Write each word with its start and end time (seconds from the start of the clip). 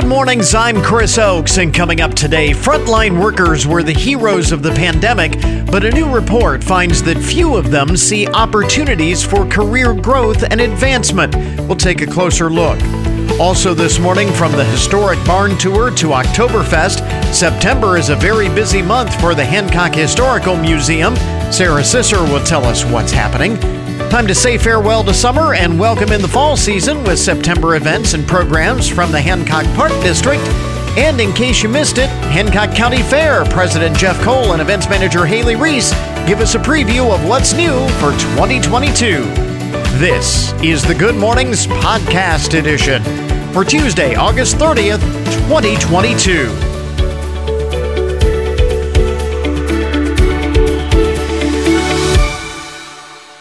Good 0.00 0.08
mornings, 0.08 0.56
I'm 0.56 0.82
Chris 0.82 1.18
Oakes, 1.18 1.56
and 1.56 1.72
coming 1.72 2.00
up 2.00 2.14
today, 2.14 2.50
frontline 2.50 3.22
workers 3.22 3.64
were 3.64 3.84
the 3.84 3.92
heroes 3.92 4.50
of 4.50 4.60
the 4.60 4.72
pandemic, 4.72 5.40
but 5.70 5.84
a 5.84 5.90
new 5.92 6.12
report 6.12 6.64
finds 6.64 7.00
that 7.04 7.16
few 7.16 7.54
of 7.54 7.70
them 7.70 7.96
see 7.96 8.26
opportunities 8.26 9.22
for 9.22 9.46
career 9.46 9.94
growth 9.94 10.42
and 10.50 10.60
advancement. 10.60 11.36
We'll 11.68 11.76
take 11.76 12.02
a 12.02 12.08
closer 12.08 12.50
look. 12.50 12.76
Also, 13.38 13.72
this 13.72 14.00
morning, 14.00 14.32
from 14.32 14.50
the 14.50 14.64
historic 14.64 15.24
barn 15.24 15.56
tour 15.58 15.92
to 15.92 16.08
Oktoberfest, 16.08 17.32
September 17.32 17.96
is 17.96 18.08
a 18.08 18.16
very 18.16 18.48
busy 18.48 18.82
month 18.82 19.18
for 19.20 19.32
the 19.36 19.44
Hancock 19.44 19.94
Historical 19.94 20.56
Museum. 20.56 21.14
Sarah 21.52 21.84
Sisser 21.84 22.20
will 22.32 22.44
tell 22.44 22.64
us 22.64 22.84
what's 22.84 23.12
happening. 23.12 23.83
Time 24.14 24.28
to 24.28 24.34
say 24.36 24.56
farewell 24.56 25.02
to 25.02 25.12
summer 25.12 25.54
and 25.54 25.76
welcome 25.76 26.12
in 26.12 26.22
the 26.22 26.28
fall 26.28 26.56
season 26.56 27.02
with 27.02 27.18
September 27.18 27.74
events 27.74 28.14
and 28.14 28.24
programs 28.28 28.88
from 28.88 29.10
the 29.10 29.20
Hancock 29.20 29.64
Park 29.74 29.90
District. 30.04 30.40
And 30.96 31.20
in 31.20 31.32
case 31.32 31.64
you 31.64 31.68
missed 31.68 31.98
it, 31.98 32.08
Hancock 32.30 32.76
County 32.76 33.02
Fair 33.02 33.44
President 33.46 33.98
Jeff 33.98 34.16
Cole 34.22 34.52
and 34.52 34.62
events 34.62 34.88
manager 34.88 35.26
Haley 35.26 35.56
Reese 35.56 35.90
give 36.28 36.38
us 36.38 36.54
a 36.54 36.60
preview 36.60 37.12
of 37.12 37.28
what's 37.28 37.54
new 37.54 37.88
for 37.98 38.12
2022. 38.36 39.24
This 39.98 40.52
is 40.62 40.84
the 40.84 40.94
Good 40.94 41.16
Mornings 41.16 41.66
Podcast 41.66 42.56
Edition 42.56 43.02
for 43.52 43.64
Tuesday, 43.64 44.14
August 44.14 44.54
30th, 44.58 45.00
2022. 45.48 46.73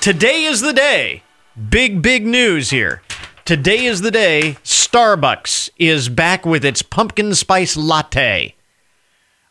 Today 0.03 0.43
is 0.43 0.59
the 0.59 0.73
day. 0.73 1.23
Big, 1.69 2.01
big 2.01 2.25
news 2.25 2.71
here. 2.71 3.01
Today 3.45 3.85
is 3.85 4.01
the 4.01 4.11
day 4.11 4.57
Starbucks 4.61 5.69
is 5.77 6.09
back 6.09 6.45
with 6.45 6.65
its 6.65 6.81
pumpkin 6.81 7.33
spice 7.33 7.77
latte. 7.77 8.53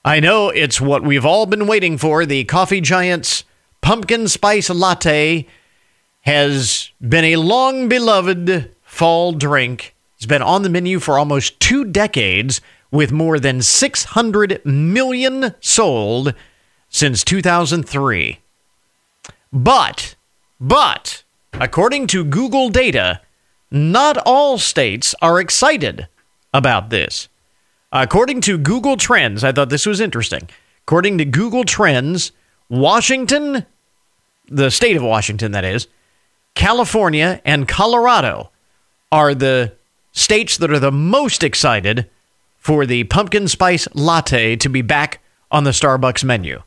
I 0.05 0.21
know 0.21 0.51
it's 0.51 0.79
what 0.79 1.05
we've 1.05 1.25
all 1.25 1.47
been 1.47 1.67
waiting 1.67 1.97
for. 1.97 2.27
The 2.27 2.45
coffee 2.45 2.83
giant's 2.83 3.45
pumpkin 3.81 4.29
spice 4.29 4.69
latte 4.69 5.47
has 6.21 6.91
been 7.01 7.25
a 7.25 7.37
long 7.37 7.89
beloved 7.89 8.75
fall 8.83 9.33
drink. 9.33 9.97
It's 10.19 10.27
been 10.27 10.43
on 10.43 10.65
the 10.65 10.69
menu 10.69 11.01
for 11.01 11.19
almost 11.19 11.61
two 11.61 11.83
decades 11.87 12.61
with 12.91 13.11
more 13.11 13.41
than 13.41 13.63
600 13.63 14.61
million 14.67 15.55
sold 15.61 16.35
since 16.91 17.25
2003. 17.25 18.41
But 19.51 20.15
but, 20.63 21.25
according 21.53 22.07
to 22.07 22.25
Google 22.25 22.69
data, 22.69 23.21
not 23.69 24.17
all 24.19 24.59
states 24.59 25.13
are 25.21 25.41
excited 25.41 26.07
about 26.55 26.89
this. 26.89 27.29
According 27.91 28.43
to 28.43 28.59
Google 28.59 28.97
Trends, 28.97 29.43
I 29.43 29.51
thought 29.51 29.71
this 29.71 29.87
was 29.87 30.01
interesting. 30.01 30.49
According 30.87 31.19
to 31.19 31.25
Google 31.25 31.65
Trends, 31.65 32.31
Washington, 32.69 33.67
the 34.47 34.71
state 34.71 34.97
of 34.97 35.03
Washington, 35.03 35.51
that 35.51 35.65
is, 35.65 35.89
California, 36.55 37.43
and 37.45 37.67
Colorado 37.67 38.53
are 39.11 39.35
the 39.35 39.73
states 40.13 40.57
that 40.59 40.71
are 40.71 40.79
the 40.79 40.93
most 40.93 41.43
excited 41.43 42.09
for 42.57 42.87
the 42.87 43.03
pumpkin 43.05 43.49
spice 43.49 43.89
latte 43.95 44.55
to 44.55 44.69
be 44.69 44.81
back 44.81 45.21
on 45.51 45.65
the 45.65 45.71
Starbucks 45.71 46.23
menu. 46.23 46.63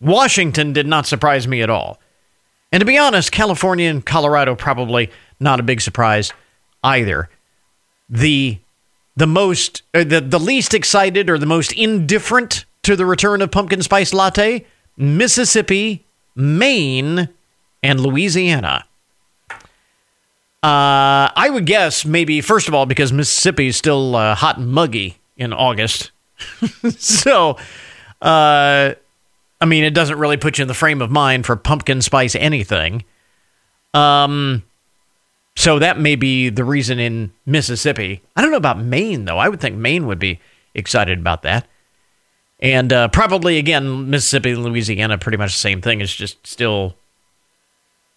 Washington 0.00 0.72
did 0.72 0.86
not 0.86 1.04
surprise 1.04 1.46
me 1.46 1.60
at 1.60 1.68
all. 1.68 2.00
And 2.70 2.80
to 2.80 2.84
be 2.84 2.98
honest, 2.98 3.32
California 3.32 3.88
and 3.88 4.04
Colorado 4.04 4.54
probably 4.54 5.10
not 5.40 5.60
a 5.60 5.62
big 5.62 5.80
surprise 5.80 6.32
either. 6.82 7.28
The 8.08 8.58
the 9.16 9.26
most 9.26 9.82
uh, 9.94 10.04
the 10.04 10.20
the 10.20 10.38
least 10.38 10.74
excited 10.74 11.28
or 11.30 11.38
the 11.38 11.46
most 11.46 11.72
indifferent 11.72 12.64
to 12.82 12.96
the 12.96 13.06
return 13.06 13.42
of 13.42 13.50
pumpkin 13.50 13.82
spice 13.82 14.14
latte, 14.14 14.66
Mississippi, 14.96 16.04
Maine, 16.34 17.28
and 17.82 18.00
Louisiana. 18.00 18.84
Uh, 20.60 21.30
I 21.34 21.50
would 21.50 21.66
guess 21.66 22.04
maybe 22.04 22.40
first 22.40 22.68
of 22.68 22.74
all 22.74 22.86
because 22.86 23.12
Mississippi 23.12 23.68
is 23.68 23.76
still 23.76 24.16
uh, 24.16 24.34
hot 24.34 24.58
and 24.58 24.68
muggy 24.68 25.18
in 25.36 25.52
August, 25.52 26.10
so 26.98 27.56
uh, 28.20 28.94
I 29.60 29.66
mean, 29.66 29.84
it 29.84 29.94
doesn't 29.94 30.18
really 30.18 30.36
put 30.36 30.58
you 30.58 30.62
in 30.62 30.68
the 30.68 30.74
frame 30.74 31.02
of 31.02 31.10
mind 31.10 31.46
for 31.46 31.56
pumpkin 31.56 32.00
spice 32.00 32.34
anything. 32.34 33.04
Um, 33.92 34.62
so 35.56 35.78
that 35.80 35.98
may 35.98 36.14
be 36.14 36.50
the 36.50 36.64
reason 36.64 36.98
in 36.98 37.32
Mississippi. 37.44 38.22
I 38.36 38.42
don't 38.42 38.50
know 38.50 38.56
about 38.56 38.78
Maine 38.78 39.24
though. 39.24 39.38
I 39.38 39.48
would 39.48 39.60
think 39.60 39.76
Maine 39.76 40.06
would 40.06 40.18
be 40.18 40.40
excited 40.74 41.18
about 41.18 41.42
that. 41.42 41.66
And 42.60 42.92
uh, 42.92 43.08
probably 43.08 43.58
again, 43.58 44.10
Mississippi 44.10 44.50
and 44.50 44.62
Louisiana, 44.62 45.18
pretty 45.18 45.38
much 45.38 45.52
the 45.52 45.58
same 45.58 45.80
thing. 45.80 46.00
It's 46.00 46.14
just 46.14 46.44
still, 46.46 46.94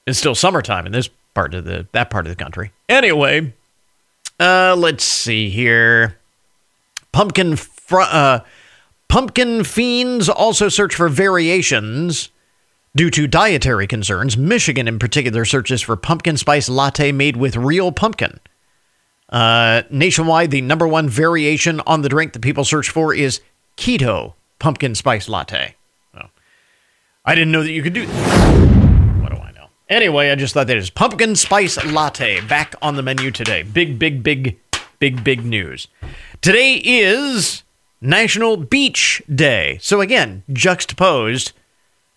it's 0.05 0.19
still 0.19 0.35
summertime 0.35 0.85
in 0.85 0.91
this 0.91 1.09
part 1.33 1.53
of 1.53 1.65
the 1.65 1.87
that 1.93 2.09
part 2.09 2.25
of 2.25 2.35
the 2.35 2.43
country. 2.43 2.71
Anyway, 2.89 3.53
uh, 4.39 4.75
let's 4.77 5.03
see 5.03 5.49
here. 5.49 6.17
Pumpkin. 7.11 7.55
Fr- 7.55 8.01
uh, 8.01 8.39
Pumpkin 9.11 9.65
fiends 9.65 10.29
also 10.29 10.69
search 10.69 10.95
for 10.95 11.09
variations 11.09 12.29
due 12.95 13.09
to 13.09 13.27
dietary 13.27 13.85
concerns. 13.85 14.37
Michigan, 14.37 14.87
in 14.87 14.99
particular, 14.99 15.43
searches 15.43 15.81
for 15.81 15.97
pumpkin 15.97 16.37
spice 16.37 16.69
latte 16.69 17.11
made 17.11 17.35
with 17.35 17.57
real 17.57 17.91
pumpkin. 17.91 18.39
Uh, 19.27 19.81
nationwide, 19.89 20.49
the 20.49 20.61
number 20.61 20.87
one 20.87 21.09
variation 21.09 21.81
on 21.81 22.03
the 22.03 22.07
drink 22.07 22.31
that 22.31 22.41
people 22.41 22.63
search 22.63 22.89
for 22.89 23.13
is 23.13 23.41
keto 23.75 24.35
pumpkin 24.59 24.95
spice 24.95 25.27
latte. 25.27 25.75
Oh. 26.15 26.29
I 27.25 27.35
didn't 27.35 27.51
know 27.51 27.63
that 27.63 27.71
you 27.71 27.83
could 27.83 27.91
do 27.91 28.05
that. 28.05 29.21
What 29.21 29.33
do 29.33 29.41
I 29.41 29.51
know? 29.51 29.67
Anyway, 29.89 30.31
I 30.31 30.35
just 30.35 30.53
thought 30.53 30.67
that 30.67 30.77
is 30.77 30.89
pumpkin 30.89 31.35
spice 31.35 31.83
latte 31.83 32.39
back 32.47 32.75
on 32.81 32.95
the 32.95 33.03
menu 33.03 33.29
today. 33.31 33.63
Big, 33.63 33.99
big, 33.99 34.23
big, 34.23 34.57
big, 34.99 35.21
big 35.21 35.43
news. 35.43 35.89
Today 36.39 36.75
is 36.75 37.63
National 38.03 38.57
Beach 38.57 39.21
Day. 39.33 39.77
So 39.79 40.01
again, 40.01 40.41
juxtaposed 40.51 41.51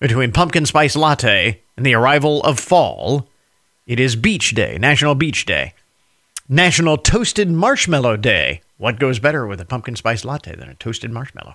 between 0.00 0.32
pumpkin 0.32 0.64
spice 0.64 0.96
latte 0.96 1.60
and 1.76 1.84
the 1.84 1.94
arrival 1.94 2.42
of 2.42 2.58
fall, 2.58 3.28
it 3.86 4.00
is 4.00 4.16
Beach 4.16 4.54
Day, 4.54 4.78
National 4.78 5.14
Beach 5.14 5.44
Day. 5.44 5.74
National 6.48 6.96
Toasted 6.96 7.50
Marshmallow 7.50 8.16
Day. 8.16 8.62
What 8.78 8.98
goes 8.98 9.18
better 9.18 9.46
with 9.46 9.60
a 9.60 9.66
pumpkin 9.66 9.94
spice 9.94 10.24
latte 10.24 10.56
than 10.56 10.70
a 10.70 10.74
toasted 10.74 11.10
marshmallow? 11.10 11.54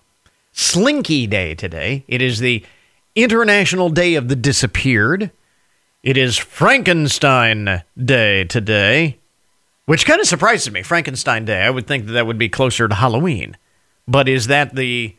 Slinky 0.52 1.26
Day 1.26 1.56
today. 1.56 2.04
It 2.08 2.22
is 2.22 2.38
the 2.38 2.64
International 3.16 3.90
Day 3.90 4.14
of 4.14 4.28
the 4.28 4.36
Disappeared. 4.36 5.32
It 6.04 6.18
is 6.18 6.38
Frankenstein 6.38 7.82
Day 7.98 8.44
today, 8.44 9.18
which 9.86 10.06
kind 10.06 10.22
of 10.22 10.28
surprises 10.28 10.72
me. 10.72 10.84
Frankenstein 10.84 11.46
Day. 11.46 11.64
I 11.64 11.72
would 11.72 11.88
think 11.88 12.06
that 12.06 12.12
that 12.12 12.28
would 12.28 12.38
be 12.38 12.50
closer 12.50 12.88
to 12.88 12.94
Halloween. 12.94 13.58
But 14.10 14.28
is 14.28 14.48
that 14.48 14.76
the. 14.76 15.16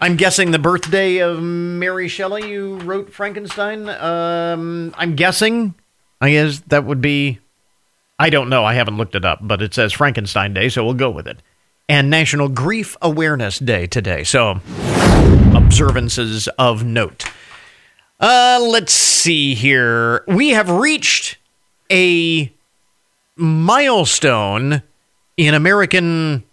I'm 0.00 0.16
guessing 0.16 0.50
the 0.50 0.58
birthday 0.58 1.18
of 1.18 1.40
Mary 1.40 2.08
Shelley, 2.08 2.50
you 2.50 2.78
wrote 2.78 3.12
Frankenstein? 3.12 3.88
Um, 3.88 4.92
I'm 4.96 5.14
guessing. 5.14 5.74
I 6.20 6.32
guess 6.32 6.60
that 6.68 6.84
would 6.84 7.00
be. 7.00 7.38
I 8.18 8.30
don't 8.30 8.48
know. 8.48 8.64
I 8.64 8.74
haven't 8.74 8.96
looked 8.96 9.14
it 9.14 9.24
up, 9.24 9.40
but 9.42 9.60
it 9.60 9.74
says 9.74 9.92
Frankenstein 9.92 10.54
Day, 10.54 10.70
so 10.70 10.82
we'll 10.84 10.94
go 10.94 11.10
with 11.10 11.28
it. 11.28 11.42
And 11.88 12.08
National 12.08 12.48
Grief 12.48 12.96
Awareness 13.02 13.58
Day 13.58 13.86
today. 13.86 14.24
So, 14.24 14.60
observances 15.54 16.48
of 16.58 16.84
note. 16.84 17.26
Uh, 18.18 18.60
let's 18.62 18.92
see 18.92 19.54
here. 19.54 20.24
We 20.26 20.50
have 20.50 20.70
reached 20.70 21.36
a 21.90 22.52
milestone 23.36 24.82
in 25.36 25.54
American 25.54 26.44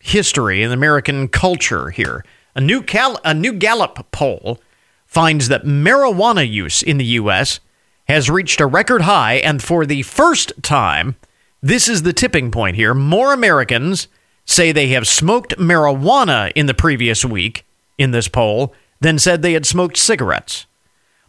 history 0.00 0.62
and 0.62 0.72
American 0.72 1.28
culture 1.28 1.90
here. 1.90 2.24
A 2.56 2.60
new, 2.60 2.82
Cal- 2.82 3.20
a 3.24 3.32
new 3.32 3.52
Gallup 3.52 4.10
poll 4.10 4.58
finds 5.06 5.48
that 5.48 5.64
marijuana 5.64 6.48
use 6.50 6.82
in 6.82 6.98
the 6.98 7.04
U.S. 7.04 7.60
has 8.08 8.30
reached 8.30 8.60
a 8.60 8.66
record 8.66 9.02
high, 9.02 9.34
and 9.34 9.62
for 9.62 9.86
the 9.86 10.02
first 10.02 10.52
time, 10.62 11.16
this 11.62 11.88
is 11.88 12.02
the 12.02 12.12
tipping 12.12 12.50
point 12.50 12.76
here. 12.76 12.94
More 12.94 13.32
Americans 13.32 14.08
say 14.44 14.72
they 14.72 14.88
have 14.88 15.06
smoked 15.06 15.56
marijuana 15.58 16.50
in 16.54 16.66
the 16.66 16.74
previous 16.74 17.24
week 17.24 17.64
in 17.98 18.10
this 18.10 18.28
poll 18.28 18.74
than 19.00 19.18
said 19.18 19.42
they 19.42 19.52
had 19.52 19.66
smoked 19.66 19.96
cigarettes. 19.96 20.66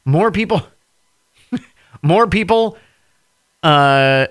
More 0.05 0.31
people, 0.31 0.65
more 2.01 2.27
people, 2.27 2.77
uh, 3.61 4.27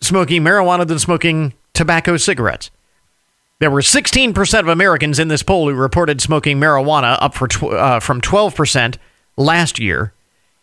smoking 0.00 0.42
marijuana 0.42 0.86
than 0.86 0.98
smoking 0.98 1.54
tobacco 1.78 2.16
cigarettes. 2.16 2.70
There 3.60 3.70
were 3.70 3.80
16% 3.80 4.60
of 4.60 4.68
Americans 4.68 5.18
in 5.18 5.28
this 5.28 5.42
poll 5.42 5.68
who 5.68 5.74
reported 5.74 6.20
smoking 6.20 6.58
marijuana, 6.60 7.16
up 7.20 7.34
tw- 7.34 7.62
uh, 7.64 8.00
from 8.00 8.20
12% 8.20 8.96
last 9.36 9.78
year, 9.78 10.12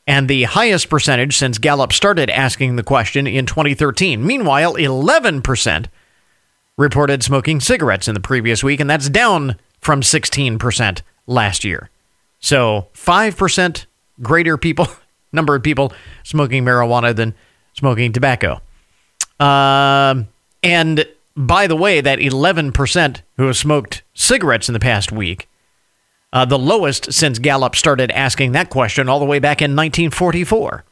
and 0.06 0.30
the 0.30 0.44
highest 0.44 0.90
percentage 0.90 1.36
since 1.36 1.58
Gallup 1.58 1.92
started 1.92 2.30
asking 2.30 2.76
the 2.76 2.84
question 2.84 3.26
in 3.28 3.46
2013. 3.46 4.26
Meanwhile, 4.26 4.76
11% 4.76 5.88
reported 6.78 7.24
smoking 7.24 7.60
cigarettes 7.60 8.08
in 8.08 8.14
the 8.14 8.20
previous 8.20 8.64
week, 8.64 8.80
and 8.80 8.90
that's 8.90 9.10
down 9.10 9.56
from 9.80 10.02
16% 10.02 11.02
last 11.28 11.64
year. 11.64 11.90
So 12.40 12.88
5% 12.94 13.86
greater 14.22 14.58
people 14.58 14.88
number 15.32 15.56
of 15.56 15.64
people 15.64 15.92
smoking 16.24 16.64
marijuana 16.64 17.16
than 17.16 17.34
smoking 17.74 18.14
tobacco. 18.14 18.62
Um, 19.40 20.28
and 20.66 21.06
by 21.36 21.68
the 21.68 21.76
way, 21.76 22.02
that 22.02 22.20
11% 22.20 23.22
who 23.38 23.46
have 23.46 23.58
smoked 23.58 24.04
cigarettes 24.14 24.70
in 24.70 24.74
the 24.74 24.80
past 24.80 25.12
week, 25.12 25.50
uh, 26.34 26.46
the 26.46 26.60
lowest 26.60 27.14
since 27.14 27.40
Gallup 27.40 27.76
started 27.76 28.12
asking 28.12 28.54
that 28.54 28.70
question 28.70 29.08
all 29.08 29.20
the 29.20 29.26
way 29.26 29.40
back 29.40 29.62
in 29.62 29.76
1944. 29.76 30.84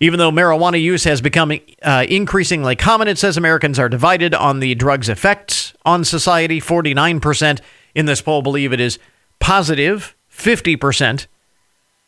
Even 0.00 0.18
though 0.18 0.30
marijuana 0.30 0.80
use 0.80 1.04
has 1.04 1.20
become 1.20 1.52
uh, 1.82 2.04
increasingly 2.08 2.74
common, 2.76 3.08
it 3.08 3.16
says 3.16 3.36
Americans 3.36 3.78
are 3.78 3.88
divided 3.88 4.34
on 4.34 4.60
the 4.60 4.74
drug's 4.74 5.08
effects 5.08 5.74
on 5.84 6.04
society. 6.04 6.60
49% 6.60 7.60
in 7.94 8.06
this 8.06 8.20
poll 8.20 8.42
believe 8.42 8.72
it 8.72 8.80
is 8.80 8.98
positive, 9.38 10.16
50% 10.30 11.26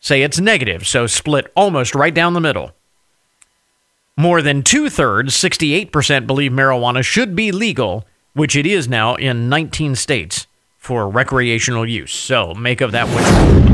say 0.01 0.23
it's 0.23 0.41
negative, 0.41 0.87
so 0.87 1.07
split 1.07 1.51
almost 1.55 1.95
right 1.95 2.13
down 2.13 2.35
the 2.35 2.41
middle. 2.41 2.73
More 4.19 4.41
than 4.41 4.63
two 4.63 4.89
thirds, 4.89 5.35
68%, 5.35 6.27
believe 6.27 6.51
marijuana 6.51 7.05
should 7.05 7.37
be 7.37 7.53
legal, 7.53 8.07
which 8.33 8.57
it 8.57 8.65
is 8.65 8.89
now 8.89 9.15
in 9.17 9.51
19 9.51 9.95
states 9.95 10.47
for 10.79 11.07
recreational 11.07 11.87
use. 11.87 12.15
So 12.15 12.55
make 12.55 12.81
of 12.81 12.93
that 12.93 13.09
what 13.09 13.23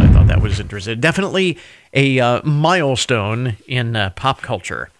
I 0.02 0.12
thought 0.12 0.26
that 0.26 0.42
was 0.42 0.58
interesting. 0.58 0.98
Definitely 0.98 1.58
a 1.92 2.18
uh, 2.18 2.42
milestone 2.42 3.56
in 3.68 3.94
uh, 3.94 4.10
pop 4.16 4.42
culture. 4.42 4.90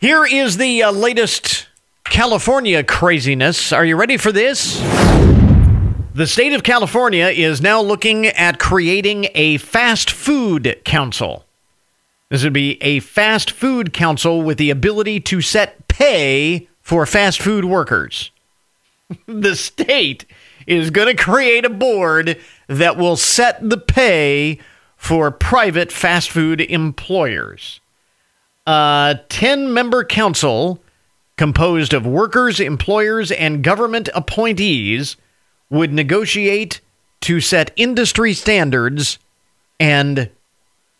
Here 0.00 0.24
is 0.24 0.56
the 0.56 0.82
uh, 0.84 0.92
latest 0.92 1.68
California 2.04 2.82
craziness. 2.82 3.70
Are 3.70 3.84
you 3.84 3.96
ready 3.96 4.16
for 4.16 4.32
this? 4.32 4.80
The 6.14 6.26
state 6.26 6.54
of 6.54 6.62
California 6.62 7.26
is 7.26 7.60
now 7.60 7.82
looking 7.82 8.28
at 8.28 8.58
creating 8.58 9.26
a 9.34 9.58
fast 9.58 10.10
food 10.10 10.80
council. 10.86 11.43
This 12.30 12.42
would 12.44 12.52
be 12.52 12.82
a 12.82 13.00
fast 13.00 13.50
food 13.50 13.92
council 13.92 14.42
with 14.42 14.58
the 14.58 14.70
ability 14.70 15.20
to 15.20 15.40
set 15.40 15.86
pay 15.88 16.68
for 16.80 17.06
fast 17.06 17.40
food 17.40 17.64
workers. 17.64 18.30
the 19.26 19.54
state 19.54 20.24
is 20.66 20.90
going 20.90 21.14
to 21.14 21.22
create 21.22 21.64
a 21.64 21.70
board 21.70 22.38
that 22.68 22.96
will 22.96 23.16
set 23.16 23.68
the 23.68 23.76
pay 23.76 24.58
for 24.96 25.30
private 25.30 25.92
fast 25.92 26.30
food 26.30 26.60
employers. 26.60 27.80
A 28.66 29.20
10 29.28 29.72
member 29.72 30.04
council 30.04 30.82
composed 31.36 31.92
of 31.92 32.06
workers, 32.06 32.60
employers, 32.60 33.30
and 33.30 33.62
government 33.62 34.08
appointees 34.14 35.16
would 35.68 35.92
negotiate 35.92 36.80
to 37.20 37.40
set 37.40 37.72
industry 37.76 38.32
standards 38.32 39.18
and 39.78 40.30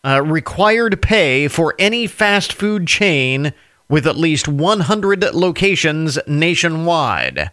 uh, 0.04 0.22
required 0.22 1.00
pay 1.00 1.48
for 1.48 1.74
any 1.78 2.06
fast 2.06 2.52
food 2.52 2.86
chain 2.86 3.52
with 3.88 4.06
at 4.06 4.16
least 4.16 4.48
100 4.48 5.34
locations 5.34 6.18
nationwide. 6.26 7.50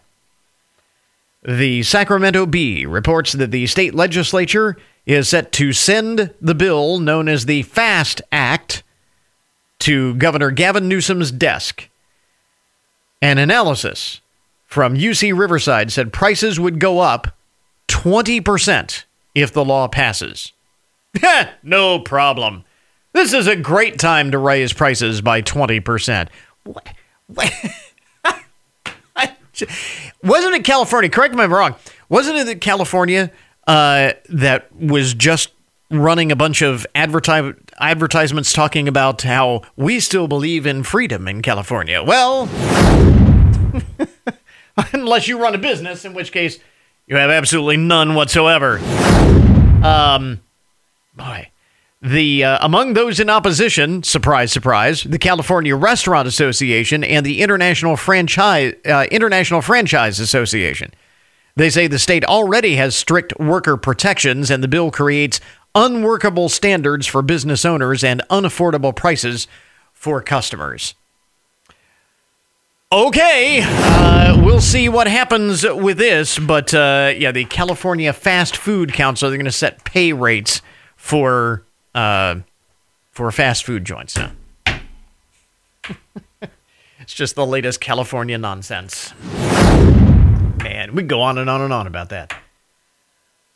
The 1.42 1.82
Sacramento 1.82 2.46
Bee 2.46 2.86
reports 2.86 3.32
that 3.32 3.50
the 3.50 3.66
state 3.66 3.94
legislature 3.94 4.76
is 5.06 5.28
set 5.28 5.50
to 5.52 5.72
send 5.72 6.32
the 6.40 6.54
bill 6.54 6.98
known 6.98 7.28
as 7.28 7.46
the 7.46 7.62
FAST 7.62 8.22
Act 8.30 8.82
to 9.80 10.14
Governor 10.14 10.52
Gavin 10.52 10.88
Newsom's 10.88 11.32
desk. 11.32 11.88
An 13.20 13.38
analysis 13.38 14.20
from 14.66 14.96
UC 14.96 15.36
Riverside 15.36 15.90
said 15.90 16.12
prices 16.12 16.60
would 16.60 16.78
go 16.78 17.00
up 17.00 17.36
20% 17.88 19.04
if 19.34 19.52
the 19.52 19.64
law 19.64 19.88
passes. 19.88 20.52
No 21.62 21.98
problem. 22.00 22.64
This 23.12 23.32
is 23.32 23.46
a 23.46 23.56
great 23.56 23.98
time 23.98 24.30
to 24.30 24.38
raise 24.38 24.72
prices 24.72 25.20
by 25.20 25.42
20%. 25.42 26.28
What? 26.64 26.88
Wasn't 30.24 30.54
it 30.54 30.64
California? 30.64 31.10
Correct 31.10 31.34
me 31.34 31.40
if 31.40 31.44
I'm 31.44 31.52
wrong. 31.52 31.74
Wasn't 32.08 32.36
it 32.48 32.60
California 32.60 33.30
uh, 33.66 34.12
that 34.30 34.74
was 34.74 35.14
just 35.14 35.50
running 35.90 36.32
a 36.32 36.36
bunch 36.36 36.62
of 36.62 36.86
advertise- 36.94 37.54
advertisements 37.78 38.52
talking 38.52 38.88
about 38.88 39.22
how 39.22 39.62
we 39.76 40.00
still 40.00 40.26
believe 40.26 40.66
in 40.66 40.82
freedom 40.82 41.28
in 41.28 41.42
California? 41.42 42.02
Well, 42.02 42.48
unless 44.92 45.28
you 45.28 45.40
run 45.40 45.54
a 45.54 45.58
business, 45.58 46.04
in 46.04 46.14
which 46.14 46.32
case 46.32 46.58
you 47.06 47.16
have 47.16 47.30
absolutely 47.30 47.76
none 47.76 48.14
whatsoever. 48.14 48.78
Um, 49.84 50.40
the 52.02 52.42
uh, 52.44 52.58
among 52.60 52.94
those 52.94 53.20
in 53.20 53.30
opposition, 53.30 54.02
surprise, 54.02 54.50
surprise, 54.50 55.04
the 55.04 55.18
California 55.18 55.76
Restaurant 55.76 56.26
Association 56.26 57.04
and 57.04 57.24
the 57.24 57.40
International 57.40 57.96
Franchise 57.96 58.74
uh, 58.84 59.06
International 59.10 59.62
Franchise 59.62 60.18
Association. 60.18 60.92
They 61.54 61.70
say 61.70 61.86
the 61.86 61.98
state 61.98 62.24
already 62.24 62.76
has 62.76 62.96
strict 62.96 63.38
worker 63.38 63.76
protections, 63.76 64.50
and 64.50 64.62
the 64.62 64.68
bill 64.68 64.90
creates 64.90 65.40
unworkable 65.74 66.48
standards 66.48 67.06
for 67.06 67.22
business 67.22 67.64
owners 67.64 68.02
and 68.02 68.22
unaffordable 68.30 68.94
prices 68.94 69.46
for 69.92 70.20
customers. 70.22 70.94
Okay, 72.90 73.60
uh, 73.62 74.42
we'll 74.44 74.60
see 74.60 74.88
what 74.88 75.06
happens 75.06 75.64
with 75.64 75.98
this, 75.98 76.38
but 76.38 76.74
uh, 76.74 77.14
yeah, 77.16 77.32
the 77.32 77.44
California 77.44 78.12
Fast 78.12 78.56
Food 78.56 78.92
Council 78.92 79.30
they're 79.30 79.38
going 79.38 79.44
to 79.44 79.52
set 79.52 79.84
pay 79.84 80.12
rates 80.12 80.60
for 81.02 81.64
uh, 81.96 82.36
for 83.10 83.32
fast 83.32 83.64
food 83.64 83.84
joints. 83.84 84.16
Now. 84.16 84.30
it's 87.00 87.12
just 87.12 87.34
the 87.34 87.44
latest 87.44 87.80
California 87.80 88.38
nonsense. 88.38 89.12
Man, 90.62 90.94
we 90.94 91.02
go 91.02 91.20
on 91.20 91.38
and 91.38 91.50
on 91.50 91.60
and 91.60 91.72
on 91.72 91.88
about 91.88 92.10
that. 92.10 92.32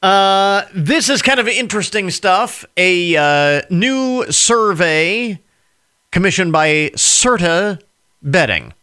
Uh, 0.02 0.64
this 0.75 1.08
is 1.08 1.22
kind 1.22 1.38
of 1.38 1.46
interesting 1.46 2.10
stuff. 2.10 2.64
A 2.76 3.16
uh, 3.16 3.62
new 3.70 4.31
survey 4.31 5.40
commissioned 6.10 6.50
by 6.52 6.90
Certa 6.96 7.78
Betting 8.22 8.75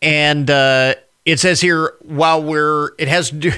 and 0.00 0.50
uh, 0.50 0.94
it 1.26 1.38
says 1.38 1.60
here, 1.60 1.94
while 2.00 2.42
we're, 2.42 2.92
it 2.98 3.08
has 3.08 3.28
to 3.30 3.36
do, 3.36 3.52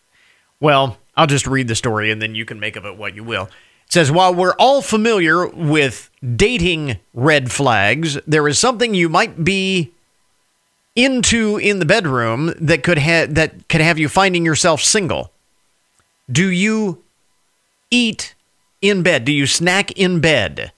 well, 0.60 0.98
I'll 1.18 1.26
just 1.26 1.46
read 1.46 1.68
the 1.68 1.74
story 1.74 2.10
and 2.10 2.22
then 2.22 2.34
you 2.34 2.46
can 2.46 2.58
make 2.58 2.76
of 2.76 2.86
it 2.86 2.96
what 2.96 3.14
you 3.14 3.24
will. 3.24 3.44
It 3.86 3.92
says, 3.92 4.10
while 4.10 4.34
we're 4.34 4.54
all 4.54 4.80
familiar 4.80 5.46
with 5.46 6.10
dating 6.36 6.98
red 7.12 7.52
flags, 7.52 8.18
there 8.26 8.48
is 8.48 8.58
something 8.58 8.94
you 8.94 9.08
might 9.10 9.44
be 9.44 9.92
into 10.96 11.58
in 11.58 11.78
the 11.78 11.84
bedroom 11.84 12.54
that 12.60 12.82
could 12.82 12.98
have 12.98 13.34
that 13.34 13.68
could 13.68 13.80
have 13.80 13.98
you 13.98 14.08
finding 14.08 14.44
yourself 14.44 14.80
single. 14.80 15.32
Do 16.30 16.50
you 16.50 17.02
eat 17.90 18.34
in 18.80 19.02
bed? 19.02 19.24
Do 19.24 19.32
you 19.32 19.46
snack 19.46 19.92
in 19.92 20.20
bed? 20.20 20.72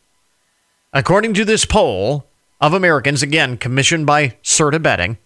According 0.92 1.34
to 1.34 1.44
this 1.44 1.64
poll, 1.64 2.26
of 2.60 2.74
Americans, 2.74 3.22
again, 3.22 3.56
commissioned 3.56 4.06
by 4.06 4.36
Certa 4.42 4.78
Betting, 4.78 5.18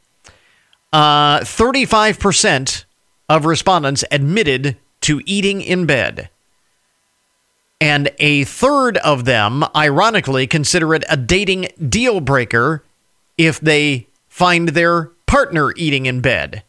uh, 0.93 1.41
35% 1.41 2.85
of 3.29 3.45
respondents 3.45 4.05
admitted 4.11 4.77
to 5.05 5.21
eating 5.27 5.61
in 5.61 5.87
bed. 5.87 6.31
And 7.81 8.11
a 8.19 8.45
third 8.45 8.97
of 8.99 9.27
them, 9.27 9.65
ironically, 9.77 10.47
consider 10.47 10.95
it 10.95 11.05
a 11.09 11.17
dating 11.17 11.69
deal 11.89 12.21
breaker 12.21 12.83
if 13.37 13.61
they 13.61 14.07
find 14.29 14.71
their 14.71 15.11
partner 15.27 15.73
eating 15.77 16.07
in 16.07 16.21
bed. 16.21 16.63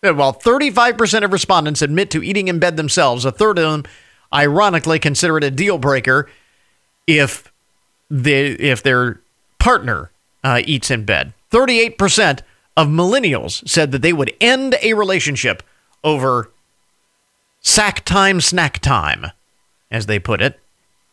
While 0.00 0.34
35% 0.34 1.24
of 1.24 1.32
respondents 1.32 1.82
admit 1.82 2.10
to 2.10 2.22
eating 2.22 2.48
in 2.48 2.58
bed 2.60 2.76
themselves, 2.76 3.24
a 3.24 3.32
third 3.32 3.58
of 3.58 3.70
them, 3.70 3.92
ironically, 4.32 5.00
consider 5.00 5.38
it 5.38 5.44
a 5.44 5.50
deal 5.50 5.78
breaker 5.78 6.30
if 7.06 7.50
they 8.10 8.52
if 8.52 8.82
their 8.82 9.20
partner 9.58 10.10
uh, 10.44 10.60
eats 10.64 10.90
in 10.90 11.04
bed. 11.04 11.32
38% 11.50 12.40
of 12.76 12.86
millennials 12.88 13.66
said 13.68 13.92
that 13.92 14.02
they 14.02 14.12
would 14.12 14.32
end 14.40 14.76
a 14.82 14.94
relationship 14.94 15.62
over 16.04 16.50
sack 17.64 18.04
time, 18.04 18.40
snack 18.40 18.78
time, 18.78 19.26
as 19.90 20.06
they 20.06 20.20
put 20.20 20.40
it, 20.40 20.60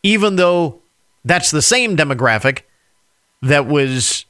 even 0.03 0.35
though 0.35 0.81
that's 1.25 1.49
the 1.49 1.61
same 1.61 1.97
demographic 1.97 2.61
that 3.41 3.65
was 3.65 4.25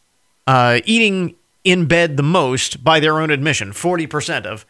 uh, 0.47 0.79
eating 0.85 1.35
in 1.63 1.85
bed 1.85 2.15
the 2.15 2.23
most 2.23 2.83
by 2.83 2.99
their 2.99 3.19
own 3.19 3.29
admission. 3.31 3.71
40% 3.71 4.45
of 4.45 4.65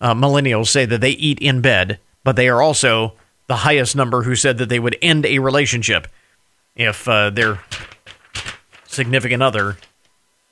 uh, 0.00 0.14
millennials 0.14 0.68
say 0.68 0.84
that 0.86 1.00
they 1.00 1.10
eat 1.10 1.38
in 1.38 1.60
bed, 1.60 2.00
but 2.24 2.36
they 2.36 2.48
are 2.48 2.60
also 2.60 3.14
the 3.46 3.56
highest 3.56 3.94
number 3.94 4.22
who 4.22 4.34
said 4.34 4.58
that 4.58 4.68
they 4.68 4.80
would 4.80 4.96
end 5.00 5.24
a 5.24 5.38
relationship 5.38 6.08
if 6.74 7.06
uh, 7.08 7.30
their 7.30 7.60
significant 8.86 9.42
other 9.42 9.76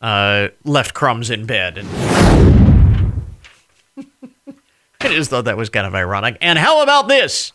uh, 0.01 0.49
left 0.65 0.95
crumbs 0.95 1.31
in 1.31 1.47
bed. 1.47 1.79
And 1.79 2.54
I 5.05 5.09
just 5.09 5.29
thought 5.29 5.45
that 5.45 5.59
was 5.59 5.69
kind 5.69 5.87
of 5.87 5.95
ironic. 5.95 6.39
And 6.41 6.59
how 6.59 6.83
about 6.83 7.09
this? 7.09 7.53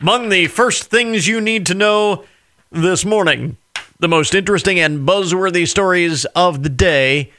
Among 0.00 0.28
the 0.28 0.46
first 0.46 0.84
things 0.84 1.26
you 1.26 1.40
need 1.40 1.66
to 1.66 1.74
know 1.74 2.24
this 2.70 3.04
morning, 3.04 3.56
the 3.98 4.06
most 4.06 4.36
interesting 4.36 4.78
and 4.78 5.06
buzzworthy 5.06 5.66
stories 5.66 6.24
of 6.36 6.62
the 6.62 6.68
day. 6.68 7.32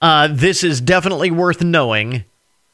Uh, 0.00 0.28
this 0.30 0.62
is 0.62 0.80
definitely 0.80 1.32
worth 1.32 1.62
knowing. 1.62 2.24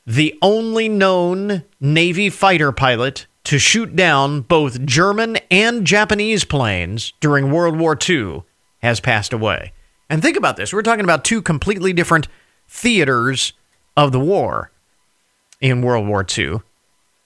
The 0.07 0.39
only 0.43 0.89
known 0.89 1.65
Navy 1.81 2.29
fighter 2.29 2.73
pilot 2.73 3.27
to 3.45 3.59
shoot 3.59 3.97
down 3.97 4.43
both 4.43 4.85
German 4.85 5.39
and 5.51 5.87
Japanese 5.87 6.45
planes 6.45 7.15
during 7.21 7.51
World 7.51 7.79
War 7.79 7.97
II 8.09 8.43
has 8.83 9.01
passed 9.01 9.33
away. 9.33 9.73
And 10.11 10.21
think 10.21 10.37
about 10.37 10.59
this 10.59 10.75
we're 10.75 10.83
talking 10.83 11.05
about 11.05 11.25
two 11.25 11.41
completely 11.41 11.95
different 11.95 12.29
theaters 12.69 13.55
of 13.97 14.13
the 14.13 14.21
war 14.21 14.70
in 15.61 15.83
World 15.83 16.07
War 16.09 16.25
II. 16.26 16.61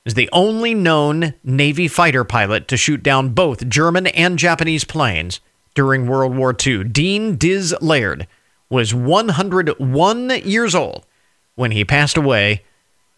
Is 0.04 0.14
the 0.14 0.28
only 0.32 0.74
known 0.74 1.34
Navy 1.42 1.88
fighter 1.88 2.24
pilot 2.24 2.68
to 2.68 2.76
shoot 2.76 3.02
down 3.02 3.30
both 3.30 3.68
German 3.68 4.06
and 4.08 4.38
Japanese 4.38 4.84
planes 4.84 5.40
during 5.74 6.06
World 6.06 6.36
War 6.36 6.54
II. 6.54 6.84
Dean 6.84 7.36
Diz 7.36 7.74
Laird 7.80 8.26
was 8.68 8.94
101 8.94 10.30
years 10.44 10.74
old 10.74 11.06
when 11.54 11.70
he 11.70 11.84
passed 11.84 12.16
away 12.16 12.62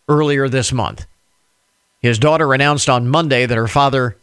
earlier 0.09 0.49
this 0.49 0.73
month. 0.73 1.07
His 2.01 2.19
daughter 2.19 2.55
announced 2.55 2.89
on 2.89 3.09
Monday 3.09 3.47
that 3.47 3.57
her 3.57 3.67
father 3.67 4.17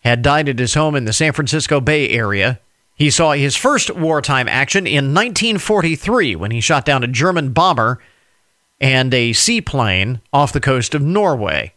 had 0.00 0.22
died 0.22 0.48
at 0.48 0.58
his 0.58 0.74
home 0.74 0.94
in 0.94 1.04
the 1.04 1.12
San 1.12 1.32
Francisco 1.32 1.80
Bay 1.80 2.08
Area. 2.08 2.60
He 2.94 3.10
saw 3.10 3.32
his 3.32 3.56
first 3.56 3.94
wartime 3.94 4.48
action 4.48 4.86
in 4.86 5.14
1943 5.14 6.36
when 6.36 6.50
he 6.50 6.60
shot 6.60 6.84
down 6.84 7.02
a 7.02 7.08
German 7.08 7.52
bomber 7.52 7.98
and 8.80 9.12
a 9.12 9.32
seaplane 9.32 10.20
off 10.32 10.52
the 10.52 10.60
coast 10.60 10.94
of 10.94 11.02
Norway. 11.02 11.74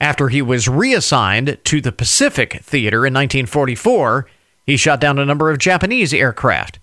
After 0.00 0.28
he 0.28 0.42
was 0.42 0.68
reassigned 0.68 1.58
to 1.64 1.80
the 1.80 1.92
Pacific 1.92 2.60
Theater 2.62 2.98
in 3.06 3.14
1944, 3.14 4.26
he 4.66 4.76
shot 4.76 5.00
down 5.00 5.18
a 5.18 5.24
number 5.24 5.50
of 5.50 5.58
Japanese 5.58 6.12
aircraft. 6.12 6.78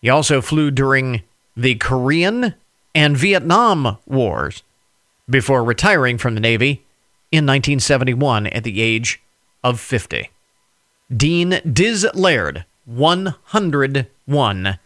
He 0.00 0.08
also 0.08 0.40
flew 0.40 0.70
during 0.70 1.22
the 1.56 1.74
Korean 1.76 2.54
and 2.94 3.16
Vietnam 3.16 3.98
Wars 4.06 4.62
before 5.28 5.64
retiring 5.64 6.18
from 6.18 6.34
the 6.34 6.40
Navy 6.40 6.84
in 7.30 7.46
1971 7.46 8.48
at 8.48 8.64
the 8.64 8.80
age 8.80 9.22
of 9.62 9.78
50. 9.80 10.30
Dean 11.14 11.60
Diz 11.70 12.06
Laird, 12.14 12.64
101 12.84 14.78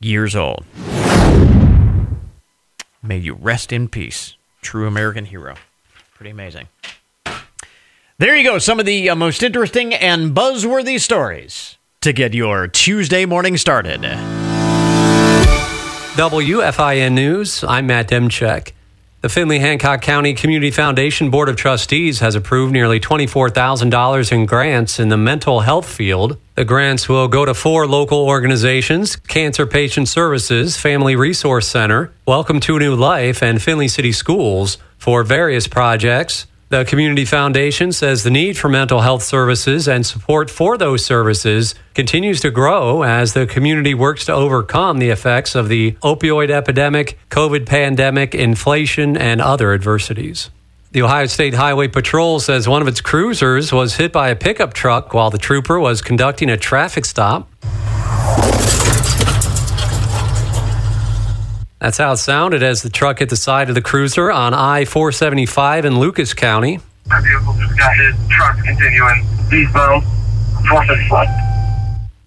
years 0.00 0.36
old. 0.36 0.64
May 3.04 3.18
you 3.18 3.34
rest 3.34 3.70
in 3.70 3.88
peace. 3.88 4.34
True 4.62 4.86
American 4.86 5.26
hero. 5.26 5.56
Pretty 6.14 6.30
amazing. 6.30 6.68
There 8.16 8.34
you 8.34 8.44
go. 8.44 8.58
Some 8.58 8.80
of 8.80 8.86
the 8.86 9.10
uh, 9.10 9.14
most 9.14 9.42
interesting 9.42 9.92
and 9.92 10.34
buzzworthy 10.34 10.98
stories 10.98 11.76
to 12.00 12.14
get 12.14 12.32
your 12.32 12.66
Tuesday 12.66 13.26
morning 13.26 13.58
started. 13.58 14.00
WFIN 16.14 17.12
News. 17.12 17.62
I'm 17.64 17.88
Matt 17.88 18.08
Demchek. 18.08 18.72
The 19.24 19.30
Findlay 19.30 19.58
Hancock 19.58 20.02
County 20.02 20.34
Community 20.34 20.70
Foundation 20.70 21.30
Board 21.30 21.48
of 21.48 21.56
Trustees 21.56 22.20
has 22.20 22.34
approved 22.34 22.74
nearly 22.74 23.00
$24,000 23.00 24.32
in 24.32 24.44
grants 24.44 25.00
in 25.00 25.08
the 25.08 25.16
mental 25.16 25.60
health 25.60 25.88
field. 25.88 26.36
The 26.56 26.66
grants 26.66 27.08
will 27.08 27.26
go 27.26 27.46
to 27.46 27.54
four 27.54 27.86
local 27.86 28.18
organizations 28.18 29.16
Cancer 29.16 29.64
Patient 29.64 30.08
Services, 30.08 30.76
Family 30.76 31.16
Resource 31.16 31.66
Center, 31.66 32.12
Welcome 32.26 32.60
to 32.60 32.78
New 32.78 32.94
Life, 32.94 33.42
and 33.42 33.62
Findlay 33.62 33.88
City 33.88 34.12
Schools 34.12 34.76
for 34.98 35.22
various 35.22 35.66
projects. 35.68 36.46
The 36.74 36.84
Community 36.84 37.24
Foundation 37.24 37.92
says 37.92 38.24
the 38.24 38.32
need 38.32 38.58
for 38.58 38.68
mental 38.68 39.00
health 39.00 39.22
services 39.22 39.86
and 39.86 40.04
support 40.04 40.50
for 40.50 40.76
those 40.76 41.04
services 41.04 41.76
continues 41.94 42.40
to 42.40 42.50
grow 42.50 43.04
as 43.04 43.32
the 43.32 43.46
community 43.46 43.94
works 43.94 44.24
to 44.24 44.32
overcome 44.32 44.98
the 44.98 45.10
effects 45.10 45.54
of 45.54 45.68
the 45.68 45.92
opioid 46.02 46.50
epidemic, 46.50 47.16
COVID 47.30 47.64
pandemic, 47.64 48.34
inflation, 48.34 49.16
and 49.16 49.40
other 49.40 49.72
adversities. 49.72 50.50
The 50.90 51.02
Ohio 51.02 51.26
State 51.26 51.54
Highway 51.54 51.86
Patrol 51.86 52.40
says 52.40 52.66
one 52.66 52.82
of 52.82 52.88
its 52.88 53.00
cruisers 53.00 53.72
was 53.72 53.94
hit 53.94 54.12
by 54.12 54.30
a 54.30 54.34
pickup 54.34 54.74
truck 54.74 55.14
while 55.14 55.30
the 55.30 55.38
trooper 55.38 55.78
was 55.78 56.02
conducting 56.02 56.50
a 56.50 56.56
traffic 56.56 57.04
stop. 57.04 57.48
That's 61.84 61.98
how 61.98 62.12
it 62.12 62.16
sounded 62.16 62.62
as 62.62 62.80
the 62.80 62.88
truck 62.88 63.18
hit 63.18 63.28
the 63.28 63.36
side 63.36 63.68
of 63.68 63.74
the 63.74 63.82
cruiser 63.82 64.32
on 64.32 64.54
I 64.54 64.86
475 64.86 65.84
in 65.84 66.00
Lucas 66.00 66.32
County. 66.32 66.80
My 67.08 67.20
vehicle 67.20 67.52
just 67.60 67.78
got 67.78 67.94
hit. 67.94 68.14
Truck 68.30 68.56
continuing 68.64 69.26
eastbound. 69.52 70.02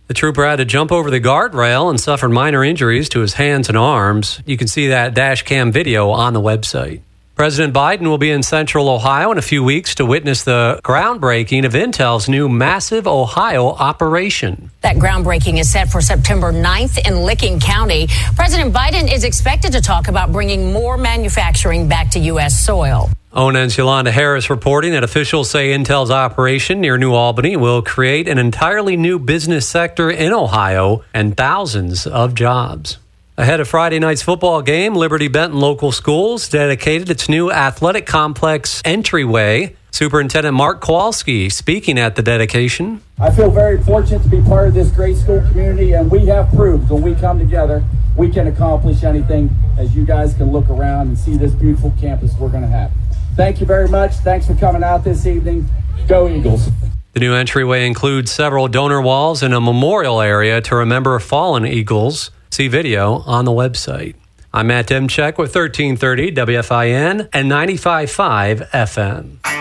The 0.06 0.14
trooper 0.14 0.46
had 0.46 0.58
to 0.58 0.66
jump 0.66 0.92
over 0.92 1.10
the 1.10 1.20
guardrail 1.20 1.90
and 1.90 2.00
suffered 2.00 2.30
minor 2.30 2.64
injuries 2.64 3.10
to 3.10 3.22
his 3.22 3.34
hands 3.34 3.68
and 3.68 3.76
arms. 3.76 4.44
You 4.46 4.58
can 4.58 4.68
see 4.68 4.90
that 4.90 5.16
dash 5.16 5.42
cam 5.42 5.72
video 5.72 6.12
on 6.12 6.34
the 6.34 6.42
website. 6.42 7.02
President 7.38 7.72
Biden 7.72 8.08
will 8.08 8.18
be 8.18 8.32
in 8.32 8.42
central 8.42 8.90
Ohio 8.90 9.32
in 9.32 9.38
a 9.38 9.44
few 9.44 9.64
weeks 9.64 9.94
to 9.94 10.08
witness 10.08 10.44
the 10.44 10.82
groundbreaking 10.84 11.68
of 11.68 11.74
Intel's 11.74 12.28
new 12.28 12.50
massive 12.50 13.06
Ohio 13.06 13.68
operation. 13.68 14.72
That 14.82 14.96
groundbreaking 14.96 15.60
is 15.60 15.72
set 15.72 15.88
for 15.88 16.02
September 16.02 16.52
9th 16.52 17.08
in 17.08 17.22
Licking 17.22 17.60
County. 17.60 18.08
President 18.36 18.74
Biden 18.74 19.14
is 19.14 19.24
expected 19.24 19.72
to 19.74 19.82
talk 19.82 20.08
about 20.08 20.32
bringing 20.32 20.74
more 20.74 20.98
manufacturing 20.98 21.88
back 21.88 22.10
to 22.10 22.20
U.S. 22.22 22.60
soil. 22.60 23.12
ONN's 23.34 23.78
Yolanda 23.78 24.12
Harris 24.12 24.50
reporting 24.50 24.94
that 24.94 25.04
officials 25.04 25.48
say 25.48 25.78
Intel's 25.78 26.10
operation 26.10 26.82
near 26.82 26.98
New 26.98 27.14
Albany 27.14 27.56
will 27.56 27.84
create 27.84 28.28
an 28.28 28.40
entirely 28.40 28.98
new 28.98 29.20
business 29.20 29.70
sector 29.70 30.10
in 30.10 30.34
Ohio 30.34 31.04
and 31.14 31.38
thousands 31.38 32.08
of 32.08 32.34
jobs. 32.34 32.98
Ahead 33.40 33.60
of 33.60 33.68
Friday 33.68 34.00
night's 34.00 34.24
football 34.24 34.64
game, 34.64 34.96
Liberty 34.96 35.28
Benton 35.28 35.60
Local 35.60 35.92
Schools 35.92 36.50
dedicated 36.50 37.12
its 37.12 37.30
new 37.30 37.52
athletic 37.52 38.08
complex 38.08 38.82
entryway. 38.84 39.76
Superintendent 39.92 40.56
Mark 40.56 40.82
Kowalski 40.82 41.48
speaking 41.50 42.00
at 42.00 42.16
the 42.16 42.24
dedication. 42.24 43.00
I 43.20 43.30
feel 43.30 43.52
very 43.52 43.80
fortunate 43.84 44.24
to 44.24 44.30
be 44.30 44.42
part 44.42 44.70
of 44.70 44.74
this 44.74 44.90
great 44.90 45.18
school 45.18 45.40
community, 45.52 45.94
and 45.94 46.10
we 46.10 46.26
have 46.26 46.50
proved 46.56 46.90
when 46.90 47.04
we 47.04 47.14
come 47.14 47.38
together, 47.38 47.84
we 48.16 48.28
can 48.32 48.48
accomplish 48.48 49.04
anything 49.04 49.52
as 49.78 49.96
you 49.96 50.04
guys 50.04 50.34
can 50.34 50.52
look 50.52 50.68
around 50.72 51.10
and 51.10 51.16
see 51.16 51.38
this 51.38 51.54
beautiful 51.54 51.94
campus 52.02 52.34
we're 52.40 52.50
going 52.50 52.64
to 52.64 52.68
have. 52.68 52.92
Thank 53.36 53.60
you 53.60 53.68
very 53.68 53.88
much. 53.88 54.14
Thanks 54.16 54.48
for 54.48 54.56
coming 54.56 54.84
out 54.84 55.04
this 55.04 55.28
evening. 55.28 55.70
Go 56.08 56.28
Eagles. 56.28 56.70
The 57.14 57.20
new 57.20 57.36
entryway 57.36 57.86
includes 57.86 58.32
several 58.32 58.68
donor 58.68 59.00
walls 59.00 59.44
and 59.44 59.54
a 59.54 59.62
memorial 59.62 60.22
area 60.22 60.60
to 60.62 60.76
remember 60.76 61.20
fallen 61.20 61.68
Eagles. 61.68 62.32
See 62.58 62.70
video 62.70 63.20
on 63.28 63.46
the 63.46 63.52
website. 63.52 64.16
I'm 64.52 64.66
Matt 64.66 64.88
Demchek 64.88 65.38
with 65.38 65.54
1330 65.54 66.32
WFIN 66.32 67.30
and 67.32 67.52
95.5 67.52 68.72
FM. 68.72 69.57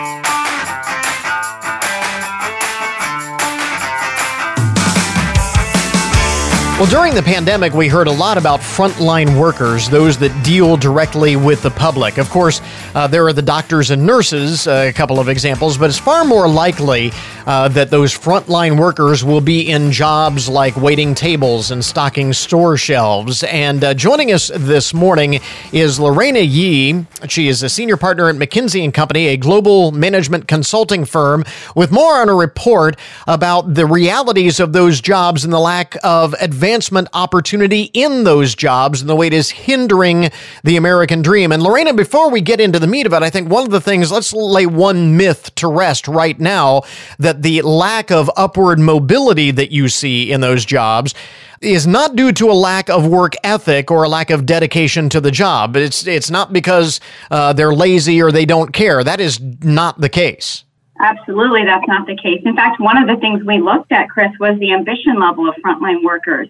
Well, 6.77 6.85
during 6.85 7.15
the 7.15 7.23
pandemic, 7.23 7.73
we 7.73 7.87
heard 7.87 8.05
a 8.05 8.11
lot 8.11 8.37
about 8.37 8.59
frontline 8.59 9.41
workers, 9.41 9.89
those 9.89 10.15
that 10.19 10.45
deal 10.45 10.77
directly 10.77 11.35
with 11.35 11.63
the 11.63 11.71
public. 11.71 12.19
Of 12.19 12.29
course, 12.29 12.61
uh, 12.93 13.07
there 13.07 13.25
are 13.25 13.33
the 13.33 13.41
doctors 13.41 13.89
and 13.89 14.05
nurses, 14.05 14.67
uh, 14.67 14.85
a 14.87 14.93
couple 14.93 15.19
of 15.19 15.27
examples, 15.27 15.75
but 15.75 15.89
it's 15.89 15.97
far 15.97 16.23
more 16.23 16.47
likely 16.47 17.11
uh, 17.47 17.69
that 17.69 17.89
those 17.89 18.15
frontline 18.15 18.77
workers 18.77 19.23
will 19.23 19.41
be 19.41 19.67
in 19.67 19.91
jobs 19.91 20.47
like 20.47 20.77
waiting 20.77 21.15
tables 21.15 21.71
and 21.71 21.83
stocking 21.83 22.31
store 22.31 22.77
shelves. 22.77 23.41
And 23.45 23.83
uh, 23.83 23.95
joining 23.95 24.31
us 24.31 24.51
this 24.53 24.93
morning 24.93 25.39
is 25.71 25.99
Lareina 25.99 26.41
Yee. 26.41 27.07
She 27.27 27.47
is 27.47 27.63
a 27.63 27.69
senior 27.69 27.97
partner 27.97 28.29
at 28.29 28.35
McKinsey 28.35 28.83
and 28.83 28.93
Company, 28.93 29.29
a 29.29 29.37
global 29.37 29.91
management 29.93 30.47
consulting 30.47 31.05
firm, 31.05 31.43
with 31.75 31.91
more 31.91 32.17
on 32.17 32.29
a 32.29 32.35
report 32.35 32.97
about 33.25 33.73
the 33.73 33.87
realities 33.87 34.59
of 34.59 34.73
those 34.73 35.01
jobs 35.01 35.43
and 35.43 35.51
the 35.51 35.59
lack 35.59 35.97
of 36.03 36.35
advanced 36.39 36.66
advancement 36.67 37.07
opportunity 37.13 37.83
in 37.93 38.25
those 38.25 38.53
jobs 38.53 38.99
and 38.99 39.09
the 39.09 39.15
way 39.15 39.27
it 39.27 39.33
is 39.33 39.49
hindering 39.49 40.29
the 40.65 40.75
American 40.75 41.21
dream. 41.21 41.53
And 41.53 41.63
Lareina, 41.63 41.93
before 41.93 42.29
we 42.29 42.41
get 42.41 42.59
into 42.59 42.77
the 42.77 42.87
meat 42.87 43.05
of 43.05 43.13
it, 43.13 43.23
I 43.23 43.29
think 43.29 43.49
one 43.49 43.63
of 43.63 43.71
the 43.71 43.79
things, 43.79 44.11
let's 44.11 44.33
lay 44.33 44.65
one 44.65 45.15
myth 45.15 45.55
to 45.55 45.69
rest 45.69 46.09
right 46.09 46.37
now 46.37 46.81
that 47.19 47.41
the 47.41 47.61
lack 47.61 48.11
of 48.11 48.29
upward 48.35 48.79
mobility 48.79 49.49
that 49.51 49.71
you 49.71 49.87
see 49.87 50.29
in 50.29 50.41
those 50.41 50.65
jobs 50.65 51.13
is 51.61 51.87
not 51.87 52.17
due 52.17 52.33
to 52.33 52.51
a 52.51 52.53
lack 52.53 52.89
of 52.89 53.07
work 53.07 53.35
ethic 53.45 53.89
or 53.89 54.03
a 54.03 54.09
lack 54.09 54.29
of 54.29 54.45
dedication 54.45 55.07
to 55.07 55.21
the 55.21 55.31
job. 55.31 55.77
It's 55.77 56.05
it's 56.05 56.29
not 56.29 56.51
because 56.51 56.99
uh, 57.31 57.53
they're 57.53 57.73
lazy 57.73 58.21
or 58.21 58.29
they 58.29 58.45
don't 58.45 58.73
care. 58.73 59.05
That 59.05 59.21
is 59.21 59.39
not 59.63 60.01
the 60.01 60.09
case. 60.09 60.65
Absolutely, 60.99 61.63
that's 61.63 61.87
not 61.87 62.07
the 62.07 62.15
case. 62.15 62.41
In 62.43 62.55
fact, 62.55 62.79
one 62.79 62.97
of 62.97 63.07
the 63.07 63.17
things 63.17 63.43
we 63.43 63.59
looked 63.59 63.91
at, 63.91 64.09
Chris, 64.09 64.31
was 64.39 64.57
the 64.59 64.73
ambition 64.73 65.19
level 65.19 65.47
of 65.47 65.55
frontline 65.55 66.03
workers. 66.03 66.47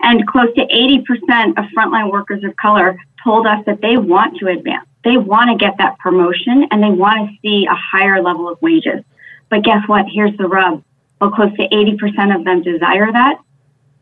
And 0.00 0.26
close 0.26 0.54
to 0.54 0.66
80% 0.66 1.58
of 1.58 1.64
frontline 1.76 2.12
workers 2.12 2.44
of 2.44 2.54
color 2.56 2.98
told 3.24 3.46
us 3.46 3.64
that 3.64 3.80
they 3.80 3.96
want 3.96 4.36
to 4.38 4.48
advance. 4.48 4.86
They 5.02 5.16
want 5.16 5.50
to 5.50 5.56
get 5.56 5.78
that 5.78 5.98
promotion 5.98 6.66
and 6.70 6.82
they 6.82 6.90
want 6.90 7.30
to 7.30 7.36
see 7.40 7.66
a 7.66 7.74
higher 7.74 8.22
level 8.22 8.48
of 8.48 8.60
wages. 8.60 9.02
But 9.48 9.62
guess 9.62 9.86
what? 9.86 10.06
Here's 10.12 10.36
the 10.36 10.48
rub. 10.48 10.82
Well, 11.20 11.30
close 11.30 11.56
to 11.56 11.68
80% 11.68 12.36
of 12.36 12.44
them 12.44 12.62
desire 12.62 13.10
that 13.12 13.38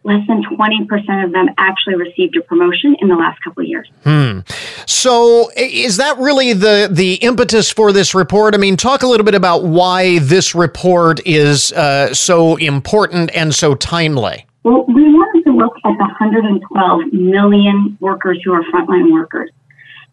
less 0.05 0.27
than 0.29 0.45
20% 0.45 1.25
of 1.25 1.33
them 1.33 1.49
actually 1.57 1.97
received 1.97 2.37
a 2.37 2.43
promotion 2.43 2.95
in 3.01 3.09
the 3.09 3.17
last 3.17 3.43
couple 3.43 3.63
of 3.63 3.69
years. 3.69 3.91
Hmm. 4.05 4.41
So 4.87 5.51
is 5.57 5.97
that 5.97 6.19
really 6.19 6.53
the, 6.53 6.89
the 6.91 7.15
impetus 7.15 7.71
for 7.71 7.91
this 7.91 8.15
report? 8.15 8.55
I 8.55 8.59
mean, 8.59 8.77
talk 8.77 9.03
a 9.03 9.07
little 9.07 9.25
bit 9.25 9.35
about 9.35 9.65
why 9.65 10.19
this 10.21 10.55
report 10.55 11.21
is 11.27 11.73
uh, 11.73 12.13
so 12.13 12.57
important 12.57 13.35
and 13.35 13.55
so 13.55 13.75
timely. 13.75 14.47
Well, 14.63 14.85
we 14.87 15.03
wanted 15.03 15.45
to 15.45 15.57
look 15.57 15.77
at 15.85 15.93
the 15.99 16.05
112 16.05 17.13
million 17.13 17.97
workers 18.01 18.41
who 18.45 18.53
are 18.53 18.63
frontline 18.65 19.13
workers. 19.13 19.51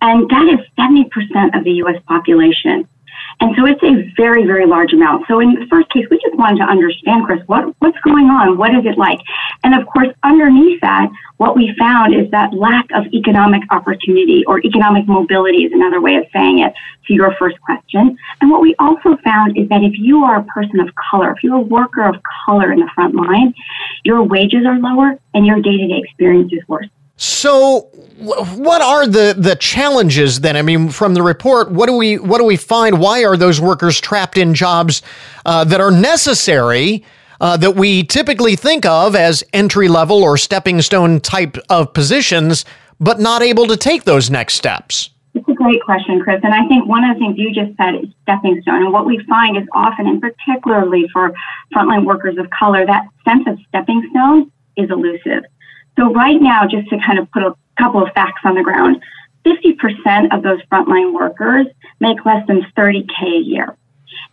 And 0.02 0.28
that 0.30 0.48
is 0.48 0.60
70% 0.78 1.58
of 1.58 1.64
the 1.64 1.74
U.S. 1.74 2.02
population. 2.08 2.88
And 3.42 3.56
so 3.56 3.66
it's 3.66 3.82
a 3.84 4.08
very, 4.16 4.46
very 4.46 4.68
large 4.68 4.94
amount. 4.94 5.26
So 5.28 5.40
in 5.40 5.56
the 5.56 5.66
first 5.66 5.90
case, 5.90 6.06
we 6.12 6.20
just 6.20 6.38
wanted 6.38 6.60
to 6.60 6.66
understand, 6.66 7.26
Chris, 7.26 7.42
what, 7.48 7.74
what's 7.80 8.00
going 8.02 8.26
on? 8.26 8.56
What 8.56 8.74
is 8.76 8.86
it 8.86 9.00
like? 9.00 9.20
And 9.64 9.74
of 9.74 9.88
course, 9.88 10.10
underneath 10.22 10.80
that, 10.82 11.10
what 11.38 11.56
we 11.56 11.76
found 11.80 12.14
is 12.14 12.30
that 12.30 12.54
lack 12.54 12.86
of 12.94 13.08
economic 13.08 13.64
opportunity 13.72 14.46
or 14.46 14.60
economic 14.60 15.08
mobility 15.08 15.64
is 15.64 15.74
another 15.74 16.00
way 16.00 16.16
of 16.18 16.26
saying 16.32 16.60
it 16.60 16.72
to 17.08 17.14
your 17.16 17.34
first 17.40 17.60
question. 17.62 18.16
And 18.42 18.52
what 18.52 18.62
we 18.62 18.76
also 18.78 19.18
found 19.24 19.58
is 19.58 19.68
that 19.70 19.82
if 19.82 19.98
you 19.98 20.24
are 20.24 20.40
a 20.40 20.44
person 20.44 20.80
of 20.80 20.90
color, 21.10 21.32
if 21.32 21.44
you're 21.44 21.56
a 21.56 21.62
worker 21.62 22.04
of 22.08 22.22
color 22.46 22.72
in 22.72 22.80
the 22.80 22.90
front 22.94 23.16
line, 23.16 23.56
your 24.04 24.22
wages 24.22 24.68
are 24.68 24.78
lower 24.78 25.18
and 25.34 25.48
your 25.48 25.60
day 25.62 25.78
to 25.78 25.88
day 25.88 25.98
experience 25.98 26.54
is 26.54 26.62
worse. 26.68 26.90
So, 27.24 27.82
what 28.18 28.82
are 28.82 29.06
the 29.06 29.36
the 29.38 29.56
challenges 29.56 30.40
then? 30.40 30.58
I 30.58 30.64
mean, 30.64 30.90
from 30.90 31.14
the 31.14 31.22
report, 31.22 31.70
what 31.70 31.86
do 31.86 31.96
we 31.96 32.18
what 32.18 32.40
do 32.40 32.46
we 32.46 32.58
find? 32.58 33.00
Why 33.00 33.24
are 33.26 33.38
those 33.38 33.62
workers 33.62 34.02
trapped 34.02 34.40
in 34.40 34.56
jobs 34.56 35.04
uh, 35.46 35.64
that 35.66 35.80
are 35.80 35.92
necessary? 35.92 37.06
Uh, 37.40 37.58
that 37.58 37.76
we 37.76 38.04
typically 38.04 38.56
think 38.56 38.88
of 38.88 39.16
as 39.16 39.44
entry 39.54 39.88
level 39.88 40.24
or 40.24 40.36
stepping 40.36 40.82
stone 40.82 41.20
type 41.20 41.58
of 41.70 41.94
positions, 41.94 42.66
but 43.00 43.20
not 43.20 43.44
able 43.44 43.68
to 43.68 43.78
take 43.78 44.04
those 44.04 44.32
next 44.32 44.56
steps? 44.56 45.12
It's 45.36 45.48
a 45.48 45.54
great 45.54 45.84
question, 45.84 46.22
Chris. 46.22 46.40
And 46.44 46.54
I 46.54 46.68
think 46.68 46.88
one 46.88 47.04
of 47.04 47.16
the 47.16 47.20
things 47.20 47.38
you 47.38 47.52
just 47.52 47.76
said 47.78 47.96
is 47.96 48.10
stepping 48.24 48.62
stone. 48.64 48.84
And 48.84 48.94
what 48.94 49.06
we 49.06 49.24
find 49.26 49.58
is 49.58 49.68
often, 49.74 50.08
and 50.08 50.22
particularly 50.22 51.08
for 51.14 51.34
frontline 51.74 52.06
workers 52.06 52.38
of 52.40 52.50
color, 52.50 52.86
that 52.86 53.06
sense 53.26 53.48
of 53.48 53.60
stepping 53.70 54.08
stone 54.12 54.52
is 54.76 54.90
elusive. 54.90 55.44
So 55.98 56.14
right 56.14 56.42
now, 56.42 56.68
just 56.68 56.90
to 56.90 56.98
kind 57.00 57.20
of 57.20 57.30
put 57.32 57.44
a 57.44 57.56
couple 57.78 58.04
of 58.04 58.14
facts 58.14 58.42
on 58.44 58.56
the 58.56 58.64
ground, 58.64 59.02
50% 59.46 60.34
of 60.34 60.44
those 60.44 60.62
frontline 60.72 61.14
workers 61.14 61.68
make 62.00 62.26
less 62.26 62.46
than 62.48 62.62
30K 62.78 63.24
a 63.24 63.42
year. 63.42 63.78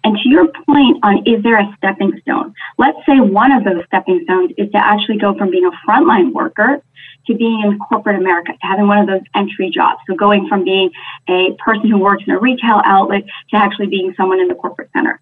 And 0.04 0.16
to 0.18 0.28
your 0.28 0.48
point 0.48 0.98
on 1.02 1.26
is 1.26 1.42
there 1.42 1.58
a 1.58 1.74
stepping 1.76 2.18
stone? 2.22 2.54
Let's 2.78 2.98
say 3.06 3.20
one 3.20 3.52
of 3.52 3.64
those 3.64 3.84
stepping 3.86 4.20
stones 4.24 4.52
is 4.56 4.70
to 4.72 4.78
actually 4.78 5.18
go 5.18 5.36
from 5.36 5.50
being 5.50 5.66
a 5.66 5.70
frontline 5.88 6.32
worker 6.32 6.82
to 7.26 7.34
being 7.34 7.62
in 7.62 7.78
corporate 7.78 8.16
America, 8.16 8.52
to 8.52 8.58
having 8.66 8.88
one 8.88 8.98
of 8.98 9.06
those 9.06 9.22
entry 9.34 9.70
jobs. 9.70 10.00
So 10.06 10.14
going 10.14 10.48
from 10.48 10.64
being 10.64 10.90
a 11.28 11.52
person 11.58 11.90
who 11.90 11.98
works 11.98 12.24
in 12.26 12.32
a 12.32 12.38
retail 12.38 12.80
outlet 12.84 13.24
to 13.50 13.56
actually 13.56 13.86
being 13.86 14.14
someone 14.16 14.40
in 14.40 14.48
the 14.48 14.54
corporate 14.54 14.90
center. 14.92 15.20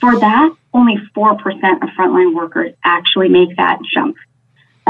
For 0.00 0.18
that, 0.18 0.54
only 0.72 0.96
4% 1.14 1.32
of 1.82 1.88
frontline 1.90 2.34
workers 2.34 2.72
actually 2.84 3.28
make 3.28 3.56
that 3.56 3.80
jump. 3.92 4.16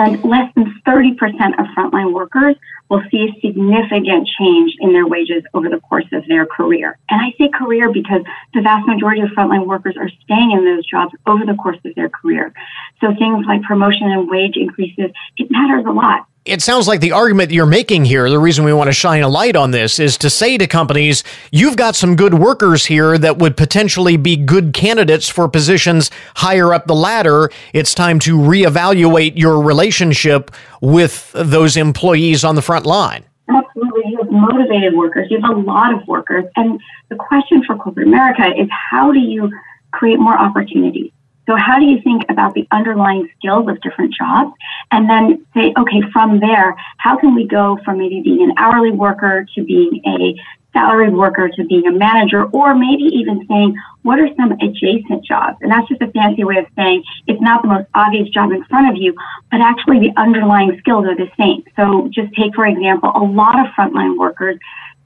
And 0.01 0.25
less 0.25 0.51
than 0.55 0.81
30% 0.87 1.13
of 1.59 1.67
frontline 1.77 2.15
workers 2.15 2.57
will 2.89 3.03
see 3.11 3.29
a 3.29 3.41
significant 3.47 4.27
change 4.27 4.75
in 4.81 4.95
their 4.95 5.07
wages 5.07 5.43
over 5.53 5.69
the 5.69 5.79
course 5.81 6.07
of 6.13 6.27
their 6.27 6.47
career. 6.47 6.97
And 7.11 7.21
I 7.21 7.35
say 7.37 7.51
career 7.51 7.93
because 7.93 8.23
the 8.55 8.63
vast 8.63 8.87
majority 8.87 9.21
of 9.21 9.29
frontline 9.31 9.67
workers 9.67 9.97
are 9.99 10.09
staying 10.25 10.53
in 10.53 10.65
those 10.65 10.87
jobs 10.87 11.13
over 11.27 11.45
the 11.45 11.53
course 11.55 11.77
of 11.85 11.95
their 11.97 12.09
career. 12.09 12.55
So 13.03 13.15
things 13.15 13.45
like 13.47 13.61
promotion 13.63 14.11
and 14.11 14.31
wage 14.31 14.57
increases, 14.57 15.11
it 15.37 15.51
matters 15.51 15.85
a 15.87 15.93
lot 15.93 16.27
it 16.45 16.63
sounds 16.63 16.89
like 16.89 17.01
the 17.01 17.13
argument 17.13 17.51
you're 17.51 17.67
making 17.67 18.07
here, 18.07 18.31
the 18.31 18.39
reason 18.39 18.65
we 18.65 18.73
want 18.73 18.89
to 18.89 18.95
shine 18.95 19.23
a 19.23 19.29
light 19.29 19.57
on 19.57 19.73
this 19.73 19.99
is 19.99 20.17
to 20.19 20.31
say 20.31 20.57
to 20.57 20.67
companies, 20.67 21.23
you've 21.53 21.77
got 21.77 21.95
some 21.95 22.17
good 22.17 22.35
workers 22.35 22.87
here 22.87 23.19
that 23.19 23.37
would 23.39 23.57
potentially 23.57 24.17
be 24.17 24.37
good 24.37 24.73
candidates 24.73 25.29
for 25.29 25.49
positions 25.49 26.11
higher 26.37 26.73
up 26.73 26.87
the 26.87 26.95
ladder. 26.95 27.51
It's 27.75 27.95
time 27.95 28.19
to 28.21 28.37
reevaluate 28.39 29.37
your 29.37 29.63
relationship 29.63 30.51
with 30.81 31.31
those 31.33 31.77
employees 31.77 32.43
on 32.43 32.55
the 32.55 32.63
front 32.63 32.87
line. 32.87 33.25
Absolutely. 33.49 34.03
You 34.07 34.19
have 34.23 34.31
motivated 34.31 34.95
workers. 34.95 35.31
You 35.31 35.41
have 35.43 35.57
a 35.57 35.61
lot 35.61 35.93
of 35.93 36.07
workers. 36.09 36.47
And 36.57 36.81
the 37.11 37.17
question 37.17 37.63
for 37.65 37.77
corporate 37.77 38.07
America 38.07 38.47
is 38.57 38.69
how 38.71 39.13
do 39.13 39.19
you 39.19 39.53
create 39.93 40.19
more 40.19 40.39
opportunities? 40.39 41.11
So 41.51 41.57
how 41.57 41.81
do 41.81 41.85
you 41.85 42.01
think 42.03 42.23
about 42.29 42.55
the 42.55 42.65
underlying 42.71 43.29
skills 43.37 43.69
of 43.69 43.81
different 43.81 44.15
jobs 44.15 44.53
and 44.93 45.11
then 45.11 45.45
say, 45.53 45.75
okay, 45.77 46.01
from 46.13 46.39
there, 46.39 46.77
how 46.99 47.19
can 47.19 47.35
we 47.35 47.45
go 47.45 47.77
from 47.85 47.99
maybe 47.99 48.21
being 48.21 48.41
an 48.45 48.53
hourly 48.57 48.93
worker 48.93 49.45
to 49.57 49.65
being 49.65 50.01
a 50.07 50.41
salaried 50.73 51.13
worker 51.13 51.49
to 51.49 51.65
being 51.65 51.89
a 51.89 51.91
manager 51.91 52.45
or 52.45 52.77
maybe 52.77 53.03
even 53.03 53.45
saying, 53.49 53.77
what 54.03 54.21
are 54.21 54.29
some 54.37 54.53
adjacent 54.53 55.25
jobs? 55.25 55.57
And 55.61 55.73
that's 55.73 55.89
just 55.89 56.01
a 56.03 56.07
fancy 56.13 56.45
way 56.45 56.59
of 56.59 56.67
saying 56.77 57.03
it's 57.27 57.41
not 57.41 57.63
the 57.63 57.69
most 57.69 57.89
obvious 57.95 58.29
job 58.29 58.53
in 58.53 58.63
front 58.67 58.89
of 58.89 58.97
you, 58.97 59.17
but 59.51 59.61
actually 59.61 59.99
the 59.99 60.13
underlying 60.17 60.79
skills 60.79 61.05
are 61.07 61.17
the 61.17 61.33
same. 61.37 61.65
So 61.75 62.09
just 62.13 62.33
take, 62.35 62.55
for 62.55 62.65
example, 62.65 63.11
a 63.13 63.25
lot 63.25 63.59
of 63.59 63.73
frontline 63.73 64.17
workers 64.17 64.57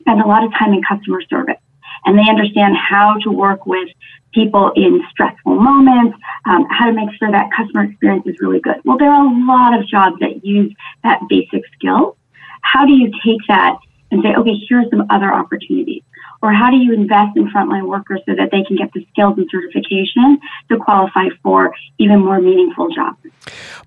spend 0.01 0.21
a 0.21 0.27
lot 0.27 0.45
of 0.45 0.53
time 0.53 0.75
in 0.75 0.83
customer 0.83 1.23
service 1.23 1.57
and 2.05 2.19
they 2.19 2.29
understand 2.29 2.77
how 2.77 3.17
to 3.21 3.31
work 3.31 3.65
with 3.65 3.89
people 4.35 4.73
in 4.77 5.03
stressful 5.11 5.55
moments, 5.55 6.19
um, 6.45 6.67
how 6.71 6.87
to 6.87 6.93
make 6.93 7.11
sure 7.19 7.31
that 7.31 7.51
customer 7.57 7.85
experience 7.85 8.27
is 8.27 8.37
really 8.41 8.61
good. 8.61 8.77
Well, 8.85 8.99
there 8.99 9.11
are 9.11 9.25
a 9.25 9.47
lot 9.47 9.79
of 9.79 9.87
jobs 9.87 10.17
that 10.21 10.45
use 10.45 10.75
that 11.03 11.21
basic 11.29 11.63
skill. 11.75 12.17
How 12.63 12.85
do 12.85 12.93
you 12.93 13.13
take 13.25 13.41
that 13.49 13.79
and 14.11 14.23
say, 14.23 14.35
okay, 14.35 14.55
here's 14.69 14.91
some 14.91 15.07
other 15.11 15.33
opportunities? 15.33 16.03
Or 16.45 16.53
how 16.53 16.71
do 16.71 16.77
you 16.77 16.93
invest 16.93 17.39
in 17.39 17.51
frontline 17.51 17.89
workers 17.89 18.21
so 18.27 18.35
that 18.35 18.51
they 18.51 18.63
can 18.65 18.77
get 18.77 18.93
the 18.93 19.07
skills 19.11 19.39
and 19.39 19.49
certification 19.51 20.39
to 20.69 20.77
qualify 20.77 21.31
for 21.43 21.75
even 21.97 22.19
more 22.21 22.39
meaningful 22.39 22.91
jobs? 22.91 23.17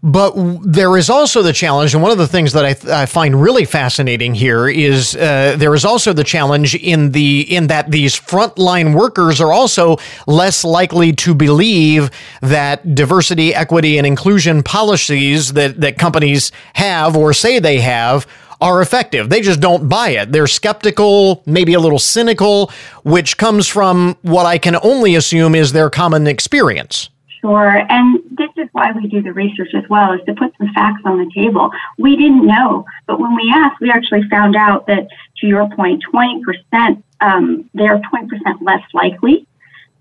But 0.01 0.33
there 0.63 0.97
is 0.97 1.07
also 1.07 1.43
the 1.43 1.53
challenge, 1.53 1.93
and 1.93 2.01
one 2.01 2.11
of 2.11 2.17
the 2.17 2.27
things 2.27 2.53
that 2.53 2.65
I, 2.65 2.73
th- 2.73 2.91
I 2.91 3.05
find 3.05 3.39
really 3.39 3.63
fascinating 3.63 4.33
here 4.33 4.67
is 4.67 5.15
uh, 5.15 5.55
there 5.55 5.75
is 5.75 5.85
also 5.85 6.13
the 6.13 6.23
challenge 6.23 6.73
in 6.73 7.11
the 7.11 7.41
in 7.41 7.67
that 7.67 7.91
these 7.91 8.19
frontline 8.19 8.95
workers 8.95 9.39
are 9.39 9.53
also 9.53 9.97
less 10.25 10.63
likely 10.63 11.13
to 11.13 11.35
believe 11.35 12.09
that 12.41 12.95
diversity, 12.95 13.53
equity, 13.53 13.99
and 13.99 14.07
inclusion 14.07 14.63
policies 14.63 15.53
that 15.53 15.79
that 15.81 15.99
companies 15.99 16.51
have 16.73 17.15
or 17.15 17.33
say 17.33 17.59
they 17.59 17.81
have 17.81 18.25
are 18.59 18.81
effective. 18.81 19.29
They 19.29 19.41
just 19.41 19.59
don't 19.59 19.87
buy 19.87 20.09
it. 20.09 20.31
They're 20.31 20.47
skeptical, 20.47 21.43
maybe 21.45 21.73
a 21.73 21.79
little 21.79 21.99
cynical, 21.99 22.71
which 23.03 23.37
comes 23.37 23.67
from 23.67 24.17
what 24.21 24.45
I 24.45 24.57
can 24.57 24.75
only 24.83 25.15
assume 25.15 25.55
is 25.55 25.71
their 25.71 25.89
common 25.89 26.27
experience. 26.27 27.09
Sure. 27.41 27.85
And 27.89 28.19
this 28.31 28.49
is 28.57 28.67
why 28.71 28.91
we 28.91 29.07
do 29.07 29.21
the 29.21 29.31
research 29.31 29.73
as 29.75 29.87
well, 29.89 30.13
is 30.13 30.21
to 30.25 30.33
put 30.33 30.53
some 30.57 30.73
facts 30.73 31.01
on 31.05 31.19
the 31.19 31.31
table. 31.33 31.71
We 31.97 32.15
didn't 32.15 32.45
know, 32.45 32.85
but 33.05 33.19
when 33.19 33.35
we 33.35 33.51
asked, 33.53 33.79
we 33.79 33.91
actually 33.91 34.27
found 34.29 34.55
out 34.55 34.87
that, 34.87 35.07
to 35.37 35.47
your 35.47 35.69
point, 35.69 36.03
20%, 36.11 37.03
um, 37.21 37.69
they're 37.73 37.99
20% 37.99 38.27
less 38.61 38.81
likely 38.93 39.47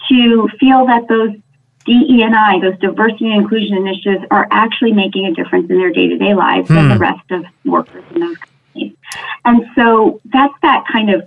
to 0.08 0.48
feel 0.58 0.86
that 0.86 1.08
those 1.08 1.30
DE&I, 1.86 2.60
those 2.60 2.78
diversity 2.78 3.30
and 3.30 3.42
inclusion 3.42 3.76
initiatives, 3.76 4.24
are 4.30 4.46
actually 4.50 4.92
making 4.92 5.26
a 5.26 5.32
difference 5.32 5.70
in 5.70 5.78
their 5.78 5.92
day-to-day 5.92 6.34
lives 6.34 6.68
hmm. 6.68 6.74
than 6.74 6.88
the 6.88 6.98
rest 6.98 7.30
of 7.30 7.44
workers 7.64 8.04
in 8.14 8.20
those 8.20 8.36
companies. 8.36 8.96
And 9.44 9.66
so 9.74 10.20
that's 10.24 10.54
that 10.62 10.84
kind 10.92 11.10
of 11.10 11.26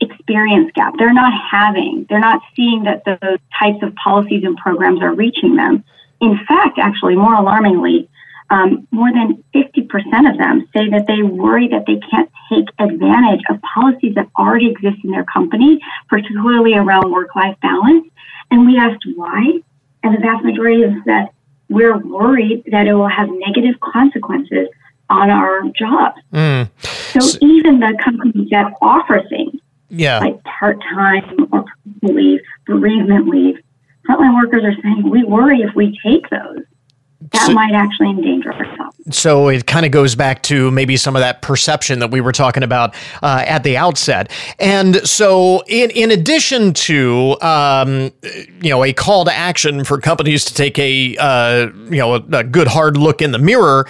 experience 0.00 0.70
gap. 0.74 0.94
They're 0.98 1.14
not 1.14 1.32
having, 1.50 2.06
they're 2.08 2.20
not 2.20 2.42
seeing 2.56 2.84
that 2.84 3.04
those 3.04 3.38
types 3.58 3.82
of 3.82 3.94
policies 3.94 4.44
and 4.44 4.56
programs 4.56 5.02
are 5.02 5.14
reaching 5.14 5.56
them. 5.56 5.84
In 6.20 6.38
fact, 6.46 6.78
actually, 6.78 7.16
more 7.16 7.34
alarmingly, 7.34 8.08
um, 8.50 8.88
more 8.90 9.12
than 9.12 9.44
50% 9.54 10.30
of 10.30 10.36
them 10.36 10.68
say 10.74 10.88
that 10.90 11.06
they 11.06 11.22
worry 11.22 11.68
that 11.68 11.86
they 11.86 12.00
can't 12.10 12.30
take 12.50 12.66
advantage 12.78 13.42
of 13.48 13.60
policies 13.62 14.16
that 14.16 14.28
already 14.36 14.70
exist 14.70 14.98
in 15.04 15.12
their 15.12 15.24
company, 15.24 15.80
particularly 16.08 16.74
around 16.74 17.12
work 17.12 17.36
life 17.36 17.56
balance. 17.62 18.08
And 18.50 18.66
we 18.66 18.76
asked 18.76 19.06
why. 19.14 19.60
And 20.02 20.14
the 20.14 20.20
vast 20.20 20.44
majority 20.44 20.82
is 20.82 21.04
that 21.04 21.32
we're 21.68 21.98
worried 21.98 22.64
that 22.72 22.86
it 22.86 22.94
will 22.94 23.08
have 23.08 23.28
negative 23.30 23.78
consequences 23.80 24.68
on 25.08 25.30
our 25.30 25.62
jobs. 25.70 26.20
Mm. 26.32 26.68
So, 27.12 27.20
so, 27.20 27.38
even 27.40 27.80
the 27.80 27.98
companies 28.02 28.48
that 28.50 28.72
offer 28.80 29.22
things, 29.28 29.60
yeah. 29.88 30.20
like 30.20 30.42
part 30.44 30.80
time 30.82 31.48
or 31.52 31.64
leave, 32.02 32.40
bereavement 32.66 33.28
leave, 33.28 33.58
frontline 34.08 34.34
workers 34.36 34.64
are 34.64 34.80
saying 34.82 35.08
we 35.08 35.24
worry 35.24 35.60
if 35.62 35.74
we 35.74 35.98
take 36.02 36.28
those 36.30 36.64
that 37.32 37.46
so, 37.46 37.52
might 37.52 37.74
actually 37.74 38.10
endanger 38.10 38.52
ourselves. 38.52 38.96
So 39.10 39.48
it 39.48 39.66
kind 39.66 39.86
of 39.86 39.92
goes 39.92 40.14
back 40.14 40.42
to 40.44 40.70
maybe 40.70 40.96
some 40.96 41.14
of 41.14 41.20
that 41.20 41.42
perception 41.42 42.00
that 42.00 42.10
we 42.10 42.20
were 42.20 42.32
talking 42.32 42.62
about 42.62 42.94
uh, 43.22 43.44
at 43.46 43.62
the 43.62 43.76
outset. 43.76 44.30
And 44.58 44.96
so, 45.08 45.62
in 45.66 45.90
in 45.90 46.10
addition 46.10 46.72
to 46.74 47.40
um, 47.40 48.12
you 48.60 48.70
know 48.70 48.84
a 48.84 48.92
call 48.92 49.24
to 49.24 49.32
action 49.32 49.84
for 49.84 50.00
companies 50.00 50.44
to 50.46 50.54
take 50.54 50.78
a 50.78 51.16
uh, 51.18 51.70
you 51.84 51.98
know 51.98 52.14
a, 52.14 52.22
a, 52.32 52.44
good 52.44 52.68
hard 52.68 52.96
look 52.96 53.22
in 53.22 53.30
the 53.32 53.38
mirror, 53.38 53.86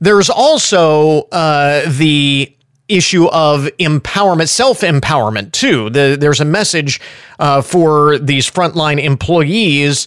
there's 0.00 0.30
also 0.30 1.22
uh, 1.32 1.88
the 1.90 2.54
issue 2.88 3.26
of 3.26 3.64
empowerment, 3.78 4.48
self 4.48 4.80
empowerment 4.80 5.52
too. 5.52 5.90
The, 5.90 6.16
there's 6.18 6.40
a 6.40 6.44
message 6.44 7.00
uh, 7.38 7.62
for 7.62 8.18
these 8.18 8.50
frontline 8.50 9.02
employees 9.02 10.06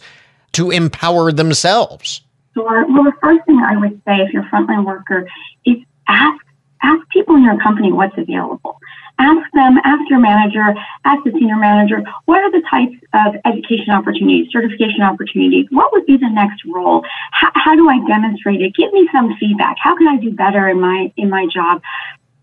to 0.54 0.72
empower 0.72 1.32
themselves. 1.32 2.22
Sure. 2.58 2.88
Well, 2.88 3.04
the 3.04 3.14
first 3.22 3.46
thing 3.46 3.60
I 3.60 3.78
would 3.78 4.02
say 4.08 4.18
if 4.18 4.34
you're 4.34 4.42
a 4.42 4.50
frontline 4.50 4.84
worker 4.84 5.30
is 5.64 5.78
ask 6.08 6.44
ask 6.82 7.08
people 7.10 7.36
in 7.36 7.44
your 7.44 7.60
company 7.60 7.92
what's 7.92 8.18
available. 8.18 8.80
Ask 9.20 9.52
them, 9.54 9.78
ask 9.84 10.10
your 10.10 10.20
manager, 10.20 10.76
ask 11.06 11.24
the 11.24 11.32
senior 11.32 11.56
manager, 11.58 12.04
what 12.26 12.40
are 12.40 12.52
the 12.52 12.62
types 12.70 12.96
of 13.14 13.36
education 13.46 13.92
opportunities, 13.92 14.52
certification 14.52 15.02
opportunities? 15.02 15.66
What 15.70 15.92
would 15.92 16.06
be 16.06 16.18
the 16.18 16.30
next 16.30 16.64
role? 16.66 17.04
How, 17.32 17.52
how 17.54 17.76
do 17.76 17.90
I 17.90 18.00
demonstrate 18.08 18.62
it? 18.62 18.74
Give 18.76 18.92
me 18.92 19.08
some 19.12 19.36
feedback. 19.40 19.78
How 19.80 19.96
can 19.96 20.08
I 20.08 20.18
do 20.18 20.32
better 20.32 20.68
in 20.68 20.80
my 20.80 21.14
in 21.16 21.30
my 21.30 21.46
job? 21.46 21.82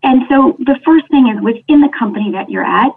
And 0.01 0.23
so 0.29 0.55
the 0.59 0.79
first 0.85 1.09
thing 1.09 1.27
is 1.27 1.41
within 1.41 1.81
the 1.81 1.89
company 1.89 2.31
that 2.31 2.49
you're 2.49 2.63
at, 2.63 2.91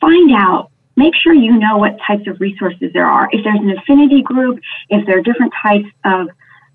find 0.00 0.32
out 0.32 0.72
make 0.96 1.14
sure 1.14 1.32
you 1.32 1.56
know 1.56 1.76
what 1.76 1.96
types 2.04 2.26
of 2.26 2.40
resources 2.40 2.92
there 2.92 3.06
are. 3.06 3.28
If 3.30 3.44
there's 3.44 3.60
an 3.60 3.70
affinity 3.70 4.22
group, 4.22 4.58
if 4.88 5.06
there 5.06 5.18
are 5.18 5.22
different 5.22 5.52
types 5.62 5.88
of 6.04 6.28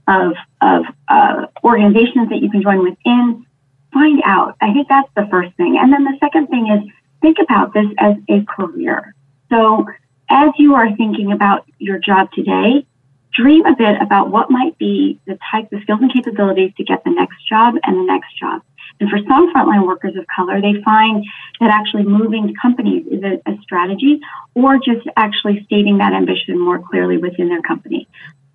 of, 0.07 0.33
of 0.61 0.85
uh, 1.07 1.45
organizations 1.63 2.29
that 2.29 2.41
you 2.41 2.49
can 2.49 2.61
join 2.61 2.83
within, 2.83 3.45
find 3.93 4.21
out. 4.25 4.55
I 4.61 4.73
think 4.73 4.87
that's 4.87 5.09
the 5.15 5.27
first 5.29 5.55
thing. 5.55 5.77
And 5.77 5.93
then 5.93 6.03
the 6.03 6.17
second 6.19 6.47
thing 6.47 6.67
is 6.67 6.91
think 7.21 7.37
about 7.41 7.73
this 7.73 7.87
as 7.99 8.15
a 8.29 8.43
career. 8.43 9.15
So 9.49 9.85
as 10.29 10.51
you 10.57 10.75
are 10.75 10.95
thinking 10.95 11.31
about 11.31 11.65
your 11.77 11.99
job 11.99 12.31
today, 12.31 12.85
dream 13.33 13.65
a 13.65 13.75
bit 13.75 14.01
about 14.01 14.29
what 14.29 14.49
might 14.49 14.77
be 14.77 15.19
the 15.25 15.37
type, 15.51 15.71
of 15.71 15.81
skills 15.81 15.99
and 16.01 16.13
capabilities 16.13 16.71
to 16.77 16.83
get 16.83 17.03
the 17.03 17.11
next 17.11 17.47
job 17.47 17.75
and 17.83 17.97
the 17.97 18.03
next 18.03 18.37
job. 18.37 18.61
And 18.99 19.09
for 19.09 19.17
some 19.27 19.53
frontline 19.53 19.87
workers 19.87 20.15
of 20.15 20.25
color, 20.33 20.61
they 20.61 20.81
find 20.83 21.25
that 21.59 21.69
actually 21.69 22.03
moving 22.03 22.47
to 22.47 22.53
companies 22.61 23.05
is 23.09 23.23
a, 23.23 23.41
a 23.49 23.57
strategy 23.61 24.19
or 24.53 24.77
just 24.77 25.07
actually 25.17 25.63
stating 25.65 25.97
that 25.97 26.13
ambition 26.13 26.59
more 26.59 26.79
clearly 26.79 27.17
within 27.17 27.49
their 27.49 27.61
company. 27.61 28.07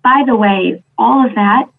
By 0.03 0.23
the 0.25 0.35
way, 0.35 0.83
all 0.97 1.25
of 1.25 1.35
that 1.35 1.69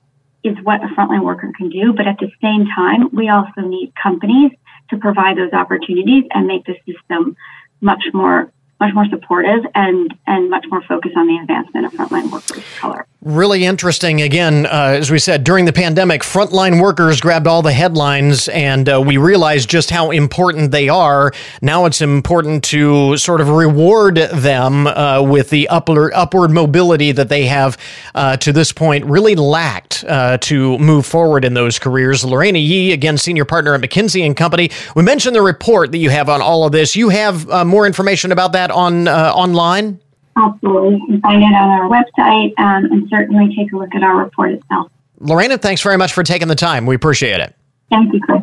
is 0.43 0.57
what 0.63 0.83
a 0.83 0.89
frontline 0.89 1.25
worker 1.25 1.53
can 1.57 1.69
do, 1.69 1.93
but 1.93 2.07
at 2.07 2.19
the 2.19 2.31
same 2.41 2.67
time, 2.67 3.11
we 3.13 3.29
also 3.29 3.61
need 3.61 3.93
companies 4.01 4.53
to 4.91 4.97
provide 4.97 5.37
those 5.37 5.53
opportunities 5.53 6.25
and 6.33 6.47
make 6.47 6.65
the 6.65 6.77
system 6.87 7.37
much 7.81 8.05
more 8.13 8.53
much 8.79 8.95
more 8.95 9.05
supportive 9.11 9.65
and 9.75 10.15
and 10.27 10.49
much 10.49 10.65
more 10.71 10.83
focused 10.83 11.17
on 11.17 11.27
the 11.27 11.37
advancement 11.37 11.85
of 11.87 11.93
frontline 11.93 12.31
workers 12.33 12.59
of 12.59 12.77
color. 12.79 13.07
Really 13.23 13.67
interesting. 13.67 14.23
Again, 14.23 14.65
uh, 14.65 14.97
as 14.97 15.11
we 15.11 15.19
said, 15.19 15.45
during 15.45 15.67
the 15.67 15.75
pandemic, 15.75 16.23
frontline 16.23 16.81
workers 16.81 17.21
grabbed 17.21 17.47
all 17.47 17.61
the 17.61 17.71
headlines, 17.71 18.49
and 18.49 18.89
uh, 18.89 18.99
we 18.99 19.19
realized 19.19 19.69
just 19.69 19.91
how 19.91 20.11
important 20.11 20.71
they 20.71 20.89
are. 20.89 21.31
Now 21.61 21.85
it's 21.85 22.01
important 22.01 22.65
to 22.65 23.19
sort 23.19 23.43
of 23.43 23.51
reward 23.51 24.17
them 24.17 24.87
uh, 24.87 25.21
with 25.21 25.51
the 25.51 25.69
upward, 25.69 26.15
upward 26.15 26.51
mobility 26.51 27.13
that 27.13 27.29
they 27.29 27.45
have 27.45 27.77
uh, 28.15 28.39
to 28.39 28.55
this 28.55 28.73
point 28.73 29.05
really 29.05 29.35
lacked 29.35 30.03
uh, 30.09 30.39
to 30.39 30.79
move 30.79 31.05
forward 31.05 31.45
in 31.45 31.53
those 31.53 31.79
careers. 31.79 32.25
Lareina 32.25 32.59
Yee, 32.59 32.93
again, 32.93 33.19
senior 33.19 33.45
partner 33.45 33.75
at 33.75 33.83
McKinsey 33.83 34.25
and 34.25 34.35
Company. 34.35 34.71
We 34.97 35.03
mentioned 35.03 35.37
the 35.37 35.43
report 35.43 35.93
that 35.93 35.99
you 35.99 36.09
have 36.09 36.31
on 36.31 36.41
all 36.41 36.65
of 36.65 36.73
this. 36.73 36.97
You 36.97 37.11
have 37.11 37.51
uh, 37.51 37.67
more 37.67 37.85
information 37.87 38.33
about 38.33 38.53
that 38.53 38.71
on 38.71 39.07
online. 39.09 40.01
Absolutely. 40.41 40.97
You 40.97 41.07
can 41.07 41.21
find 41.21 41.43
it 41.43 41.47
on 41.47 41.55
our 41.55 41.89
website 41.89 42.53
um, 42.59 42.87
and 42.87 43.09
certainly 43.09 43.55
take 43.55 43.73
a 43.73 43.77
look 43.77 43.95
at 43.95 44.03
our 44.03 44.17
report 44.17 44.53
itself. 44.53 44.91
Lareina, 45.21 45.59
thanks 45.59 45.83
very 45.83 45.99
much 45.99 46.13
for 46.15 46.23
taking 46.23 46.49
the 46.49 46.55
time. 46.55 46.87
We 46.87 46.95
appreciate 46.95 47.41
it. 47.41 47.55
Thank 47.91 48.15
you, 48.15 48.21
Chris. 48.21 48.43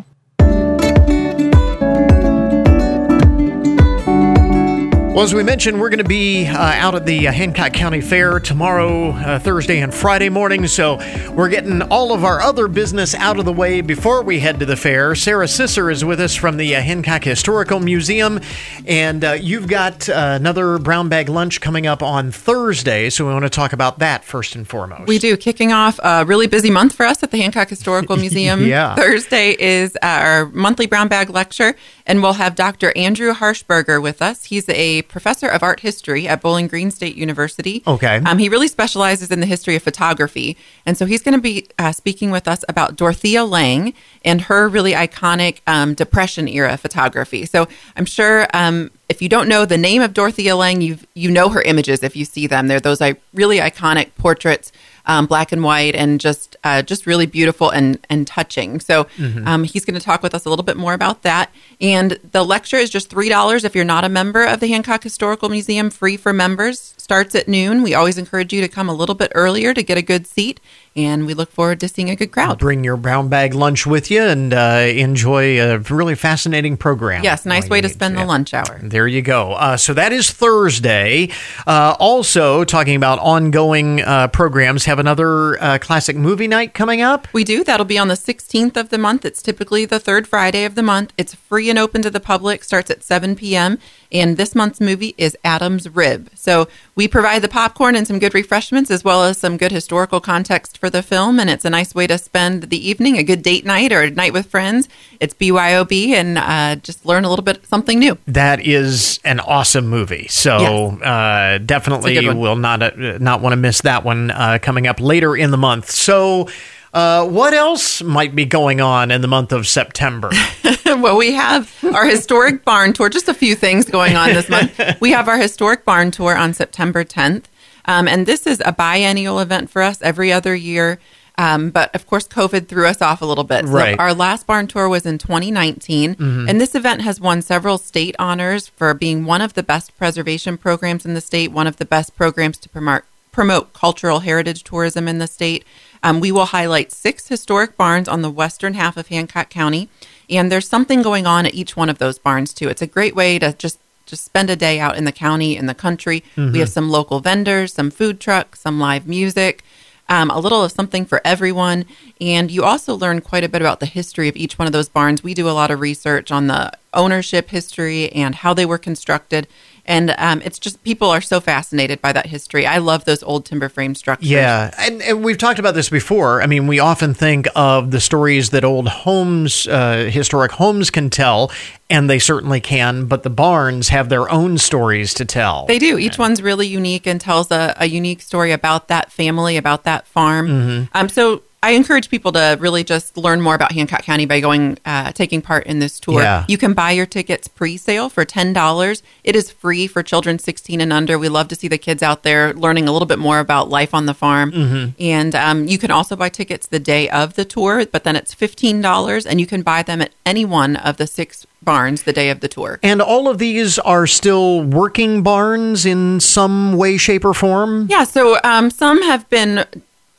Well, 5.18 5.24
as 5.24 5.34
we 5.34 5.42
mentioned, 5.42 5.80
we're 5.80 5.88
going 5.88 5.98
to 5.98 6.04
be 6.04 6.46
uh, 6.46 6.56
out 6.56 6.94
at 6.94 7.04
the 7.04 7.26
uh, 7.26 7.32
Hancock 7.32 7.72
County 7.72 8.00
Fair 8.00 8.38
tomorrow, 8.38 9.10
uh, 9.10 9.40
Thursday, 9.40 9.80
and 9.80 9.92
Friday 9.92 10.28
morning. 10.28 10.68
So 10.68 10.98
we're 11.32 11.48
getting 11.48 11.82
all 11.82 12.12
of 12.12 12.22
our 12.22 12.40
other 12.40 12.68
business 12.68 13.16
out 13.16 13.36
of 13.40 13.44
the 13.44 13.52
way 13.52 13.80
before 13.80 14.22
we 14.22 14.38
head 14.38 14.60
to 14.60 14.64
the 14.64 14.76
fair. 14.76 15.16
Sarah 15.16 15.48
Sisser 15.48 15.90
is 15.90 16.04
with 16.04 16.20
us 16.20 16.36
from 16.36 16.56
the 16.56 16.76
uh, 16.76 16.82
Hancock 16.82 17.24
Historical 17.24 17.80
Museum. 17.80 18.38
And 18.86 19.24
uh, 19.24 19.32
you've 19.32 19.66
got 19.66 20.08
uh, 20.08 20.36
another 20.38 20.78
brown 20.78 21.08
bag 21.08 21.28
lunch 21.28 21.60
coming 21.60 21.88
up 21.88 22.00
on 22.00 22.30
Thursday. 22.30 23.10
So 23.10 23.26
we 23.26 23.32
want 23.32 23.44
to 23.44 23.50
talk 23.50 23.72
about 23.72 23.98
that 23.98 24.22
first 24.22 24.54
and 24.54 24.68
foremost. 24.68 25.08
We 25.08 25.18
do. 25.18 25.36
Kicking 25.36 25.72
off 25.72 25.98
a 26.00 26.26
really 26.26 26.46
busy 26.46 26.70
month 26.70 26.94
for 26.94 27.04
us 27.04 27.24
at 27.24 27.32
the 27.32 27.38
Hancock 27.38 27.70
Historical 27.70 28.16
Museum. 28.18 28.64
yeah. 28.64 28.94
Thursday 28.94 29.56
is 29.58 29.98
our 30.00 30.46
monthly 30.50 30.86
brown 30.86 31.08
bag 31.08 31.28
lecture. 31.28 31.74
And 32.06 32.22
we'll 32.22 32.34
have 32.34 32.54
Dr. 32.54 32.96
Andrew 32.96 33.34
Hershberger 33.34 34.00
with 34.00 34.22
us. 34.22 34.44
He's 34.44 34.68
a 34.68 35.02
professor 35.08 35.48
of 35.48 35.62
art 35.62 35.80
history 35.80 36.28
at 36.28 36.40
Bowling 36.40 36.68
Green 36.68 36.90
State 36.90 37.16
University. 37.16 37.82
Okay. 37.86 38.16
Um, 38.24 38.38
he 38.38 38.48
really 38.48 38.68
specializes 38.68 39.30
in 39.30 39.40
the 39.40 39.46
history 39.46 39.76
of 39.76 39.82
photography. 39.82 40.56
And 40.86 40.96
so 40.96 41.06
he's 41.06 41.22
going 41.22 41.34
to 41.34 41.40
be 41.40 41.66
uh, 41.78 41.92
speaking 41.92 42.30
with 42.30 42.46
us 42.46 42.64
about 42.68 42.96
Dorothea 42.96 43.44
Lange 43.44 43.94
and 44.24 44.42
her 44.42 44.68
really 44.68 44.92
iconic 44.92 45.60
um, 45.66 45.94
Depression 45.94 46.48
era 46.48 46.76
photography. 46.76 47.46
So 47.46 47.68
I'm 47.96 48.04
sure 48.04 48.46
um, 48.54 48.90
if 49.08 49.22
you 49.22 49.28
don't 49.28 49.48
know 49.48 49.64
the 49.64 49.78
name 49.78 50.02
of 50.02 50.12
Dorothea 50.12 50.54
Lange, 50.54 50.82
you 50.82 50.98
you 51.14 51.30
know 51.30 51.48
her 51.48 51.62
images 51.62 52.02
if 52.02 52.14
you 52.14 52.24
see 52.24 52.46
them. 52.46 52.68
They're 52.68 52.80
those 52.80 53.00
like, 53.00 53.20
really 53.32 53.58
iconic 53.58 54.14
portraits 54.16 54.70
um, 55.08 55.26
black 55.26 55.50
and 55.50 55.64
white, 55.64 55.96
and 55.96 56.20
just 56.20 56.56
uh, 56.62 56.82
just 56.82 57.06
really 57.06 57.26
beautiful 57.26 57.70
and 57.70 57.98
and 58.08 58.26
touching. 58.26 58.78
So 58.78 59.04
mm-hmm. 59.16 59.48
um, 59.48 59.64
he's 59.64 59.84
going 59.84 59.98
to 59.98 60.04
talk 60.04 60.22
with 60.22 60.34
us 60.34 60.44
a 60.44 60.50
little 60.50 60.64
bit 60.64 60.76
more 60.76 60.92
about 60.92 61.22
that. 61.22 61.50
And 61.80 62.12
the 62.32 62.44
lecture 62.44 62.76
is 62.76 62.90
just 62.90 63.10
three 63.10 63.28
dollars 63.28 63.64
if 63.64 63.74
you're 63.74 63.84
not 63.84 64.04
a 64.04 64.08
member 64.08 64.44
of 64.44 64.60
the 64.60 64.68
Hancock 64.68 65.02
Historical 65.02 65.48
Museum. 65.48 65.90
Free 65.90 66.16
for 66.16 66.32
members. 66.32 66.94
Starts 66.96 67.34
at 67.34 67.48
noon. 67.48 67.82
We 67.82 67.94
always 67.94 68.18
encourage 68.18 68.52
you 68.52 68.60
to 68.60 68.68
come 68.68 68.88
a 68.88 68.94
little 68.94 69.14
bit 69.14 69.32
earlier 69.34 69.72
to 69.74 69.82
get 69.82 69.98
a 69.98 70.02
good 70.02 70.26
seat 70.26 70.60
and 70.98 71.26
we 71.26 71.34
look 71.34 71.52
forward 71.52 71.78
to 71.78 71.88
seeing 71.88 72.10
a 72.10 72.16
good 72.16 72.32
crowd. 72.32 72.58
Bring 72.58 72.82
your 72.82 72.96
brown 72.96 73.28
bag 73.28 73.54
lunch 73.54 73.86
with 73.86 74.10
you 74.10 74.20
and 74.20 74.52
uh, 74.52 74.84
enjoy 74.90 75.60
a 75.60 75.78
really 75.78 76.16
fascinating 76.16 76.76
program. 76.76 77.22
Yes, 77.22 77.46
nice 77.46 77.68
way 77.68 77.80
to 77.80 77.88
spend 77.88 78.18
the 78.18 78.24
lunch 78.24 78.52
hour. 78.52 78.80
There 78.82 79.06
you 79.06 79.22
go. 79.22 79.52
Uh, 79.52 79.76
so 79.76 79.94
that 79.94 80.12
is 80.12 80.30
Thursday. 80.30 81.30
Uh, 81.66 81.94
also, 82.00 82.64
talking 82.64 82.96
about 82.96 83.20
ongoing 83.20 84.00
uh, 84.00 84.26
programs, 84.28 84.86
have 84.86 84.98
another 84.98 85.62
uh, 85.62 85.78
classic 85.78 86.16
movie 86.16 86.48
night 86.48 86.74
coming 86.74 87.00
up. 87.00 87.28
We 87.32 87.44
do. 87.44 87.62
That'll 87.62 87.86
be 87.86 87.98
on 87.98 88.08
the 88.08 88.14
16th 88.14 88.76
of 88.76 88.88
the 88.88 88.98
month. 88.98 89.24
It's 89.24 89.40
typically 89.40 89.84
the 89.84 90.00
third 90.00 90.26
Friday 90.26 90.64
of 90.64 90.74
the 90.74 90.82
month. 90.82 91.12
It's 91.16 91.34
free 91.34 91.70
and 91.70 91.78
open 91.78 92.02
to 92.02 92.10
the 92.10 92.20
public. 92.20 92.64
Starts 92.64 92.90
at 92.90 93.04
7 93.04 93.36
p.m. 93.36 93.78
And 94.10 94.36
this 94.36 94.54
month's 94.54 94.80
movie 94.80 95.14
is 95.18 95.36
Adam's 95.44 95.88
Rib. 95.88 96.30
So 96.34 96.66
we 96.94 97.06
provide 97.08 97.42
the 97.42 97.48
popcorn 97.48 97.94
and 97.94 98.06
some 98.06 98.18
good 98.18 98.34
refreshments 98.34 98.90
as 98.90 99.04
well 99.04 99.22
as 99.22 99.38
some 99.38 99.56
good 99.56 99.70
historical 99.70 100.20
context 100.20 100.78
for 100.78 100.87
for 100.88 100.92
the 100.92 101.02
film, 101.02 101.38
and 101.38 101.50
it's 101.50 101.66
a 101.66 101.70
nice 101.70 101.94
way 101.94 102.06
to 102.06 102.16
spend 102.16 102.64
the 102.64 102.88
evening, 102.88 103.18
a 103.18 103.22
good 103.22 103.42
date 103.42 103.66
night 103.66 103.92
or 103.92 104.02
a 104.02 104.10
night 104.10 104.32
with 104.32 104.46
friends. 104.46 104.88
It's 105.20 105.34
BYOB, 105.34 106.08
and 106.14 106.38
uh, 106.38 106.76
just 106.76 107.04
learn 107.04 107.26
a 107.26 107.28
little 107.28 107.44
bit 107.44 107.66
something 107.66 107.98
new. 107.98 108.16
That 108.26 108.64
is 108.64 109.20
an 109.22 109.40
awesome 109.40 109.86
movie. 109.88 110.28
So 110.28 110.58
yes. 110.58 111.02
uh, 111.02 111.58
definitely 111.64 112.26
will 112.34 112.56
not 112.56 112.82
uh, 112.82 113.18
not 113.18 113.42
want 113.42 113.52
to 113.52 113.58
miss 113.58 113.82
that 113.82 114.02
one 114.02 114.30
uh, 114.30 114.58
coming 114.62 114.86
up 114.86 115.00
later 115.00 115.36
in 115.36 115.50
the 115.50 115.58
month. 115.58 115.90
So. 115.90 116.48
Uh, 116.90 117.28
what 117.28 117.52
else 117.52 118.02
might 118.02 118.34
be 118.34 118.46
going 118.46 118.80
on 118.80 119.10
in 119.10 119.20
the 119.20 119.28
month 119.28 119.52
of 119.52 119.66
September? 119.68 120.30
well, 120.86 121.18
we 121.18 121.34
have 121.34 121.70
our 121.94 122.06
historic 122.06 122.64
barn 122.64 122.94
tour. 122.94 123.10
Just 123.10 123.28
a 123.28 123.34
few 123.34 123.54
things 123.54 123.84
going 123.84 124.16
on 124.16 124.30
this 124.30 124.48
month. 124.48 124.80
We 125.00 125.10
have 125.10 125.28
our 125.28 125.36
historic 125.36 125.84
barn 125.84 126.10
tour 126.10 126.34
on 126.34 126.54
September 126.54 127.04
10th. 127.04 127.44
Um, 127.88 128.06
and 128.06 128.26
this 128.26 128.46
is 128.46 128.62
a 128.64 128.72
biennial 128.72 129.40
event 129.40 129.70
for 129.70 129.82
us 129.82 130.00
every 130.02 130.30
other 130.30 130.54
year. 130.54 131.00
Um, 131.38 131.70
but 131.70 131.94
of 131.94 132.06
course, 132.06 132.26
COVID 132.26 132.66
threw 132.66 132.86
us 132.86 133.00
off 133.00 133.22
a 133.22 133.24
little 133.24 133.44
bit. 133.44 133.64
Right. 133.64 133.98
Our 133.98 134.12
last 134.12 134.46
barn 134.46 134.66
tour 134.66 134.88
was 134.88 135.06
in 135.06 135.18
2019, 135.18 136.16
mm-hmm. 136.16 136.48
and 136.48 136.60
this 136.60 136.74
event 136.74 137.02
has 137.02 137.20
won 137.20 137.42
several 137.42 137.78
state 137.78 138.16
honors 138.18 138.68
for 138.68 138.92
being 138.92 139.24
one 139.24 139.40
of 139.40 139.54
the 139.54 139.62
best 139.62 139.96
preservation 139.96 140.58
programs 140.58 141.06
in 141.06 141.14
the 141.14 141.20
state, 141.20 141.52
one 141.52 141.68
of 141.68 141.76
the 141.76 141.84
best 141.84 142.16
programs 142.16 142.58
to 142.58 142.68
promote 142.68 143.04
promote 143.30 143.72
cultural 143.72 144.20
heritage 144.20 144.64
tourism 144.64 145.06
in 145.06 145.18
the 145.18 145.28
state. 145.28 145.64
Um, 146.02 146.18
we 146.18 146.32
will 146.32 146.46
highlight 146.46 146.90
six 146.90 147.28
historic 147.28 147.76
barns 147.76 148.08
on 148.08 148.22
the 148.22 148.30
western 148.30 148.74
half 148.74 148.96
of 148.96 149.06
Hancock 149.06 149.48
County, 149.48 149.88
and 150.28 150.50
there's 150.50 150.68
something 150.68 151.02
going 151.02 151.24
on 151.24 151.46
at 151.46 151.54
each 151.54 151.76
one 151.76 151.88
of 151.88 151.98
those 151.98 152.18
barns 152.18 152.52
too. 152.52 152.68
It's 152.68 152.82
a 152.82 152.86
great 152.86 153.14
way 153.14 153.38
to 153.38 153.52
just 153.52 153.78
just 154.08 154.24
spend 154.24 154.50
a 154.50 154.56
day 154.56 154.80
out 154.80 154.96
in 154.96 155.04
the 155.04 155.12
county, 155.12 155.56
in 155.56 155.66
the 155.66 155.74
country. 155.74 156.24
We 156.52 156.58
have 156.60 156.68
some 156.70 156.90
local 156.90 157.20
vendors, 157.20 157.74
some 157.74 157.90
food 157.90 158.18
trucks, 158.18 158.60
some 158.60 158.80
live 158.80 159.06
music. 159.06 159.62
Um, 160.10 160.30
a 160.30 160.40
little 160.40 160.64
of 160.64 160.72
something 160.72 161.04
for 161.04 161.20
everyone. 161.22 161.84
And 162.18 162.50
you 162.50 162.64
also 162.64 162.94
learn 162.94 163.20
quite 163.20 163.44
a 163.44 163.48
bit 163.48 163.60
about 163.60 163.78
the 163.80 163.86
history 163.86 164.26
of 164.26 164.36
each 164.36 164.58
one 164.58 164.66
of 164.66 164.72
those 164.72 164.88
barns. 164.88 165.22
We 165.22 165.34
do 165.34 165.46
a 165.46 165.52
lot 165.52 165.70
of 165.70 165.80
research 165.80 166.32
on 166.32 166.46
the 166.46 166.72
ownership 166.94 167.50
history 167.50 168.10
and 168.12 168.34
how 168.34 168.54
they 168.54 168.64
were 168.64 168.78
constructed. 168.78 169.46
And 169.88 170.14
um, 170.18 170.42
it's 170.44 170.58
just 170.58 170.84
people 170.84 171.08
are 171.08 171.22
so 171.22 171.40
fascinated 171.40 172.02
by 172.02 172.12
that 172.12 172.26
history. 172.26 172.66
I 172.66 172.76
love 172.76 173.06
those 173.06 173.22
old 173.22 173.46
timber 173.46 173.70
frame 173.70 173.94
structures. 173.94 174.28
Yeah, 174.28 174.70
and, 174.78 175.00
and 175.00 175.24
we've 175.24 175.38
talked 175.38 175.58
about 175.58 175.74
this 175.74 175.88
before. 175.88 176.42
I 176.42 176.46
mean, 176.46 176.66
we 176.66 176.78
often 176.78 177.14
think 177.14 177.48
of 177.56 177.90
the 177.90 177.98
stories 177.98 178.50
that 178.50 178.64
old 178.64 178.86
homes, 178.86 179.66
uh, 179.66 180.10
historic 180.12 180.52
homes, 180.52 180.90
can 180.90 181.08
tell, 181.08 181.50
and 181.88 182.10
they 182.10 182.18
certainly 182.18 182.60
can. 182.60 183.06
But 183.06 183.22
the 183.22 183.30
barns 183.30 183.88
have 183.88 184.10
their 184.10 184.30
own 184.30 184.58
stories 184.58 185.14
to 185.14 185.24
tell. 185.24 185.64
They 185.64 185.78
do. 185.78 185.96
Each 185.96 186.18
one's 186.18 186.42
really 186.42 186.66
unique 186.66 187.06
and 187.06 187.18
tells 187.18 187.50
a, 187.50 187.74
a 187.78 187.86
unique 187.86 188.20
story 188.20 188.52
about 188.52 188.88
that 188.88 189.10
family, 189.10 189.56
about 189.56 189.84
that 189.84 190.06
farm. 190.06 190.48
Mm-hmm. 190.48 190.84
Um, 190.92 191.08
so 191.08 191.42
I 191.62 191.72
encourage 191.72 192.08
people 192.08 192.30
to 192.32 192.56
really 192.60 192.84
just 192.84 193.16
learn 193.16 193.40
more 193.40 193.54
about 193.54 193.72
Hancock 193.72 194.02
County 194.02 194.26
by 194.26 194.40
going, 194.40 194.78
uh, 194.84 195.10
taking 195.12 195.42
part 195.42 195.66
in 195.66 195.80
this 195.80 195.98
tour. 195.98 196.22
Yeah. 196.22 196.44
You 196.46 196.56
can 196.56 196.72
buy 196.72 196.92
your 196.92 197.06
tickets 197.06 197.48
pre-sale 197.48 198.08
for 198.08 198.24
ten 198.24 198.52
dollars. 198.52 199.02
It 199.24 199.34
is 199.34 199.50
free 199.50 199.86
for 199.86 200.02
children 200.02 200.38
sixteen 200.38 200.80
and 200.80 200.92
under. 200.92 201.18
We 201.18 201.28
love 201.28 201.48
to 201.48 201.56
see 201.56 201.66
the 201.66 201.78
kids 201.78 202.02
out 202.02 202.22
there 202.22 202.52
learning 202.54 202.86
a 202.86 202.92
little 202.92 203.06
bit 203.06 203.18
more 203.18 203.40
about 203.40 203.68
life 203.68 203.92
on 203.92 204.06
the 204.06 204.14
farm. 204.14 204.52
Mm-hmm. 204.52 205.02
And 205.02 205.34
um, 205.34 205.66
you 205.66 205.78
can 205.78 205.90
also 205.90 206.14
buy 206.14 206.28
tickets 206.28 206.68
the 206.68 206.78
day 206.78 207.08
of 207.10 207.34
the 207.34 207.44
tour, 207.44 207.84
but 207.86 208.04
then 208.04 208.14
it's 208.14 208.32
fifteen 208.32 208.80
dollars, 208.80 209.26
and 209.26 209.40
you 209.40 209.46
can 209.46 209.62
buy 209.62 209.82
them 209.82 210.00
at 210.00 210.12
any 210.24 210.44
one 210.44 210.76
of 210.76 210.96
the 210.96 211.06
six 211.06 211.44
barns 211.60 212.04
the 212.04 212.12
day 212.12 212.30
of 212.30 212.38
the 212.38 212.48
tour. 212.48 212.78
and 212.84 213.02
all 213.02 213.28
of 213.28 213.38
these 213.38 213.80
are 213.80 214.06
still 214.06 214.62
working 214.62 215.24
barns 215.24 215.84
in 215.84 216.20
some 216.20 216.76
way, 216.76 216.96
shape, 216.96 217.24
or 217.24 217.34
form. 217.34 217.88
Yeah, 217.90 218.04
so 218.04 218.38
um, 218.44 218.70
some 218.70 219.02
have 219.02 219.28
been 219.28 219.66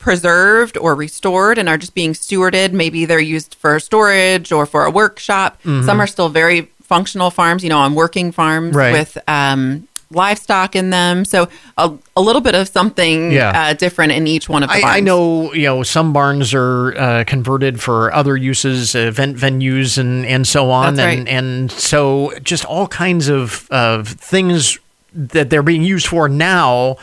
preserved 0.00 0.76
or 0.76 0.96
restored 0.96 1.56
and 1.58 1.68
are 1.68 1.78
just 1.78 1.94
being 1.94 2.12
stewarded. 2.14 2.72
Maybe 2.72 3.04
they're 3.04 3.20
used 3.20 3.54
for 3.54 3.78
storage 3.78 4.50
or 4.50 4.66
for 4.66 4.84
a 4.84 4.90
workshop. 4.90 5.58
Mm-hmm. 5.62 5.86
Some 5.86 6.00
are 6.00 6.06
still 6.08 6.28
very 6.30 6.62
functional 6.82 7.30
farms, 7.30 7.62
you 7.62 7.68
know, 7.68 7.78
on 7.78 7.94
working 7.94 8.32
farms 8.32 8.74
Right. 8.74 8.92
with 8.92 9.16
um, 9.28 9.86
livestock 10.10 10.74
in 10.74 10.90
them. 10.90 11.24
So 11.24 11.48
a, 11.78 11.92
a 12.16 12.20
little 12.20 12.40
bit 12.40 12.56
of 12.56 12.66
something 12.66 13.30
Yeah. 13.30 13.52
uh, 13.54 13.72
different 13.74 14.10
in 14.10 14.26
each 14.26 14.48
one 14.48 14.64
of 14.64 14.70
the 14.70 14.74
I, 14.76 14.80
barns. 14.80 14.96
I 14.96 15.00
know, 15.00 15.52
you 15.52 15.62
know, 15.66 15.82
some 15.84 16.12
barns 16.12 16.52
are 16.52 16.96
uh, 16.98 17.24
converted 17.28 17.80
for 17.80 18.12
other 18.12 18.36
uses, 18.36 18.96
event 18.96 19.36
venues, 19.36 19.98
and 19.98 20.26
and 20.26 20.44
so 20.48 20.70
on, 20.72 20.96
That's 20.96 21.14
and 21.14 21.26
right. 21.26 21.28
and 21.32 21.70
so 21.70 22.32
just 22.42 22.64
all 22.64 22.88
kinds 22.88 23.28
of 23.28 23.68
of 23.70 24.08
things 24.08 24.78
that 25.12 25.50
they're 25.50 25.62
being 25.62 25.82
used 25.84 26.06
for 26.08 26.28
now. 26.28 26.96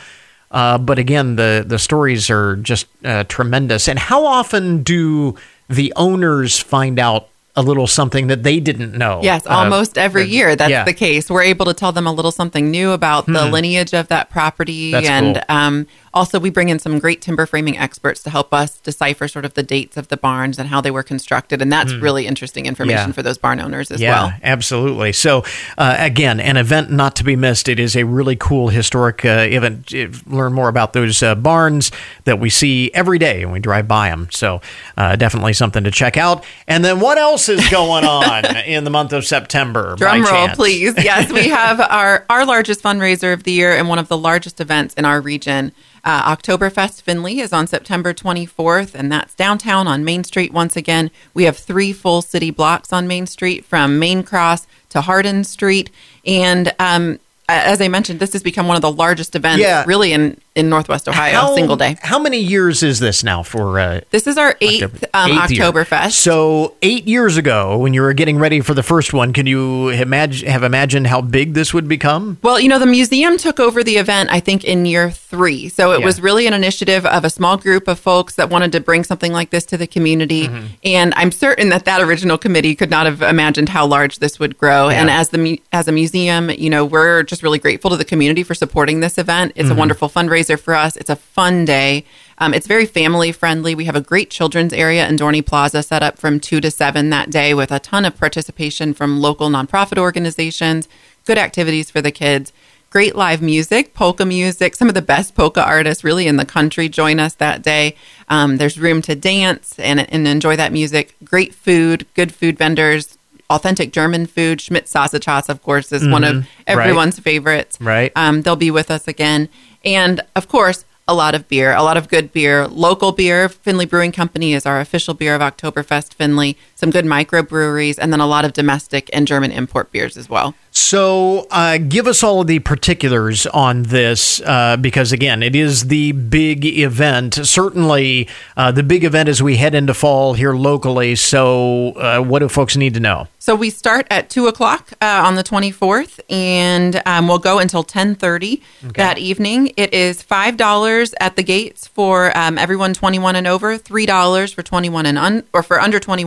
Uh, 0.50 0.78
but 0.78 0.98
again, 0.98 1.36
the 1.36 1.64
the 1.66 1.78
stories 1.78 2.30
are 2.30 2.56
just 2.56 2.86
uh, 3.04 3.24
tremendous. 3.24 3.88
And 3.88 3.98
how 3.98 4.24
often 4.24 4.82
do 4.82 5.36
the 5.68 5.92
owners 5.96 6.58
find 6.58 6.98
out 6.98 7.28
a 7.54 7.62
little 7.62 7.86
something 7.88 8.28
that 8.28 8.44
they 8.44 8.60
didn't 8.60 8.92
know? 8.96 9.20
Yes, 9.22 9.44
Uh, 9.46 9.50
almost 9.50 9.98
every 9.98 10.26
year. 10.26 10.54
That's 10.56 10.70
yeah. 10.70 10.84
the 10.84 10.94
case. 10.94 11.28
We're 11.28 11.42
able 11.42 11.66
to 11.66 11.74
tell 11.74 11.92
them 11.92 12.06
a 12.06 12.12
little 12.12 12.30
something 12.30 12.70
new 12.70 12.92
about 12.92 13.26
the 13.26 13.44
lineage 13.46 13.92
of 13.92 14.08
that 14.08 14.30
property. 14.30 14.92
That's 14.92 15.08
and 15.08 15.34
cool. 15.34 15.56
um, 15.56 15.86
also, 16.18 16.40
we 16.40 16.50
bring 16.50 16.68
in 16.68 16.80
some 16.80 16.98
great 16.98 17.22
timber 17.22 17.46
framing 17.46 17.78
experts 17.78 18.24
to 18.24 18.30
help 18.30 18.52
us 18.52 18.80
decipher 18.80 19.28
sort 19.28 19.44
of 19.44 19.54
the 19.54 19.62
dates 19.62 19.96
of 19.96 20.08
the 20.08 20.16
barns 20.16 20.58
and 20.58 20.68
how 20.68 20.80
they 20.80 20.90
were 20.90 21.04
constructed. 21.04 21.62
And 21.62 21.72
that's 21.72 21.94
really 21.94 22.26
interesting 22.26 22.66
information. 22.66 23.08
Yeah. 23.08 23.12
for 23.12 23.22
those 23.22 23.38
barn 23.38 23.60
owners 23.60 23.92
as 23.92 24.00
yeah, 24.00 24.10
well. 24.10 24.32
absolutely. 24.42 25.12
So, 25.12 25.44
uh, 25.76 25.94
again, 25.98 26.40
an 26.40 26.56
event 26.56 26.90
not 26.90 27.14
to 27.16 27.24
be 27.24 27.36
missed. 27.36 27.68
It 27.68 27.78
is 27.78 27.94
a 27.96 28.04
really 28.04 28.34
cool 28.34 28.68
historic 28.68 29.24
uh, 29.24 29.46
event. 29.48 29.92
Learn 30.26 30.52
more 30.52 30.68
about 30.68 30.92
those 30.92 31.22
uh, 31.22 31.36
barns 31.36 31.92
that 32.24 32.40
we 32.40 32.50
see 32.50 32.90
every 32.92 33.18
day 33.18 33.44
when 33.44 33.52
we 33.52 33.60
drive 33.60 33.86
by 33.86 34.08
them. 34.08 34.28
So, 34.32 34.60
uh, 34.96 35.14
definitely 35.14 35.52
something 35.52 35.84
to 35.84 35.90
check 35.92 36.16
out. 36.16 36.44
And 36.66 36.84
then, 36.84 36.98
what 36.98 37.16
else 37.16 37.48
is 37.48 37.66
going 37.68 38.04
on 38.08 38.44
in 38.56 38.82
the 38.82 38.90
month 38.90 39.12
of 39.12 39.24
September? 39.24 39.94
Drum 39.96 40.22
roll, 40.22 40.30
chance? 40.30 40.56
please. 40.56 40.94
Yes, 40.96 41.32
we 41.32 41.48
have 41.48 41.80
our, 41.90 42.26
our 42.28 42.44
largest 42.44 42.82
fundraiser 42.82 43.32
of 43.32 43.44
the 43.44 43.52
year 43.52 43.76
and 43.76 43.88
one 43.88 44.00
of 44.00 44.08
the 44.08 44.18
largest 44.18 44.60
events 44.60 44.94
in 44.94 45.04
our 45.04 45.20
region. 45.20 45.72
Uh, 46.08 46.34
Oktoberfest 46.34 47.02
Findlay 47.02 47.38
is 47.38 47.52
on 47.52 47.66
September 47.66 48.14
24th, 48.14 48.94
and 48.94 49.12
that's 49.12 49.34
downtown 49.34 49.86
on 49.86 50.06
Main 50.06 50.24
Street 50.24 50.54
once 50.54 50.74
again. 50.74 51.10
We 51.34 51.44
have 51.44 51.58
three 51.58 51.92
full 51.92 52.22
city 52.22 52.50
blocks 52.50 52.94
on 52.94 53.06
Main 53.06 53.26
Street 53.26 53.62
from 53.66 53.98
Main 53.98 54.22
Cross 54.22 54.66
to 54.88 55.02
Hardin 55.02 55.44
Street. 55.44 55.90
And 56.24 56.72
um, 56.78 57.20
as 57.46 57.82
I 57.82 57.88
mentioned, 57.88 58.20
this 58.20 58.32
has 58.32 58.42
become 58.42 58.66
one 58.66 58.76
of 58.76 58.80
the 58.80 58.90
largest 58.90 59.36
events 59.36 59.60
Yeah. 59.60 59.84
really 59.86 60.14
in, 60.14 60.40
in 60.58 60.68
Northwest 60.68 61.08
Ohio, 61.08 61.32
How, 61.40 61.54
single 61.54 61.76
day. 61.76 61.96
How 62.02 62.18
many 62.18 62.38
years 62.38 62.82
is 62.82 62.98
this 63.00 63.22
now 63.22 63.42
for? 63.42 63.78
Uh, 63.78 64.00
This 64.10 64.26
is 64.26 64.36
our 64.36 64.56
eighth, 64.60 65.04
um, 65.14 65.30
eighth 65.30 65.50
year. 65.52 65.62
Oktoberfest. 65.62 66.12
So 66.12 66.74
eight 66.82 67.06
years 67.06 67.36
ago, 67.36 67.78
when 67.78 67.94
you 67.94 68.02
were 68.02 68.12
getting 68.12 68.38
ready 68.38 68.60
for 68.60 68.74
the 68.74 68.82
first 68.82 69.12
one, 69.14 69.32
can 69.32 69.46
you 69.46 69.88
imagine 69.90 70.48
have 70.48 70.62
imagined 70.62 71.06
how 71.06 71.20
big 71.20 71.54
this 71.54 71.72
would 71.72 71.86
become? 71.88 72.38
Well, 72.42 72.58
you 72.58 72.68
know, 72.68 72.78
the 72.78 72.86
museum 72.86 73.38
took 73.38 73.60
over 73.60 73.84
the 73.84 73.96
event, 73.96 74.30
I 74.32 74.40
think, 74.40 74.64
in 74.64 74.84
year 74.86 75.10
three. 75.10 75.68
So 75.68 75.92
it 75.92 76.00
Yeah. 76.00 76.06
was 76.06 76.20
really 76.20 76.46
an 76.46 76.54
initiative 76.54 77.06
of 77.06 77.24
a 77.24 77.30
small 77.30 77.56
group 77.56 77.86
of 77.88 77.98
folks 77.98 78.34
that 78.34 78.50
wanted 78.50 78.72
to 78.72 78.80
bring 78.80 79.04
something 79.04 79.32
like 79.32 79.50
this 79.50 79.64
to 79.66 79.76
the 79.76 79.86
community. 79.86 80.48
Mm-hmm. 80.48 80.66
And 80.84 81.12
I'm 81.16 81.30
certain 81.32 81.68
that 81.68 81.84
that 81.84 82.00
original 82.00 82.38
committee 82.38 82.74
could 82.74 82.90
not 82.90 83.06
have 83.06 83.22
imagined 83.22 83.68
how 83.68 83.86
large 83.86 84.18
this 84.18 84.38
would 84.40 84.56
grow. 84.58 84.88
And 84.88 85.10
as 85.10 85.28
the 85.30 85.60
as 85.72 85.86
a 85.88 85.92
museum, 85.92 86.50
you 86.50 86.70
know, 86.70 86.84
we're 86.84 87.22
just 87.22 87.42
really 87.42 87.58
grateful 87.58 87.90
to 87.90 87.96
the 87.96 88.04
community 88.04 88.42
for 88.42 88.54
supporting 88.54 89.00
this 89.00 89.18
event. 89.18 89.52
It's 89.54 89.68
Mm-hmm. 89.68 89.76
a 89.76 89.78
wonderful 89.78 90.08
fundraiser 90.08 90.47
for 90.56 90.74
us. 90.74 90.96
It's 90.96 91.10
a 91.10 91.16
fun 91.16 91.64
day. 91.64 92.04
Um, 92.38 92.54
it's 92.54 92.66
very 92.66 92.86
family 92.86 93.32
friendly. 93.32 93.74
We 93.74 93.84
have 93.84 93.96
a 93.96 94.00
great 94.00 94.30
children's 94.30 94.72
area 94.72 95.08
in 95.08 95.16
Dorney 95.16 95.44
Plaza 95.44 95.82
set 95.82 96.02
up 96.02 96.18
from 96.18 96.40
two 96.40 96.60
to 96.60 96.70
seven 96.70 97.10
that 97.10 97.30
day 97.30 97.52
with 97.54 97.72
a 97.72 97.80
ton 97.80 98.04
of 98.04 98.16
participation 98.16 98.94
from 98.94 99.20
local 99.20 99.48
nonprofit 99.48 99.98
organizations, 99.98 100.88
good 101.24 101.38
activities 101.38 101.90
for 101.90 102.00
the 102.00 102.12
kids 102.12 102.52
great 102.90 103.14
live 103.14 103.42
music, 103.42 103.94
polka 103.94 104.24
music. 104.24 104.74
Some 104.74 104.88
of 104.88 104.94
the 104.94 105.02
best 105.02 105.34
polka 105.34 105.62
artists 105.62 106.04
really 106.04 106.26
in 106.26 106.36
the 106.36 106.44
country 106.44 106.88
join 106.88 107.20
us 107.20 107.34
that 107.34 107.62
day. 107.62 107.94
Um, 108.28 108.56
there's 108.56 108.78
room 108.78 109.02
to 109.02 109.14
dance 109.14 109.78
and, 109.78 110.10
and 110.12 110.26
enjoy 110.26 110.56
that 110.56 110.72
music. 110.72 111.14
Great 111.24 111.54
food, 111.54 112.06
good 112.14 112.32
food 112.32 112.56
vendors, 112.56 113.18
authentic 113.50 113.92
German 113.92 114.26
food. 114.26 114.60
Schmidt 114.60 114.88
Sausage 114.88 115.28
of 115.28 115.62
course, 115.62 115.92
is 115.92 116.06
one 116.08 116.24
of 116.24 116.46
everyone's 116.66 117.18
favorites. 117.18 117.78
Right. 117.80 118.12
Um, 118.16 118.42
they'll 118.42 118.56
be 118.56 118.70
with 118.70 118.90
us 118.90 119.06
again. 119.06 119.48
And 119.84 120.20
of 120.34 120.48
course, 120.48 120.84
a 121.06 121.14
lot 121.14 121.34
of 121.34 121.48
beer, 121.48 121.74
a 121.74 121.82
lot 121.82 121.96
of 121.96 122.08
good 122.08 122.32
beer. 122.32 122.68
Local 122.68 123.12
beer, 123.12 123.48
Findlay 123.48 123.86
Brewing 123.86 124.12
Company 124.12 124.52
is 124.52 124.66
our 124.66 124.78
official 124.80 125.14
beer 125.14 125.34
of 125.34 125.40
Oktoberfest 125.40 126.14
Findlay. 126.14 126.56
Some 126.78 126.90
good 126.92 127.04
microbreweries, 127.04 127.98
and 127.98 128.12
then 128.12 128.20
a 128.20 128.26
lot 128.28 128.44
of 128.44 128.52
domestic 128.52 129.10
and 129.12 129.26
German 129.26 129.50
import 129.50 129.90
beers 129.90 130.16
as 130.16 130.28
well. 130.28 130.54
So, 130.70 131.48
uh, 131.50 131.78
give 131.78 132.06
us 132.06 132.22
all 132.22 132.42
of 132.42 132.46
the 132.46 132.60
particulars 132.60 133.46
on 133.48 133.82
this, 133.82 134.40
uh, 134.42 134.76
because 134.76 135.10
again, 135.10 135.42
it 135.42 135.56
is 135.56 135.88
the 135.88 136.12
big 136.12 136.64
event. 136.64 137.34
Certainly, 137.34 138.28
uh, 138.56 138.70
the 138.70 138.84
big 138.84 139.02
event 139.02 139.28
as 139.28 139.42
we 139.42 139.56
head 139.56 139.74
into 139.74 139.92
fall 139.92 140.34
here 140.34 140.54
locally. 140.54 141.16
So, 141.16 141.94
uh, 141.94 142.20
what 142.20 142.38
do 142.38 142.48
folks 142.48 142.76
need 142.76 142.94
to 142.94 143.00
know? 143.00 143.26
So 143.40 143.56
we 143.56 143.70
start 143.70 144.06
at 144.10 144.28
two 144.30 144.46
o'clock 144.46 144.92
uh, 145.00 145.22
on 145.24 145.34
the 145.34 145.42
twenty 145.42 145.70
fourth, 145.70 146.20
and 146.30 147.00
um, 147.06 147.26
we'll 147.28 147.38
go 147.38 147.58
until 147.58 147.82
ten 147.82 148.14
thirty 148.14 148.62
that 148.94 149.16
evening. 149.18 149.72
It 149.76 149.92
is 149.94 150.22
five 150.22 150.56
dollars 150.58 151.14
at 151.18 151.34
the 151.36 151.42
gates 151.42 151.88
for 151.88 152.36
um, 152.36 152.56
everyone 152.58 152.92
twenty 152.94 153.18
one 153.18 153.34
and 153.36 153.46
over, 153.46 153.78
three 153.78 154.06
dollars 154.06 154.52
for 154.52 154.62
twenty 154.62 154.90
one 154.90 155.06
and 155.06 155.18
un- 155.18 155.44
or 155.54 155.62
for 155.62 155.80
under 155.80 155.98
twenty 155.98 156.26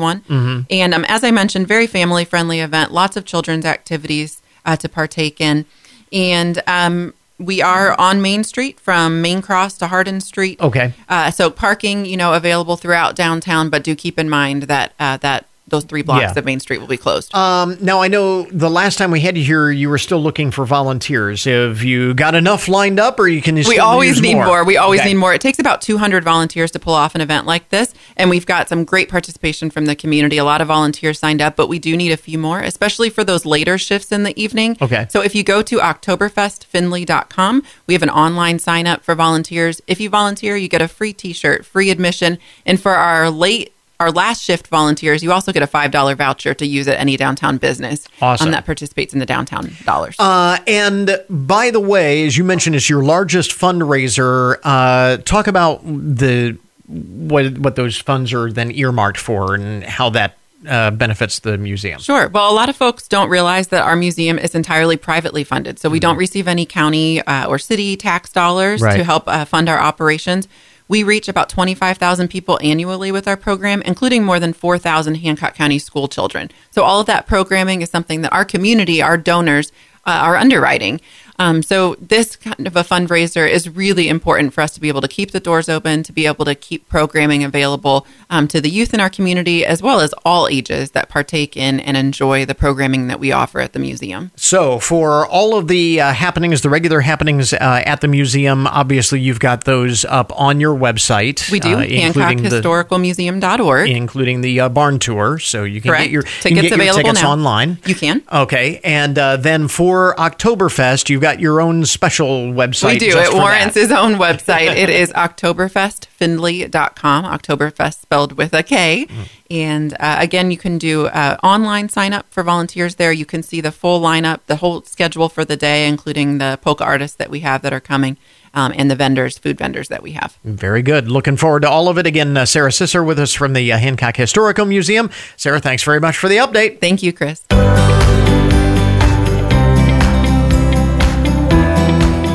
And 0.69 0.93
um, 0.93 1.05
as 1.07 1.23
I 1.23 1.31
mentioned, 1.31 1.67
very 1.67 1.87
family 1.87 2.25
friendly 2.25 2.59
event. 2.59 2.91
Lots 2.91 3.17
of 3.17 3.25
children's 3.25 3.65
activities 3.65 4.41
uh, 4.65 4.75
to 4.77 4.89
partake 4.89 5.41
in, 5.41 5.65
and 6.11 6.61
um, 6.67 7.13
we 7.41 7.61
are 7.61 7.99
on 7.99 8.21
Main 8.21 8.43
Street 8.43 8.79
from 8.79 9.21
Main 9.21 9.41
Cross 9.41 9.77
to 9.79 9.87
Hardin 9.87 10.21
Street. 10.21 10.59
Okay. 10.61 10.93
Uh, 11.09 11.31
so 11.31 11.49
parking, 11.49 12.05
you 12.05 12.17
know, 12.17 12.33
available 12.33 12.77
throughout 12.77 13.15
downtown, 13.15 13.69
but 13.69 13.83
do 13.83 13.95
keep 13.95 14.19
in 14.19 14.29
mind 14.29 14.63
that 14.63 14.93
uh, 14.99 15.17
that 15.17 15.45
those 15.71 15.83
three 15.85 16.03
blocks 16.03 16.21
Yeah. 16.21 16.37
of 16.39 16.45
Main 16.45 16.59
Street 16.59 16.79
will 16.79 16.87
be 16.87 16.97
closed. 16.97 17.33
Um, 17.33 17.77
now, 17.81 18.01
I 18.01 18.07
know 18.07 18.43
the 18.51 18.69
last 18.69 18.97
time 18.99 19.09
we 19.09 19.21
had 19.21 19.35
you 19.37 19.43
here, 19.43 19.71
you 19.71 19.89
were 19.89 19.97
still 19.97 20.21
looking 20.21 20.51
for 20.51 20.63
volunteers. 20.65 21.45
Have 21.45 21.81
you 21.81 22.13
got 22.13 22.35
enough 22.35 22.67
lined 22.67 22.99
up, 22.99 23.19
or 23.19 23.27
you 23.27 23.41
can? 23.41 23.55
we 23.55 23.79
always 23.79 24.11
use 24.11 24.21
need 24.21 24.35
more. 24.35 24.63
We 24.63 24.77
always 24.77 24.99
Okay. 25.01 25.09
need 25.09 25.15
more. 25.17 25.33
It 25.33 25.41
takes 25.41 25.57
about 25.57 25.81
200 25.81 26.23
volunteers 26.23 26.69
to 26.71 26.79
pull 26.79 26.93
off 26.93 27.15
an 27.15 27.21
event 27.21 27.47
like 27.47 27.69
this, 27.69 27.93
and 28.17 28.29
we've 28.29 28.45
got 28.45 28.69
some 28.69 28.83
great 28.83 29.09
participation 29.09 29.69
from 29.71 29.85
the 29.85 29.95
community. 29.95 30.37
A 30.37 30.43
lot 30.43 30.61
of 30.61 30.67
volunteers 30.67 31.17
signed 31.19 31.41
up, 31.41 31.55
but 31.55 31.67
we 31.67 31.79
do 31.79 31.97
need 31.97 32.11
a 32.11 32.17
few 32.17 32.37
more, 32.37 32.59
especially 32.59 33.09
for 33.09 33.23
those 33.23 33.45
later 33.45 33.77
shifts 33.77 34.11
in 34.11 34.23
the 34.23 34.39
evening. 34.41 34.77
Okay. 34.81 35.07
So 35.09 35.21
if 35.21 35.33
you 35.33 35.43
go 35.43 35.61
to 35.63 35.77
oktoberfestfindlay.com, 35.77 37.63
we 37.87 37.93
have 37.93 38.03
an 38.03 38.09
online 38.09 38.59
sign 38.59 38.87
up 38.87 39.03
for 39.03 39.15
volunteers. 39.15 39.81
If 39.87 39.99
you 39.99 40.09
volunteer, 40.09 40.55
you 40.57 40.67
get 40.67 40.81
a 40.81 40.87
free 40.87 41.13
T-shirt, 41.13 41.65
free 41.65 41.89
admission, 41.89 42.37
and 42.65 42.79
for 42.79 42.91
our 42.91 43.29
late 43.29 43.73
our 44.01 44.11
last 44.11 44.43
shift 44.43 44.67
volunteers, 44.67 45.23
you 45.23 45.31
also 45.31 45.51
get 45.53 45.63
a 45.63 45.67
$5 45.67 46.17
voucher 46.17 46.53
to 46.55 46.65
use 46.65 46.87
at 46.87 46.99
any 46.99 47.15
downtown 47.17 47.57
business 47.57 48.07
Awesome. 48.21 48.47
um, 48.47 48.51
that 48.51 48.65
participates 48.65 49.13
in 49.13 49.19
the 49.19 49.25
downtown 49.25 49.71
dollars. 49.85 50.15
Uh, 50.19 50.57
and 50.67 51.17
by 51.29 51.71
the 51.71 51.79
way, 51.79 52.25
as 52.25 52.37
you 52.37 52.43
mentioned, 52.43 52.75
it's 52.75 52.89
your 52.89 53.03
largest 53.03 53.51
fundraiser. 53.51 54.57
Uh, 54.63 55.17
talk 55.17 55.47
about 55.47 55.81
the 55.85 56.57
what 56.87 57.57
what 57.59 57.75
those 57.77 57.97
funds 57.97 58.33
are 58.33 58.51
then 58.51 58.69
earmarked 58.71 59.17
for 59.17 59.55
and 59.55 59.83
how 59.83 60.09
that 60.09 60.37
uh, 60.67 60.91
benefits 60.91 61.39
the 61.39 61.57
museum. 61.57 61.99
Sure. 61.99 62.27
Well, 62.27 62.51
a 62.51 62.53
lot 62.53 62.69
of 62.69 62.75
folks 62.75 63.07
don't 63.07 63.29
realize 63.29 63.69
that 63.69 63.81
our 63.83 63.95
museum 63.95 64.37
is 64.37 64.53
entirely 64.55 64.97
privately 64.97 65.43
funded. 65.43 65.79
So 65.79 65.89
we 65.89 65.99
don't 65.99 66.17
receive 66.17 66.47
any 66.47 66.65
county 66.65 67.21
uh, 67.21 67.47
or 67.47 67.57
city 67.59 67.95
tax 67.95 68.31
dollars 68.31 68.81
Mm-hmm. 68.81 68.85
Right. 68.85 68.97
to 68.97 69.03
help 69.03 69.27
uh, 69.27 69.45
fund 69.45 69.69
our 69.69 69.79
operations. 69.79 70.47
We 70.91 71.03
reach 71.03 71.29
about 71.29 71.47
25,000 71.47 72.27
people 72.27 72.59
annually 72.61 73.13
with 73.13 73.25
our 73.25 73.37
program, 73.37 73.81
including 73.83 74.25
more 74.25 74.41
than 74.41 74.51
4,000 74.51 75.15
Hancock 75.15 75.55
County 75.55 75.79
school 75.79 76.09
children. 76.09 76.51
So 76.69 76.83
all 76.83 76.99
of 76.99 77.05
that 77.05 77.27
programming 77.27 77.81
is 77.81 77.89
something 77.89 78.23
that 78.23 78.33
our 78.33 78.43
community, 78.43 79.01
our 79.01 79.15
donors, 79.15 79.71
uh, 80.05 80.09
are 80.09 80.35
underwriting. 80.35 80.99
Um, 81.41 81.63
so 81.63 81.95
this 81.99 82.35
kind 82.35 82.67
of 82.67 82.75
a 82.75 82.83
fundraiser 82.83 83.49
is 83.49 83.67
really 83.67 84.09
important 84.09 84.53
for 84.53 84.61
us 84.61 84.75
to 84.75 84.79
be 84.79 84.89
able 84.89 85.01
to 85.01 85.07
keep 85.07 85.31
the 85.31 85.39
doors 85.39 85.67
open, 85.69 86.03
to 86.03 86.11
be 86.11 86.27
able 86.27 86.45
to 86.45 86.53
keep 86.53 86.87
programming 86.87 87.43
available 87.43 88.05
um, 88.29 88.47
to 88.49 88.61
the 88.61 88.69
youth 88.69 88.93
in 88.93 88.99
our 88.99 89.09
community, 89.09 89.65
as 89.65 89.81
well 89.81 90.01
as 90.01 90.13
all 90.23 90.47
ages 90.47 90.91
that 90.91 91.09
partake 91.09 91.57
in 91.57 91.79
and 91.79 91.97
enjoy 91.97 92.45
the 92.45 92.53
programming 92.53 93.07
that 93.07 93.19
we 93.19 93.31
offer 93.31 93.59
at 93.59 93.73
the 93.73 93.79
museum. 93.79 94.29
So, 94.35 94.77
for 94.77 95.25
all 95.25 95.57
of 95.57 95.67
the 95.67 95.99
uh, 95.99 96.13
happenings, 96.13 96.61
the 96.61 96.69
regular 96.69 97.01
happenings 97.01 97.53
uh, 97.53 97.81
at 97.87 98.01
the 98.01 98.07
museum, 98.07 98.67
obviously 98.67 99.19
you've 99.19 99.39
got 99.39 99.63
those 99.63 100.05
up 100.05 100.31
on 100.39 100.59
your 100.59 100.77
website. 100.77 101.49
We 101.49 101.59
do, 101.59 101.73
uh, 101.73 101.85
HancockHistoricalMuseum.org. 101.85 103.89
including 103.89 104.41
the 104.41 104.59
uh, 104.59 104.69
barn 104.69 104.99
tour. 104.99 105.39
So 105.39 105.63
you 105.63 105.81
can 105.81 105.89
Correct. 105.89 106.03
get 106.03 106.11
your 106.11 106.21
Tickets 106.21 106.45
you 106.45 106.55
get 106.55 106.65
your 106.65 106.75
available 106.75 107.01
tickets 107.01 107.23
now. 107.23 107.31
online. 107.31 107.79
You 107.87 107.95
can. 107.95 108.21
Okay, 108.31 108.79
and 108.83 109.17
uh, 109.17 109.37
then 109.37 109.67
for 109.67 110.13
Oktoberfest, 110.19 111.09
you've 111.09 111.21
got 111.21 111.30
your 111.39 111.61
own 111.61 111.85
special 111.85 112.51
website. 112.51 112.93
We 112.93 112.99
do. 112.99 113.17
It 113.17 113.33
warrants 113.33 113.75
that. 113.75 113.81
his 113.81 113.91
own 113.91 114.13
website. 114.15 114.75
it 114.75 114.89
is 115.01 115.11
oktoberfestfindlay.com, 115.13 117.25
Oktoberfest 117.25 118.01
spelled 118.01 118.33
with 118.33 118.53
a 118.53 118.63
K. 118.63 119.05
Mm. 119.07 119.27
And 119.49 119.93
uh, 119.99 120.17
again, 120.19 120.51
you 120.51 120.57
can 120.57 120.77
do 120.77 121.07
uh, 121.07 121.37
online 121.43 121.89
sign 121.89 122.13
up 122.13 122.25
for 122.29 122.43
volunteers 122.43 122.95
there. 122.95 123.11
You 123.11 123.25
can 123.25 123.43
see 123.43 123.61
the 123.61 123.71
full 123.71 124.01
lineup, 124.01 124.41
the 124.47 124.57
whole 124.57 124.83
schedule 124.83 125.29
for 125.29 125.43
the 125.43 125.57
day, 125.57 125.87
including 125.87 126.37
the 126.37 126.59
polka 126.61 126.83
artists 126.83 127.17
that 127.17 127.29
we 127.29 127.41
have 127.41 127.61
that 127.63 127.73
are 127.73 127.79
coming 127.79 128.17
um, 128.53 128.73
and 128.75 128.89
the 128.89 128.95
vendors, 128.95 129.37
food 129.37 129.57
vendors 129.57 129.87
that 129.89 130.03
we 130.03 130.13
have. 130.13 130.37
Very 130.43 130.81
good. 130.81 131.09
Looking 131.09 131.37
forward 131.37 131.61
to 131.61 131.69
all 131.69 131.87
of 131.87 131.97
it. 131.97 132.05
Again, 132.05 132.35
uh, 132.35 132.45
Sarah 132.45 132.71
Sisser 132.71 133.03
with 133.03 133.19
us 133.19 133.33
from 133.33 133.53
the 133.53 133.71
uh, 133.71 133.77
Hancock 133.77 134.17
Historical 134.17 134.65
Museum. 134.65 135.09
Sarah, 135.37 135.59
thanks 135.59 135.83
very 135.83 135.99
much 135.99 136.17
for 136.17 136.29
the 136.29 136.37
update. 136.37 136.79
Thank 136.79 137.03
you, 137.03 137.13
Chris. 137.13 137.45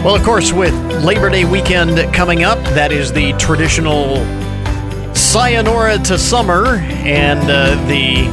Well, 0.04 0.14
of 0.14 0.22
course, 0.22 0.52
with 0.52 0.72
Labor 1.04 1.30
Day 1.30 1.44
weekend 1.44 1.98
coming 2.14 2.44
up, 2.44 2.58
that 2.74 2.92
is 2.92 3.12
the 3.12 3.32
traditional 3.32 4.16
sayonara 5.14 5.98
to 5.98 6.16
summer 6.16 6.76
and 6.76 7.40
uh, 7.50 7.74
the 7.88 8.26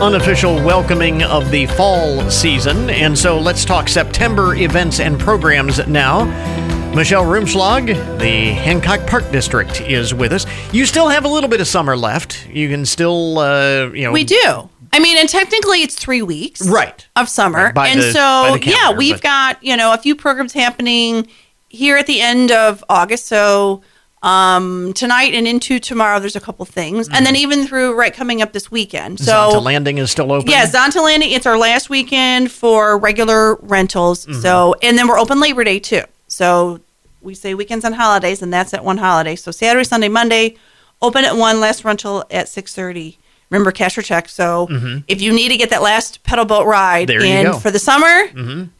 unofficial 0.00 0.54
welcoming 0.56 1.24
of 1.24 1.50
the 1.50 1.66
fall 1.66 2.30
season. 2.30 2.90
And 2.90 3.18
so 3.18 3.40
let's 3.40 3.64
talk 3.64 3.88
September 3.88 4.54
events 4.54 5.00
and 5.00 5.18
programs 5.18 5.84
now. 5.88 6.26
Michelle 6.94 7.24
Rumschlag, 7.24 8.18
the 8.18 8.50
Hancock 8.52 9.04
Park 9.08 9.30
District, 9.32 9.80
is 9.80 10.14
with 10.14 10.32
us. 10.32 10.46
You 10.72 10.86
still 10.86 11.08
have 11.08 11.24
a 11.24 11.28
little 11.28 11.50
bit 11.50 11.60
of 11.60 11.66
summer 11.66 11.96
left. 11.96 12.48
You 12.48 12.68
can 12.68 12.86
still, 12.86 13.38
uh, 13.40 13.90
you 13.92 14.04
know, 14.04 14.12
We 14.12 14.24
do. 14.24 14.68
I 14.92 14.98
mean, 14.98 15.16
and 15.18 15.28
technically 15.28 15.82
it's 15.82 15.94
three 15.94 16.22
weeks 16.22 16.62
Right. 16.66 17.06
of 17.16 17.28
summer. 17.28 17.72
Right, 17.76 17.90
and 17.92 18.00
the- 18.00 18.12
so, 18.12 18.56
the 18.60 18.70
yeah, 18.70 18.90
we've 18.92 19.14
but- 19.16 19.22
got, 19.22 19.64
you 19.64 19.76
know, 19.76 19.92
a 19.92 19.98
few 19.98 20.14
programs 20.14 20.52
happening 20.52 21.28
here 21.68 21.96
at 21.96 22.06
the 22.06 22.20
end 22.20 22.50
of 22.50 22.82
August. 22.88 23.26
So, 23.26 23.82
um, 24.22 24.92
tonight 24.94 25.32
and 25.32 25.46
into 25.46 25.78
tomorrow, 25.78 26.18
there's 26.18 26.36
a 26.36 26.40
couple 26.40 26.64
things. 26.66 27.08
And 27.10 27.24
then 27.24 27.36
even 27.36 27.66
through 27.66 27.94
right 27.94 28.12
coming 28.14 28.42
up 28.42 28.52
this 28.52 28.70
weekend. 28.70 29.18
So, 29.20 29.32
Zonta 29.32 29.62
Landing 29.62 29.98
is 29.98 30.10
still 30.10 30.30
open. 30.32 30.50
yeah, 30.50 30.66
Zonta 30.66 31.02
Landing, 31.02 31.30
it's 31.30 31.46
our 31.46 31.56
last 31.56 31.88
weekend 31.88 32.50
for 32.52 32.98
regular 32.98 33.54
rentals. 33.62 34.26
Mm-hmm. 34.26 34.40
So, 34.40 34.74
and 34.82 34.98
then 34.98 35.08
we're 35.08 35.18
open 35.18 35.40
Labor 35.40 35.64
Day 35.64 35.78
too. 35.78 36.02
So, 36.28 36.80
we 37.22 37.34
say 37.34 37.54
weekends 37.54 37.84
and 37.84 37.94
holidays, 37.94 38.42
and 38.42 38.52
that's 38.52 38.74
at 38.74 38.84
one 38.84 38.98
holiday. 38.98 39.36
So, 39.36 39.50
Saturday, 39.52 39.84
Sunday, 39.84 40.08
Monday, 40.08 40.56
open 41.00 41.24
at 41.24 41.36
one, 41.36 41.60
last 41.60 41.84
rental 41.84 42.24
at 42.30 42.46
6.30. 42.46 43.16
Remember, 43.50 43.72
cash 43.72 43.98
or 43.98 44.02
check. 44.02 44.28
So, 44.28 44.68
if 45.08 45.20
you 45.20 45.32
need 45.32 45.48
to 45.48 45.56
get 45.56 45.70
that 45.70 45.82
last 45.82 46.22
pedal 46.22 46.44
boat 46.44 46.66
ride 46.66 47.08
Mm-hmm. 47.08 47.18
There 47.20 47.38
in. 47.40 47.46
Mm-hmm. 47.46 47.58
for 47.60 47.70
the 47.70 47.78
summer, 47.80 48.06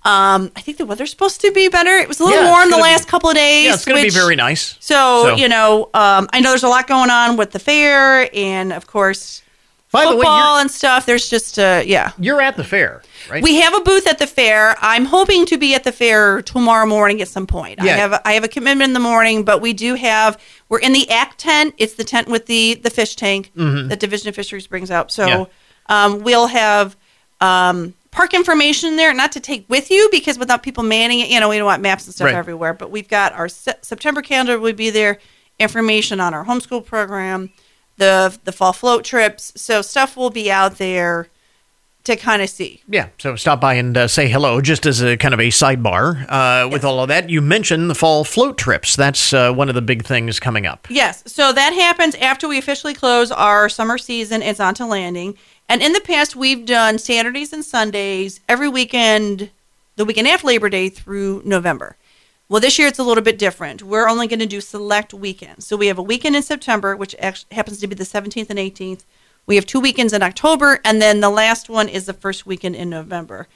um, 0.04 0.50
I 0.56 0.60
think 0.60 0.76
the 0.78 0.86
weather's 0.86 1.10
supposed 1.10 1.40
to 1.42 1.50
be 1.52 1.68
better. 1.68 1.90
It 1.90 2.06
was 2.08 2.20
a 2.20 2.24
little 2.24 2.42
Yeah, 2.44 2.50
warm 2.50 2.66
the 2.66 2.76
gonna 2.76 2.84
be- 2.84 2.90
last 2.90 3.08
couple 3.08 3.28
of 3.30 3.34
days. 3.36 3.66
Yeah, 3.66 3.74
it's 3.74 3.84
going 3.84 3.98
to 3.98 4.04
be 4.06 4.10
very 4.10 4.36
nice. 4.36 4.76
So, 4.80 4.94
So- 5.24 5.36
you 5.36 5.48
know, 5.48 5.90
um, 5.94 6.28
I 6.32 6.40
know 6.40 6.50
there's 6.50 6.62
a 6.62 6.68
lot 6.68 6.86
going 6.86 7.10
on 7.10 7.36
with 7.36 7.50
the 7.50 7.58
fair 7.58 8.28
and, 8.34 8.72
of 8.72 8.86
course, 8.86 9.42
By 9.92 10.04
the 10.04 10.10
way, 10.10 10.16
football 10.18 10.58
and 10.58 10.70
stuff. 10.70 11.04
There's 11.06 11.28
just, 11.28 11.58
uh, 11.58 11.82
yeah. 11.84 12.12
you're 12.18 12.40
at 12.40 12.56
the 12.56 12.62
fair, 12.64 13.02
right? 13.28 13.42
We 13.42 13.56
have 13.60 13.74
a 13.74 13.80
booth 13.80 14.06
at 14.06 14.18
the 14.18 14.26
fair. 14.26 14.76
I'm 14.80 15.04
hoping 15.04 15.46
to 15.46 15.58
be 15.58 15.74
at 15.74 15.82
the 15.84 15.90
fair 15.92 16.42
tomorrow 16.42 16.86
morning 16.86 17.20
at 17.20 17.26
some 17.28 17.46
point. 17.46 17.80
Yeah. 17.82 17.94
I 17.94 17.96
have 17.96 18.12
a, 18.12 18.28
I 18.28 18.32
have 18.34 18.44
a 18.44 18.48
commitment 18.48 18.88
in 18.88 18.92
the 18.94 19.00
morning, 19.00 19.42
but 19.44 19.60
we 19.60 19.72
do 19.72 19.94
have 19.94 20.40
we're 20.68 20.78
in 20.78 20.92
the 20.92 21.10
Act 21.10 21.38
tent. 21.38 21.74
It's 21.76 21.94
the 21.94 22.04
tent 22.04 22.28
with 22.28 22.46
the 22.46 22.74
the 22.74 22.90
fish 22.90 23.16
tank 23.16 23.50
that 23.56 23.98
Division 23.98 24.28
of 24.28 24.34
Fisheries 24.36 24.66
brings 24.68 24.90
out. 24.90 25.10
So 25.10 25.26
Mm-hmm. 25.26 25.42
Yeah. 25.90 26.04
um, 26.04 26.22
we'll 26.22 26.46
have 26.46 26.96
um, 27.40 27.94
park 28.12 28.32
information 28.34 28.94
there, 28.96 29.12
not 29.12 29.32
to 29.32 29.40
take 29.40 29.68
with 29.68 29.90
you 29.90 30.08
because 30.12 30.38
without 30.38 30.62
people 30.62 30.84
manning 30.84 31.18
it, 31.20 31.30
you 31.30 31.40
know, 31.40 31.48
we 31.48 31.56
don't 31.58 31.66
want 31.66 31.82
maps 31.82 32.06
and 32.06 32.14
stuff 32.14 32.26
Right. 32.26 32.34
everywhere. 32.36 32.74
But 32.74 32.90
we've 32.92 33.08
got 33.08 33.32
our 33.32 33.48
se- 33.48 33.78
September 33.82 34.22
calendar 34.22 34.58
would 34.60 34.76
be 34.76 34.90
there, 34.90 35.18
information 35.58 36.20
on 36.20 36.32
our 36.34 36.44
homeschool 36.44 36.84
program, 36.84 37.50
the 38.00 38.36
the 38.42 38.52
fall 38.52 38.72
float 38.72 39.04
trips. 39.04 39.52
So 39.54 39.82
stuff 39.82 40.16
will 40.16 40.30
be 40.30 40.50
out 40.50 40.78
there 40.78 41.28
to 42.04 42.16
kind 42.16 42.40
of 42.40 42.48
see. 42.48 42.82
Yeah, 42.88 43.08
so 43.18 43.36
stop 43.36 43.60
by 43.60 43.74
and 43.74 43.96
uh, 43.96 44.08
say 44.08 44.28
hello, 44.28 44.60
just 44.60 44.86
as 44.86 45.02
a 45.02 45.18
kind 45.18 45.34
of 45.34 45.40
a 45.40 45.48
sidebar 45.48 46.24
uh, 46.28 46.68
with 46.68 46.82
all 46.82 47.00
of 47.00 47.08
that. 47.08 47.28
You 47.28 47.42
mentioned 47.42 47.90
the 47.90 47.94
fall 47.94 48.24
float 48.24 48.56
trips. 48.56 48.96
That's 48.96 49.32
uh, 49.32 49.52
one 49.52 49.68
of 49.68 49.74
the 49.74 49.82
big 49.82 50.04
things 50.04 50.40
coming 50.40 50.66
up. 50.66 50.86
Yes. 50.90 51.22
So 51.26 51.52
that 51.52 51.70
happens 51.74 52.14
after 52.16 52.48
we 52.48 52.58
officially 52.58 52.94
close 52.94 53.30
our 53.30 53.68
summer 53.68 53.98
season. 53.98 54.42
It's 54.42 54.58
Zonta 54.58 54.88
Landing. 54.88 55.36
And 55.68 55.82
in 55.82 55.92
the 55.92 56.00
past, 56.00 56.34
we've 56.34 56.64
done 56.64 56.98
Saturdays 56.98 57.52
and 57.52 57.64
Sundays 57.64 58.40
every 58.48 58.68
weekend, 58.68 59.50
the 59.96 60.04
weekend 60.04 60.26
after 60.26 60.46
Labor 60.46 60.70
Day 60.70 60.88
through 60.88 61.42
November. 61.44 61.96
Well, 62.50 62.60
this 62.60 62.80
year 62.80 62.88
it's 62.88 62.98
a 62.98 63.04
little 63.04 63.22
bit 63.22 63.38
different. 63.38 63.80
We're 63.80 64.08
only 64.08 64.26
going 64.26 64.40
to 64.40 64.46
do 64.46 64.60
select 64.60 65.14
weekends. 65.14 65.64
So 65.64 65.76
we 65.76 65.86
have 65.86 65.98
a 65.98 66.02
weekend 66.02 66.34
in 66.34 66.42
September, 66.42 66.96
which 66.96 67.14
actually 67.20 67.54
happens 67.54 67.78
to 67.78 67.86
be 67.86 67.94
the 67.94 68.02
17th 68.02 68.50
and 68.50 68.58
18th. 68.58 69.04
We 69.46 69.54
have 69.54 69.66
two 69.66 69.78
weekends 69.78 70.12
in 70.12 70.20
October, 70.20 70.80
and 70.84 71.00
then 71.00 71.20
the 71.20 71.30
last 71.30 71.68
one 71.68 71.88
is 71.88 72.06
the 72.06 72.12
first 72.12 72.46
weekend 72.46 72.74
in 72.74 72.90
November. 72.90 73.46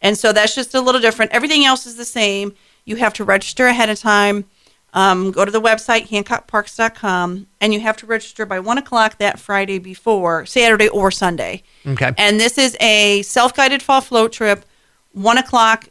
And 0.00 0.16
so 0.16 0.32
that's 0.32 0.54
just 0.54 0.72
a 0.72 0.80
little 0.80 1.00
different. 1.00 1.32
Everything 1.32 1.64
else 1.64 1.84
is 1.84 1.96
the 1.96 2.04
same. 2.04 2.54
You 2.84 2.94
have 2.96 3.12
to 3.14 3.24
register 3.24 3.66
ahead 3.66 3.90
of 3.90 3.98
time. 3.98 4.44
Um, 4.92 5.32
go 5.32 5.44
to 5.44 5.50
the 5.50 5.60
website, 5.60 6.06
hancockparks.com, 6.06 7.48
and 7.60 7.74
you 7.74 7.80
have 7.80 7.96
to 7.96 8.06
register 8.06 8.46
by 8.46 8.60
1 8.60 8.78
o'clock 8.78 9.18
that 9.18 9.40
Friday 9.40 9.80
before, 9.80 10.46
Saturday 10.46 10.86
or 10.86 11.10
Sunday. 11.10 11.64
Okay. 11.84 12.12
And 12.16 12.38
this 12.38 12.56
is 12.56 12.76
a 12.78 13.22
self 13.22 13.52
guided 13.52 13.82
fall 13.82 14.00
float 14.00 14.30
trip, 14.30 14.64
1 15.10 15.38
o'clock, 15.38 15.88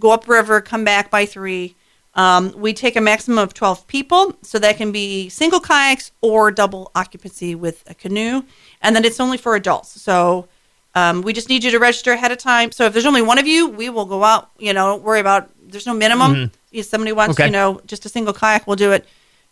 go 0.00 0.12
upriver, 0.12 0.62
come 0.62 0.84
back 0.84 1.10
by 1.10 1.26
3. 1.26 1.76
Um, 2.14 2.52
we 2.56 2.74
take 2.74 2.94
a 2.96 3.00
maximum 3.00 3.38
of 3.38 3.54
12 3.54 3.86
people, 3.86 4.36
so 4.42 4.58
that 4.58 4.76
can 4.76 4.92
be 4.92 5.28
single 5.30 5.60
kayaks 5.60 6.12
or 6.20 6.50
double 6.50 6.90
occupancy 6.94 7.54
with 7.54 7.82
a 7.88 7.94
canoe. 7.94 8.42
And 8.82 8.94
then 8.94 9.04
it's 9.04 9.18
only 9.18 9.38
for 9.38 9.54
adults. 9.56 10.00
So 10.00 10.46
um, 10.94 11.22
we 11.22 11.32
just 11.32 11.48
need 11.48 11.64
you 11.64 11.70
to 11.70 11.78
register 11.78 12.12
ahead 12.12 12.30
of 12.30 12.36
time. 12.38 12.70
So 12.70 12.84
if 12.84 12.92
there's 12.92 13.06
only 13.06 13.22
one 13.22 13.38
of 13.38 13.46
you, 13.46 13.68
we 13.68 13.88
will 13.88 14.04
go 14.04 14.24
out. 14.24 14.50
You 14.58 14.74
know, 14.74 14.88
don't 14.92 15.02
worry 15.02 15.20
about. 15.20 15.48
There's 15.66 15.86
no 15.86 15.94
minimum. 15.94 16.50
If 16.70 16.84
somebody 16.86 17.12
wants, 17.12 17.36
Okay. 17.38 17.46
you 17.46 17.50
know, 17.52 17.80
just 17.86 18.04
a 18.04 18.10
single 18.10 18.34
kayak, 18.34 18.66
we'll 18.66 18.76
do 18.76 18.92
it. 18.92 19.06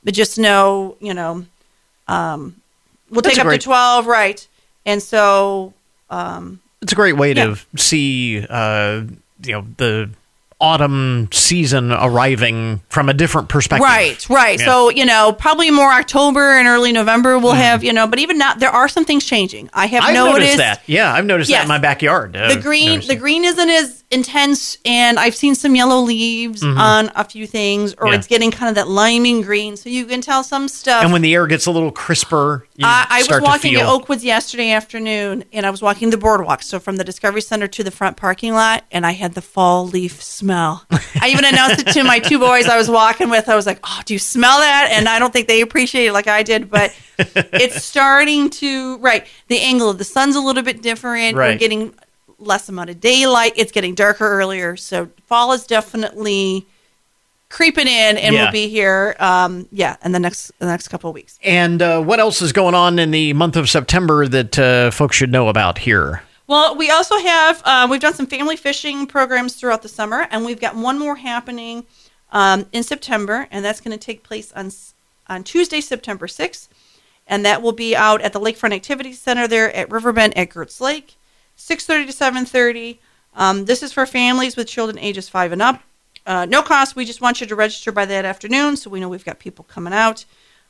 But 0.04 0.12
just 0.12 0.38
know, 0.38 0.96
you 1.00 1.14
know, 1.14 1.46
um, 2.08 2.56
we'll 3.10 3.22
That's 3.22 3.36
take 3.36 3.40
up 3.40 3.46
great. 3.46 3.60
to 3.62 3.64
twelve, 3.64 4.06
right? 4.06 4.46
And 4.84 5.02
so, 5.02 5.72
It's 6.10 6.92
a 6.92 6.94
great 6.94 7.16
way 7.16 7.32
to 7.34 7.56
see, 7.76 8.44
uh, 8.48 9.02
you 9.44 9.52
know, 9.52 9.66
the 9.78 10.10
autumn 10.60 11.28
season 11.32 11.92
arriving 11.92 12.80
from 12.88 13.08
a 13.08 13.14
different 13.14 13.48
perspective. 13.48 13.84
Right, 13.84 14.28
right. 14.28 14.58
Yeah. 14.58 14.66
So, 14.66 14.90
you 14.90 15.06
know, 15.06 15.32
probably 15.32 15.70
more 15.70 15.90
October 15.90 16.58
and 16.58 16.68
early 16.68 16.92
November 16.92 17.38
we'll 17.38 17.52
have, 17.52 17.82
you 17.82 17.92
know, 17.92 18.06
but 18.06 18.18
even 18.18 18.38
now 18.38 18.54
there 18.54 18.70
are 18.70 18.88
some 18.88 19.04
things 19.04 19.24
changing. 19.24 19.70
I 19.72 19.86
have 19.86 20.02
I've 20.04 20.14
noticed 20.14 20.38
noticed 20.38 20.58
that. 20.58 20.82
Yeah, 20.86 21.12
I've 21.12 21.24
noticed 21.24 21.50
that 21.50 21.62
in 21.62 21.68
my 21.68 21.78
backyard. 21.78 22.36
Uh, 22.36 22.54
the 22.54 22.60
green 22.60 23.00
the 23.00 23.12
it. 23.14 23.18
green 23.18 23.44
isn't 23.44 23.70
as 23.70 24.04
intense 24.10 24.76
and 24.84 25.18
I've 25.18 25.36
seen 25.36 25.54
some 25.54 25.74
yellow 25.76 26.00
leaves 26.00 26.62
on 26.64 27.10
a 27.14 27.24
few 27.24 27.46
things 27.46 27.94
or 27.94 27.96
Mm-hmm. 28.00 28.06
Yeah. 28.12 28.18
it's 28.18 28.26
getting 28.26 28.50
kind 28.50 28.68
of 28.68 28.74
that 28.74 28.88
liming 28.88 29.42
green 29.42 29.76
so 29.76 29.88
you 29.88 30.04
can 30.04 30.20
tell 30.20 30.42
some 30.42 30.66
stuff. 30.68 31.04
And 31.04 31.12
when 31.12 31.22
the 31.22 31.32
air 31.34 31.46
gets 31.46 31.66
a 31.66 31.70
little 31.70 31.92
crisper, 31.92 32.66
you 32.76 32.84
I, 32.86 33.06
I 33.08 33.18
was 33.20 33.40
walking 33.40 33.74
to. 33.74 33.80
Oakwoods 33.80 34.24
yesterday 34.24 34.72
afternoon, 34.72 35.44
and 35.52 35.64
I 35.64 35.70
was 35.70 35.80
walking 35.80 36.10
the 36.10 36.16
boardwalk, 36.18 36.62
so 36.62 36.80
from 36.80 36.96
the 36.96 37.04
Discovery 37.04 37.40
Center 37.40 37.68
to 37.68 37.84
the 37.84 37.90
front 37.90 38.16
parking 38.16 38.52
lot, 38.52 38.84
and 38.90 39.06
I 39.06 39.12
had 39.12 39.34
the 39.34 39.42
fall 39.42 39.86
leaf 39.86 40.22
smell. 40.22 40.49
I 40.50 41.28
even 41.30 41.44
announced 41.44 41.80
it 41.86 41.92
to 41.92 42.04
my 42.04 42.18
two 42.18 42.38
boys 42.38 42.66
I 42.66 42.76
was 42.76 42.88
walking 42.90 43.30
with. 43.30 43.48
I 43.48 43.56
was 43.56 43.66
like, 43.66 43.78
"Oh, 43.84 44.00
do 44.04 44.14
you 44.14 44.18
smell 44.18 44.58
that?" 44.58 44.90
And 44.92 45.08
I 45.08 45.18
don't 45.18 45.32
think 45.32 45.48
they 45.48 45.60
appreciate 45.60 46.06
it 46.06 46.12
like 46.12 46.26
I 46.28 46.42
did, 46.42 46.70
but 46.70 46.94
it's 47.18 47.84
starting 47.84 48.50
to 48.50 48.98
right. 48.98 49.26
The 49.48 49.58
angle 49.60 49.88
of 49.90 49.98
the 49.98 50.04
sun's 50.04 50.36
a 50.36 50.40
little 50.40 50.62
bit 50.62 50.82
different. 50.82 51.36
We're 51.36 51.58
getting 51.58 51.94
less 52.38 52.68
amount 52.68 52.90
of 52.90 53.00
daylight. 53.00 53.52
It's 53.56 53.72
getting 53.72 53.94
darker 53.94 54.26
earlier, 54.26 54.76
so 54.76 55.08
fall 55.26 55.52
is 55.52 55.66
definitely 55.66 56.66
creeping 57.48 57.88
in, 57.88 58.16
and 58.16 58.34
Yeah. 58.34 58.44
we'll 58.44 58.52
be 58.52 58.68
here. 58.68 59.16
Um, 59.18 59.66
yeah, 59.72 59.96
in 60.04 60.12
the 60.12 60.20
next 60.20 60.52
the 60.58 60.66
next 60.66 60.88
couple 60.88 61.10
of 61.10 61.14
weeks. 61.14 61.38
And 61.44 61.82
uh, 61.82 62.00
what 62.00 62.20
else 62.20 62.40
is 62.42 62.52
going 62.52 62.74
on 62.74 62.98
in 62.98 63.10
the 63.10 63.32
month 63.32 63.56
of 63.56 63.68
September 63.68 64.26
that 64.28 64.58
uh, 64.58 64.90
folks 64.90 65.16
should 65.16 65.32
know 65.32 65.48
about 65.48 65.78
here? 65.78 66.22
Well, 66.50 66.74
we 66.74 66.90
also 66.90 67.16
have 67.16 67.62
uh, 67.64 67.86
we've 67.88 68.00
done 68.00 68.14
some 68.14 68.26
family 68.26 68.56
fishing 68.56 69.06
programs 69.06 69.54
throughout 69.54 69.82
the 69.82 69.88
summer, 69.88 70.26
and 70.32 70.44
we've 70.44 70.58
got 70.60 70.74
one 70.74 70.98
more 70.98 71.14
happening 71.14 71.86
um, 72.32 72.66
in 72.72 72.82
September, 72.82 73.46
and 73.52 73.64
that's 73.64 73.80
going 73.80 73.96
to 73.96 74.04
take 74.04 74.24
place 74.24 74.52
on 74.54 74.72
on 75.28 75.44
Tuesday, 75.44 75.80
September 75.80 76.26
sixth, 76.26 76.68
and 77.28 77.46
that 77.46 77.62
will 77.62 77.70
be 77.70 77.94
out 77.94 78.20
at 78.20 78.32
the 78.32 78.40
Lakefront 78.40 78.74
Activity 78.74 79.12
Center 79.12 79.46
there 79.46 79.72
at 79.76 79.92
Riverbend 79.92 80.36
at 80.36 80.50
Gertz 80.50 80.80
Lake, 80.80 81.14
six 81.54 81.86
thirty 81.86 82.04
to 82.04 82.12
seven 82.12 82.44
thirty. 82.44 82.98
Um, 83.36 83.66
this 83.66 83.80
is 83.80 83.92
for 83.92 84.04
families 84.04 84.56
with 84.56 84.66
children 84.66 84.98
ages 84.98 85.28
five 85.28 85.52
and 85.52 85.62
up. 85.62 85.84
Uh, 86.26 86.46
no 86.46 86.62
cost. 86.62 86.96
We 86.96 87.04
just 87.04 87.20
want 87.20 87.40
you 87.40 87.46
to 87.46 87.54
register 87.54 87.92
by 87.92 88.06
that 88.06 88.24
afternoon, 88.24 88.76
so 88.76 88.90
we 88.90 88.98
know 88.98 89.08
we've 89.08 89.24
got 89.24 89.38
people 89.38 89.66
coming 89.66 89.92
out. 89.92 90.24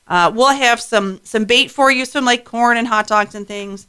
Uh, 0.07 0.31
we'll 0.35 0.55
have 0.55 0.79
some 0.79 1.23
some 1.25 1.47
bait 1.47 1.71
for 1.71 1.91
you, 1.91 2.05
some 2.05 2.27
like 2.27 2.45
corn 2.45 2.77
and 2.77 2.87
hot 2.87 3.07
dogs 3.07 3.35
and 3.35 3.49
things. 3.49 3.87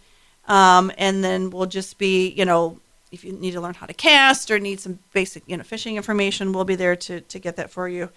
Um, 0.52 0.92
and 0.98 1.24
then 1.24 1.50
we'll 1.50 1.66
just 1.80 1.98
be, 1.98 2.30
you 2.30 2.46
know, 2.46 2.78
if 3.12 3.24
you 3.24 3.32
need 3.34 3.52
to 3.52 3.62
learn 3.62 3.74
how 3.74 3.86
to 3.86 3.94
cast 3.94 4.52
or 4.52 4.60
need 4.60 4.80
some 4.80 5.00
basic, 5.14 5.44
you 5.48 5.56
know, 5.58 5.64
fishing 5.64 5.96
information, 5.96 6.52
we'll 6.54 6.66
be 6.66 6.76
there 6.76 6.96
to, 6.96 7.22
to 7.22 7.40
get 7.40 7.56
that 7.56 7.70
for 7.72 7.88
you. 7.88 8.10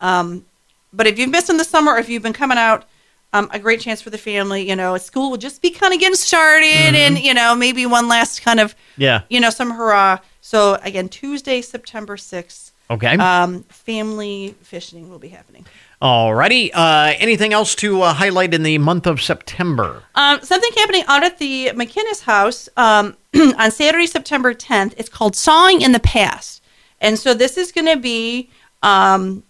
Um, 0.00 0.44
but 0.92 1.06
if 1.06 1.18
you've 1.18 1.30
missed 1.30 1.50
in 1.50 1.56
the 1.56 1.64
summer, 1.64 1.92
or 1.92 1.98
if 1.98 2.08
you've 2.08 2.22
been 2.22 2.32
coming 2.32 2.58
out, 2.58 2.84
um, 3.32 3.48
a 3.52 3.58
great 3.58 3.80
chance 3.80 4.02
for 4.02 4.10
the 4.10 4.18
family. 4.18 4.68
You 4.68 4.76
know, 4.76 4.96
school 4.98 5.30
will 5.30 5.38
just 5.38 5.62
be 5.62 5.70
kind 5.70 5.94
of 5.94 6.00
getting 6.00 6.16
started, 6.16 6.94
and 6.94 7.18
you 7.18 7.34
know, 7.34 7.54
maybe 7.54 7.86
one 7.86 8.06
last 8.08 8.42
kind 8.42 8.60
of, 8.60 8.74
Yeah. 8.96 9.22
you 9.30 9.40
know, 9.40 9.50
some 9.50 9.70
hurrah. 9.70 10.18
So 10.40 10.78
again, 10.82 11.08
Tuesday, 11.08 11.62
September 11.62 12.16
sixth, 12.16 12.72
Okay. 12.90 13.16
um, 13.16 13.62
family 13.64 14.54
fishing 14.62 15.08
will 15.08 15.18
be 15.18 15.28
happening. 15.28 15.64
Alrighty. 16.02 16.70
Uh, 16.74 17.14
anything 17.18 17.52
else 17.52 17.76
to 17.76 18.02
uh, 18.02 18.12
highlight 18.12 18.52
in 18.54 18.64
the 18.64 18.76
month 18.78 19.06
of 19.06 19.22
September? 19.22 20.02
Um, 20.16 20.40
something 20.42 20.70
happening 20.76 21.04
out 21.06 21.22
at 21.22 21.38
the 21.38 21.70
McKinnis 21.74 22.22
house 22.22 22.68
um, 22.76 23.16
on 23.56 23.70
Saturday, 23.70 24.06
September 24.08 24.52
10th. 24.52 24.94
It's 24.96 25.08
called 25.08 25.36
Sawing 25.36 25.80
in 25.80 25.92
the 25.92 26.00
Past. 26.00 26.60
And 27.00 27.16
so 27.16 27.34
this 27.34 27.56
is 27.56 27.70
going 27.70 27.86
to 27.86 27.96
be 27.96 28.50
um, 28.82 29.44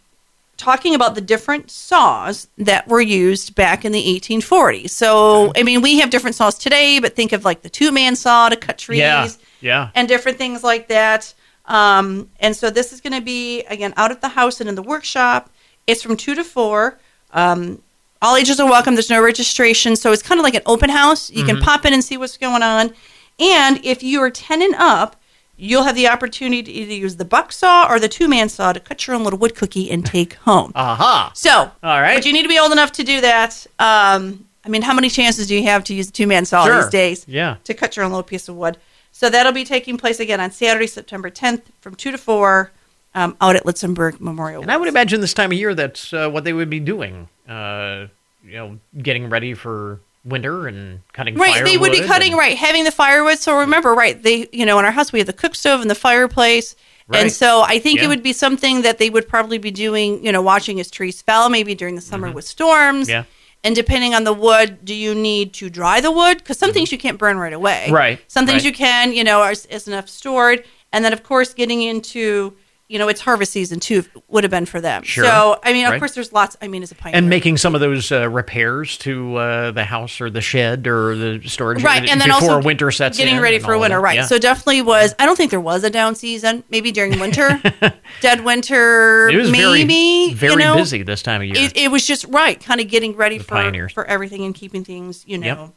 talking 0.58 0.94
about 0.94 1.14
the 1.14 1.22
different 1.22 1.70
saws 1.70 2.48
that 2.58 2.86
were 2.86 3.00
used 3.00 3.54
back 3.54 3.86
in 3.86 3.92
the 3.92 4.20
1840s. 4.20 4.90
So, 4.90 5.52
I 5.56 5.62
mean, 5.62 5.80
we 5.80 6.00
have 6.00 6.10
different 6.10 6.36
saws 6.36 6.58
today, 6.58 6.98
but 6.98 7.16
think 7.16 7.32
of 7.32 7.46
like 7.46 7.62
the 7.62 7.70
two 7.70 7.90
man 7.92 8.14
saw 8.14 8.50
to 8.50 8.56
cut 8.56 8.76
trees 8.76 8.98
Yeah. 8.98 9.28
Yeah. 9.62 9.88
and 9.94 10.06
different 10.06 10.36
things 10.36 10.62
like 10.62 10.88
that. 10.88 11.32
Um, 11.64 12.28
and 12.40 12.54
so 12.54 12.68
this 12.68 12.92
is 12.92 13.00
going 13.00 13.14
to 13.14 13.22
be 13.22 13.62
again 13.62 13.94
out 13.96 14.10
at 14.10 14.20
the 14.20 14.28
house 14.28 14.60
and 14.60 14.68
in 14.68 14.74
the 14.74 14.82
workshop. 14.82 15.48
It's 15.86 16.02
from 16.02 16.16
two 16.16 16.34
to 16.34 16.44
four. 16.44 16.98
Um, 17.32 17.82
all 18.20 18.36
ages 18.36 18.60
are 18.60 18.68
welcome. 18.68 18.94
There's 18.94 19.10
no 19.10 19.22
registration, 19.22 19.96
so 19.96 20.12
it's 20.12 20.22
kind 20.22 20.38
of 20.38 20.44
like 20.44 20.54
an 20.54 20.62
open 20.66 20.90
house. 20.90 21.30
You 21.30 21.44
can 21.44 21.58
pop 21.60 21.84
in 21.84 21.92
and 21.92 22.04
see 22.04 22.16
what's 22.16 22.36
going 22.36 22.62
on. 22.62 22.92
And 23.40 23.84
if 23.84 24.02
you 24.02 24.20
are 24.22 24.30
ten 24.30 24.62
and 24.62 24.74
up, 24.76 25.16
you'll 25.56 25.82
have 25.82 25.96
the 25.96 26.06
opportunity 26.08 26.62
to 26.62 26.70
either 26.72 26.92
use 26.92 27.16
the 27.16 27.24
buck 27.24 27.50
saw 27.52 27.86
or 27.90 27.98
the 27.98 28.08
two 28.08 28.28
man 28.28 28.48
saw 28.48 28.72
to 28.72 28.78
cut 28.80 29.06
your 29.06 29.16
own 29.16 29.24
little 29.24 29.38
wood 29.38 29.56
cookie 29.56 29.90
and 29.90 30.06
take 30.06 30.34
home. 30.34 30.70
Aha. 30.76 31.32
So, 31.34 31.70
All 31.82 32.00
right. 32.00 32.14
but 32.16 32.24
you 32.26 32.32
need 32.32 32.42
to 32.42 32.48
be 32.48 32.58
old 32.58 32.70
enough 32.72 32.92
to 32.92 33.04
do 33.04 33.20
that. 33.22 33.66
Um, 33.78 34.46
I 34.64 34.68
mean, 34.68 34.82
how 34.82 34.94
many 34.94 35.08
chances 35.10 35.48
do 35.48 35.56
you 35.56 35.64
have 35.64 35.82
to 35.84 35.94
use 35.94 36.06
the 36.06 36.12
two 36.12 36.26
man 36.28 36.44
saw 36.44 36.64
Sure. 36.64 36.82
these 36.82 36.90
days? 36.90 37.24
Yeah. 37.26 37.56
To 37.64 37.74
cut 37.74 37.96
your 37.96 38.04
own 38.04 38.12
little 38.12 38.22
piece 38.22 38.48
of 38.48 38.54
wood. 38.56 38.76
So 39.10 39.28
that'll 39.28 39.52
be 39.52 39.64
taking 39.64 39.96
place 39.98 40.20
again 40.20 40.40
on 40.40 40.52
Saturday, 40.52 40.86
September 40.86 41.28
10th 41.30 41.62
from 41.80 41.96
2 41.96 42.12
to 42.12 42.18
4 42.18 42.70
um, 43.14 43.36
out 43.40 43.56
at 43.56 43.64
Litzenberg 43.64 44.20
Memorial. 44.20 44.62
And 44.62 44.70
I 44.72 44.76
would 44.76 44.88
imagine 44.88 45.20
this 45.20 45.34
time 45.34 45.52
of 45.52 45.58
year 45.58 45.74
that's 45.74 46.12
uh, 46.12 46.28
what 46.30 46.44
they 46.44 46.52
would 46.52 46.70
be 46.70 46.80
doing. 46.80 47.28
Uh, 47.48 48.06
you 48.44 48.52
know, 48.54 48.78
getting 49.02 49.28
ready 49.30 49.54
for 49.54 50.00
winter 50.24 50.66
and 50.68 51.00
cutting 51.12 51.34
Right, 51.36 51.64
they 51.64 51.76
would 51.76 51.92
be 51.92 52.02
cutting 52.02 52.32
and- 52.32 52.38
right, 52.38 52.56
having 52.56 52.84
the 52.84 52.90
firewood. 52.92 53.38
So 53.38 53.58
remember, 53.58 53.92
right, 53.94 54.20
they 54.22 54.48
you 54.52 54.64
know 54.66 54.78
in 54.78 54.84
our 54.84 54.90
house 54.92 55.12
we 55.12 55.18
have 55.18 55.26
the 55.26 55.32
cook 55.32 55.54
stove 55.54 55.80
and 55.80 55.90
the 55.90 55.94
fireplace, 55.96 56.74
Right. 57.08 57.22
and 57.22 57.32
so 57.32 57.62
I 57.62 57.78
think 57.80 57.98
Yeah. 57.98 58.06
it 58.06 58.08
would 58.08 58.22
be 58.22 58.32
something 58.32 58.82
that 58.82 58.98
they 58.98 59.10
would 59.10 59.28
probably 59.28 59.58
be 59.58 59.70
doing. 59.70 60.24
You 60.24 60.32
know, 60.32 60.40
watching 60.42 60.78
as 60.80 60.90
trees 60.90 61.20
fell, 61.22 61.48
maybe 61.50 61.74
during 61.74 61.94
the 61.96 62.00
summer 62.00 62.30
with 62.30 62.44
storms. 62.46 63.06
Mm-hmm. 63.08 63.10
Yeah. 63.10 63.24
And 63.64 63.76
depending 63.76 64.12
on 64.12 64.24
the 64.24 64.32
wood, 64.32 64.84
do 64.84 64.92
you 64.94 65.14
need 65.14 65.52
to 65.54 65.70
dry 65.70 66.00
the 66.00 66.10
wood? 66.10 66.38
Because 66.38 66.58
some 66.58 66.72
things 66.72 66.90
you 66.90 66.98
can't 66.98 67.16
burn 67.16 67.36
right 67.36 67.52
away. 67.52 67.84
Mm-hmm. 67.86 67.94
Right, 67.94 68.20
Some 68.26 68.44
things 68.44 68.64
right. 68.64 68.72
you 68.72 68.72
can, 68.72 69.12
you 69.12 69.22
know, 69.22 69.40
is, 69.48 69.66
is 69.66 69.86
enough 69.86 70.08
stored. 70.08 70.64
And 70.92 71.04
then, 71.04 71.12
of 71.12 71.22
course, 71.22 71.54
getting 71.54 71.80
into, 71.80 72.56
you 72.92 72.98
know, 72.98 73.08
it's 73.08 73.20
harvest 73.20 73.52
season 73.52 73.80
too, 73.80 74.04
would 74.28 74.44
have 74.44 74.50
been 74.50 74.66
for 74.66 74.80
them. 74.80 75.02
Sure. 75.02 75.24
So, 75.24 75.58
I 75.64 75.72
mean, 75.72 75.84
of 75.86 75.92
Right. 75.92 75.98
course, 75.98 76.14
there's 76.14 76.32
lots. 76.32 76.56
I 76.60 76.68
mean, 76.68 76.82
as 76.82 76.92
a 76.92 76.94
pioneer. 76.94 77.18
and 77.18 77.28
making 77.28 77.56
some 77.56 77.74
of 77.74 77.80
those 77.80 78.12
uh, 78.12 78.28
repairs 78.28 78.98
to 78.98 79.36
uh, 79.36 79.70
the 79.72 79.84
house 79.84 80.20
or 80.20 80.28
the 80.30 80.40
shed 80.40 80.86
or 80.86 81.16
the 81.16 81.40
storage 81.48 81.82
right 81.82 82.08
and 82.08 82.20
then 82.20 82.28
before 82.28 82.50
also 82.56 82.62
winter 82.62 82.90
sets 82.90 83.16
getting 83.18 83.36
in 83.36 83.42
ready 83.42 83.58
for 83.58 83.76
winter 83.78 84.00
right 84.00 84.16
Yeah. 84.16 84.26
so 84.26 84.38
definitely 84.38 84.82
was 84.82 85.14
i 85.18 85.24
don't 85.26 85.36
think 85.36 85.50
there 85.50 85.60
was 85.60 85.84
a 85.84 85.90
down 85.90 86.14
season 86.14 86.62
maybe 86.70 86.92
during 86.92 87.18
winter 87.18 87.60
dead 88.20 88.44
winter 88.44 89.28
it 89.28 89.36
was 89.36 89.50
maybe 89.50 90.32
very 90.34 90.34
very 90.34 90.52
you 90.52 90.58
know, 90.68 90.74
busy 90.76 91.02
this 91.02 91.22
time 91.22 91.40
of 91.42 91.46
year. 91.46 91.56
it, 91.56 91.76
it 91.76 91.90
was 91.90 92.06
just 92.06 92.24
right 92.26 92.60
kind 92.60 92.80
of 92.80 92.88
getting 92.88 93.16
ready 93.16 93.38
The 93.38 93.44
for 93.44 93.54
pioneers. 93.54 93.92
for 93.92 94.04
everything 94.04 94.44
and 94.44 94.54
keeping 94.54 94.84
things 94.84 95.24
you 95.26 95.38
know 95.38 95.46
Yep. 95.46 95.74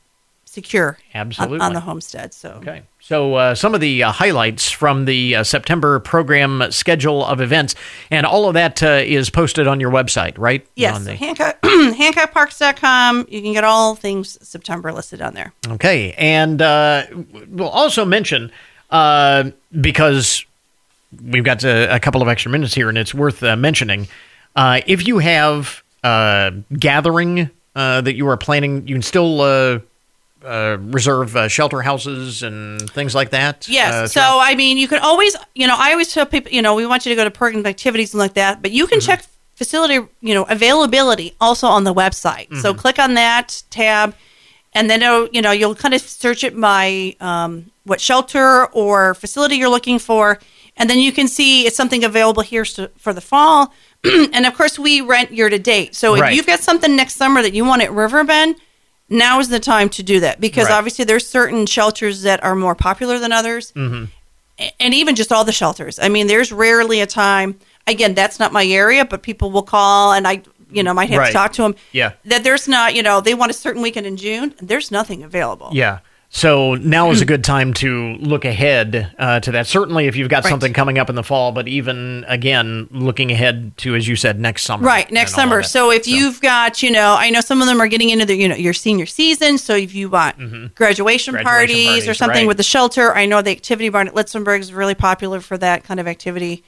Secure 0.55 0.97
Absolutely. 1.13 1.59
on, 1.59 1.73
the 1.73 1.81
homestead 1.81 2.33
so 2.33 2.51
Okay. 2.61 2.83
So, 2.99 3.35
uh, 3.35 3.53
some 3.53 3.75
of 3.75 3.81
the 3.81 4.01
uh, 4.01 4.11
highlights 4.11 4.71
from 4.71 5.05
the 5.05 5.35
uh, 5.35 5.43
September 5.43 5.99
program 5.99 6.63
schedule 6.71 7.23
of 7.23 7.39
events, 7.39 7.75
and 8.09 8.25
all 8.25 8.47
of 8.47 8.55
that 8.55 8.81
uh, 8.81 9.03
is 9.05 9.29
posted 9.29 9.67
on 9.67 9.79
your 9.79 9.91
website, 9.91 10.33
right? 10.39 10.65
yes 10.75 10.95
On 10.95 11.03
the- 11.03 11.15
Hancock, 11.15 11.61
hancockparks.com 11.63 13.27
you 13.29 13.41
can 13.43 13.53
get 13.53 13.63
all 13.63 13.95
things 13.95 14.37
september 14.41 14.91
listed 14.91 15.21
on 15.21 15.33
there 15.33 15.53
Okay. 15.67 16.13
And 16.17 16.61
uh, 16.61 17.03
we'll 17.49 17.69
also 17.69 18.05
mention, 18.05 18.51
uh, 18.89 19.51
because 19.79 20.45
we've 21.23 21.43
got 21.43 21.63
a, 21.63 21.93
a 21.95 21.99
couple 21.99 22.21
of 22.21 22.27
extra 22.27 22.49
minutes 22.51 22.73
here 22.73 22.89
and 22.89 22.97
it's 22.97 23.13
worth 23.13 23.43
uh, 23.43 23.55
mentioning, 23.55 24.07
uh, 24.55 24.81
if 24.87 25.05
you 25.05 25.19
have 25.19 25.83
gathering 26.79 27.49
uh, 27.75 27.99
that 28.01 28.15
you 28.15 28.27
are 28.29 28.37
planning, 28.37 28.87
you 28.87 28.95
can 28.95 29.01
still. 29.01 29.81
Uh, 30.45 30.77
reserve 30.79 31.35
uh, 31.35 31.47
shelter 31.47 31.81
houses 31.81 32.43
and 32.43 32.87
things 32.91 33.15
like 33.15 33.31
that. 33.31 33.67
Yes. 33.67 33.93
uh, 33.93 34.07
so 34.07 34.21
I 34.39 34.53
mean, 34.55 34.77
you 34.77 34.87
can 34.87 34.99
always, 34.99 35.35
you 35.55 35.65
know, 35.67 35.75
I 35.77 35.91
always 35.91 36.13
tell 36.13 36.25
people, 36.27 36.51
you 36.51 36.61
know, 36.61 36.75
we 36.75 36.85
want 36.85 37.03
you 37.05 37.09
to 37.11 37.15
go 37.15 37.23
to 37.23 37.31
program 37.31 37.65
activities 37.65 38.13
and 38.13 38.19
like 38.19 38.35
that, 38.35 38.61
but 38.61 38.69
you 38.71 38.85
can 38.85 38.99
check 38.99 39.25
facility, 39.55 39.95
you 40.21 40.33
know, 40.35 40.43
availability 40.43 41.33
also 41.41 41.65
on 41.67 41.83
the 41.83 41.93
website. 41.93 42.55
So 42.61 42.73
click 42.75 42.99
on 42.99 43.15
that 43.15 43.63
tab, 43.71 44.13
and 44.73 44.87
then 44.89 45.01
it'll, 45.01 45.27
you 45.31 45.41
know 45.41 45.51
you'll 45.51 45.73
kind 45.75 45.93
of 45.95 46.01
search 46.01 46.43
it 46.43 46.59
by 46.59 47.15
um, 47.19 47.71
what 47.85 47.99
shelter 47.99 48.65
or 48.67 49.15
facility 49.15 49.55
you're 49.55 49.69
looking 49.69 49.97
for, 49.97 50.37
and 50.77 50.87
then 50.89 50.99
you 50.99 51.11
can 51.11 51.27
see 51.27 51.65
it's 51.65 51.75
something 51.77 52.03
available 52.03 52.43
here 52.43 52.65
for 52.97 53.13
the 53.13 53.21
fall. 53.21 53.73
and 54.03 54.45
of 54.45 54.53
course, 54.53 54.77
we 54.77 55.01
rent 55.01 55.31
year 55.31 55.49
to 55.49 55.57
date. 55.57 55.95
So 55.95 56.13
if 56.15 56.21
Right. 56.21 56.35
you've 56.35 56.45
got 56.45 56.59
something 56.59 56.95
next 56.95 57.15
summer 57.15 57.41
that 57.41 57.53
you 57.53 57.65
want 57.65 57.81
at 57.81 57.91
Riverbend. 57.91 58.57
Now 59.09 59.39
is 59.39 59.49
the 59.49 59.59
time 59.59 59.89
to 59.89 60.03
do 60.03 60.19
that 60.21 60.39
because 60.41 60.65
Right. 60.65 60.73
obviously 60.73 61.05
there's 61.05 61.27
certain 61.27 61.65
shelters 61.65 62.23
that 62.23 62.43
are 62.43 62.55
more 62.55 62.75
popular 62.75 63.19
than 63.19 63.31
others 63.31 63.71
Mm-hmm. 63.75 64.05
and 64.79 64.93
even 64.93 65.15
just 65.15 65.31
all 65.31 65.43
the 65.45 65.51
shelters. 65.51 65.99
I 65.99 66.09
mean, 66.09 66.27
there's 66.27 66.51
rarely 66.51 67.01
a 67.01 67.05
time. 67.05 67.59
Again, 67.87 68.15
that's 68.15 68.39
not 68.39 68.51
my 68.51 68.65
area, 68.65 69.05
but 69.05 69.21
people 69.21 69.51
will 69.51 69.61
call, 69.63 70.13
and 70.13 70.27
I, 70.27 70.41
you 70.71 70.81
know, 70.81 70.93
might 70.93 71.09
have 71.11 71.19
Right. 71.19 71.27
to 71.27 71.33
talk 71.33 71.53
to 71.53 71.61
them. 71.61 71.75
Yeah. 71.91 72.13
that 72.25 72.43
there's 72.43 72.67
not, 72.67 72.95
you 72.95 73.03
know, 73.03 73.21
they 73.21 73.35
want 73.35 73.51
a 73.51 73.53
certain 73.53 73.81
weekend 73.83 74.07
in 74.07 74.17
June. 74.17 74.55
There's 74.59 74.89
nothing 74.91 75.21
available. 75.23 75.69
Yeah. 75.73 75.99
So 76.35 76.75
now 76.75 77.11
is 77.11 77.21
a 77.21 77.25
good 77.33 77.45
time 77.45 77.73
to 77.75 78.15
look 78.15 78.43
ahead 78.43 79.09
uh, 79.17 79.39
to 79.39 79.51
that. 79.53 79.67
Certainly, 79.67 80.07
if 80.07 80.17
you've 80.17 80.27
got 80.27 80.43
Right. 80.43 80.49
something 80.49 80.73
coming 80.73 80.97
up 80.97 81.09
in 81.09 81.15
the 81.15 81.23
fall, 81.23 81.53
but 81.53 81.69
even 81.69 82.25
again, 82.27 82.89
looking 82.91 83.31
ahead 83.31 83.77
to, 83.77 83.95
as 83.95 84.05
you 84.05 84.17
said, 84.17 84.37
next 84.37 84.63
summer. 84.63 84.85
Right, 84.85 85.09
next 85.09 85.31
and 85.31 85.39
all 85.49 85.57
of 85.59 85.65
summer. 85.65 85.89
So 85.89 85.91
if 85.91 86.09
you've 86.09 86.41
got, 86.41 86.83
you 86.83 86.91
know, 86.91 87.15
I 87.17 87.29
know 87.29 87.39
some 87.39 87.61
of 87.61 87.67
them 87.69 87.79
are 87.79 87.87
getting 87.87 88.09
into 88.09 88.25
the, 88.25 88.35
you 88.35 88.49
know, 88.49 88.55
your 88.55 88.73
senior 88.73 89.05
season. 89.05 89.57
So 89.57 89.75
if 89.77 89.95
you 89.95 90.09
want 90.09 90.35
graduation, 90.75 90.75
Graduation 91.35 91.35
parties, 91.37 92.05
or 92.05 92.13
something 92.13 92.39
right. 92.41 92.47
with 92.47 92.57
the 92.57 92.63
shelter, 92.63 93.15
I 93.15 93.25
know 93.25 93.41
the 93.41 93.51
activity 93.51 93.87
barn 93.87 94.09
at 94.09 94.13
Litzenberg 94.13 94.59
is 94.59 94.73
really 94.73 94.93
popular 94.93 95.39
for 95.39 95.57
that 95.59 95.85
kind 95.85 96.01
of 96.01 96.07
activity. 96.07 96.65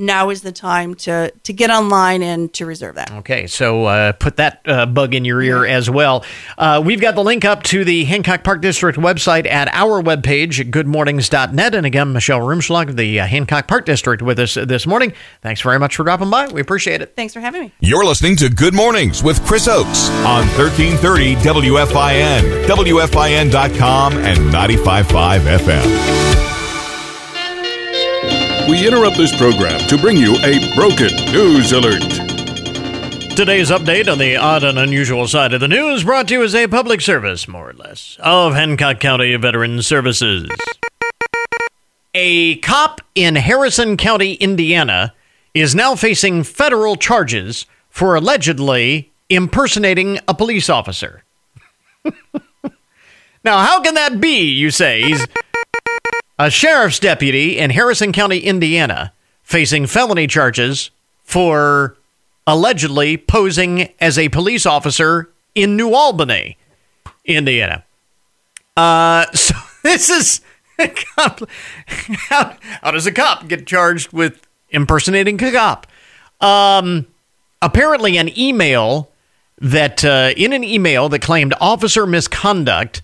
Now 0.00 0.30
is 0.30 0.40
the 0.40 0.50
time 0.50 0.94
to 0.96 1.30
to 1.30 1.52
get 1.52 1.68
online 1.68 2.22
and 2.22 2.52
to 2.54 2.64
reserve 2.64 2.94
that. 2.94 3.12
Okay, 3.12 3.46
so 3.46 3.84
uh, 3.84 4.12
put 4.12 4.36
that 4.36 4.62
uh, 4.66 4.86
bug 4.86 5.14
in 5.14 5.26
your 5.26 5.42
ear 5.42 5.66
as 5.66 5.90
well. 5.90 6.24
Uh, 6.56 6.82
we've 6.84 7.02
got 7.02 7.14
the 7.14 7.22
link 7.22 7.44
up 7.44 7.62
to 7.64 7.84
the 7.84 8.04
Hancock 8.04 8.42
Park 8.42 8.62
District 8.62 8.98
website 8.98 9.46
at 9.46 9.68
our 9.74 10.02
webpage 10.02 10.58
at 10.58 10.68
goodmornings.net. 10.68 11.74
And 11.74 11.84
again, 11.84 12.14
Michelle 12.14 12.40
Rumschlag 12.40 12.88
of 12.88 12.96
the 12.96 13.20
uh, 13.20 13.26
Hancock 13.26 13.68
Park 13.68 13.84
District 13.84 14.22
with 14.22 14.38
us 14.38 14.54
this 14.54 14.86
morning. 14.86 15.12
Thanks 15.42 15.60
very 15.60 15.78
much 15.78 15.96
for 15.96 16.04
dropping 16.04 16.30
by. 16.30 16.48
We 16.48 16.62
appreciate 16.62 17.02
it. 17.02 17.14
Thanks 17.14 17.34
for 17.34 17.40
having 17.40 17.60
me. 17.60 17.72
You're 17.80 18.06
listening 18.06 18.36
to 18.36 18.48
Good 18.48 18.72
Mornings 18.72 19.22
with 19.22 19.44
Chris 19.44 19.68
Oakes 19.68 20.08
on 20.20 20.46
1330 20.56 21.34
WFIN, 21.36 22.66
WFIN.com, 22.66 24.12
and 24.14 24.38
95.5 24.38 25.58
FM. 25.58 26.49
We 28.70 28.86
interrupt 28.86 29.16
this 29.16 29.36
program 29.36 29.80
to 29.88 29.98
bring 29.98 30.16
you 30.16 30.36
a 30.44 30.72
broken 30.76 31.08
news 31.32 31.72
alert. 31.72 32.02
Today's 33.34 33.68
update 33.68 34.06
on 34.06 34.18
the 34.18 34.36
odd 34.36 34.62
and 34.62 34.78
unusual 34.78 35.26
side 35.26 35.52
of 35.52 35.58
the 35.58 35.66
news 35.66 36.04
brought 36.04 36.28
to 36.28 36.34
you 36.34 36.44
as 36.44 36.54
a 36.54 36.68
public 36.68 37.00
service, 37.00 37.48
more 37.48 37.70
or 37.70 37.72
less, 37.72 38.16
of 38.20 38.54
Hancock 38.54 39.00
County 39.00 39.34
Veteran 39.34 39.82
Services. 39.82 40.48
A 42.14 42.58
cop 42.58 43.00
in 43.16 43.34
Harrison 43.34 43.96
County, 43.96 44.34
Indiana, 44.34 45.14
is 45.52 45.74
now 45.74 45.96
facing 45.96 46.44
federal 46.44 46.94
charges 46.94 47.66
for 47.88 48.14
allegedly 48.14 49.10
impersonating 49.28 50.20
a 50.28 50.34
police 50.34 50.70
officer. 50.70 51.24
now, 53.44 53.64
how 53.64 53.80
can 53.82 53.94
that 53.94 54.20
be, 54.20 54.42
you 54.42 54.70
say? 54.70 55.02
He's 55.02 55.26
a 56.40 56.48
sheriff's 56.48 56.98
deputy 56.98 57.58
in 57.58 57.68
Harrison 57.68 58.12
County, 58.12 58.38
Indiana, 58.38 59.12
facing 59.42 59.86
felony 59.86 60.26
charges 60.26 60.90
for 61.22 61.98
allegedly 62.46 63.18
posing 63.18 63.92
as 64.00 64.18
a 64.18 64.30
police 64.30 64.64
officer 64.64 65.30
in 65.54 65.76
New 65.76 65.92
Albany, 65.92 66.56
Indiana. 67.26 67.84
Uh, 68.74 69.30
so 69.34 69.54
this 69.82 70.08
is 70.08 70.40
how, 71.18 71.36
how 72.80 72.90
does 72.90 73.06
a 73.06 73.12
cop 73.12 73.46
get 73.46 73.66
charged 73.66 74.10
with 74.10 74.40
impersonating 74.70 75.42
a 75.42 75.52
cop? 75.52 75.86
Um, 76.40 77.06
apparently, 77.60 78.16
an 78.16 78.30
email 78.38 79.10
that 79.58 80.02
uh, 80.06 80.32
in 80.38 80.54
an 80.54 80.64
email 80.64 81.10
that 81.10 81.20
claimed 81.20 81.52
officer 81.60 82.06
misconduct, 82.06 83.02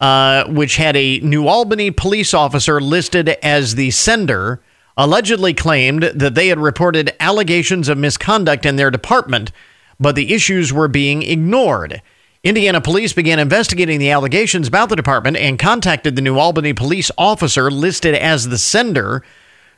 uh, 0.00 0.44
which 0.48 0.76
had 0.76 0.96
a 0.96 1.18
New 1.20 1.46
Albany 1.48 1.90
police 1.90 2.32
officer 2.32 2.80
listed 2.80 3.28
as 3.42 3.74
the 3.74 3.90
sender, 3.90 4.60
allegedly 4.96 5.54
claimed 5.54 6.02
that 6.02 6.34
they 6.34 6.48
had 6.48 6.58
reported 6.58 7.14
allegations 7.20 7.88
of 7.88 7.98
misconduct 7.98 8.66
in 8.66 8.76
their 8.76 8.90
department, 8.90 9.52
but 9.98 10.14
the 10.14 10.32
issues 10.32 10.72
were 10.72 10.88
being 10.88 11.22
ignored. 11.22 12.02
Indiana 12.44 12.80
police 12.80 13.12
began 13.12 13.40
investigating 13.40 13.98
the 13.98 14.10
allegations 14.10 14.68
about 14.68 14.88
the 14.88 14.96
department 14.96 15.36
and 15.36 15.58
contacted 15.58 16.14
the 16.14 16.22
New 16.22 16.38
Albany 16.38 16.72
police 16.72 17.10
officer 17.18 17.70
listed 17.70 18.14
as 18.14 18.48
the 18.48 18.58
sender, 18.58 19.24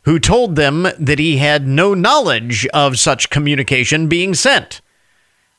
who 0.04 0.18
told 0.18 0.56
them 0.56 0.86
that 0.98 1.18
he 1.18 1.38
had 1.38 1.66
no 1.66 1.94
knowledge 1.94 2.66
of 2.68 2.98
such 2.98 3.30
communication 3.30 4.08
being 4.08 4.34
sent. 4.34 4.80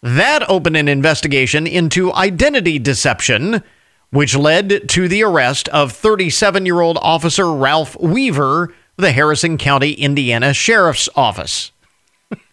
That 0.04 0.48
opened 0.50 0.78
an 0.78 0.88
investigation 0.88 1.68
into 1.68 2.14
identity 2.14 2.80
deception, 2.80 3.64
which 4.12 4.36
led 4.36 4.88
to 4.90 5.08
the 5.08 5.24
arrest 5.24 5.68
of 5.70 5.92
37 5.92 6.66
year 6.66 6.82
old 6.82 6.98
Officer 7.02 7.52
Ralph 7.52 8.00
Weaver 8.00 8.74
the 8.98 9.12
Harrison 9.12 9.58
County, 9.58 9.94
Indiana 9.94 10.54
Sheriff's 10.54 11.10
Office. 11.16 11.72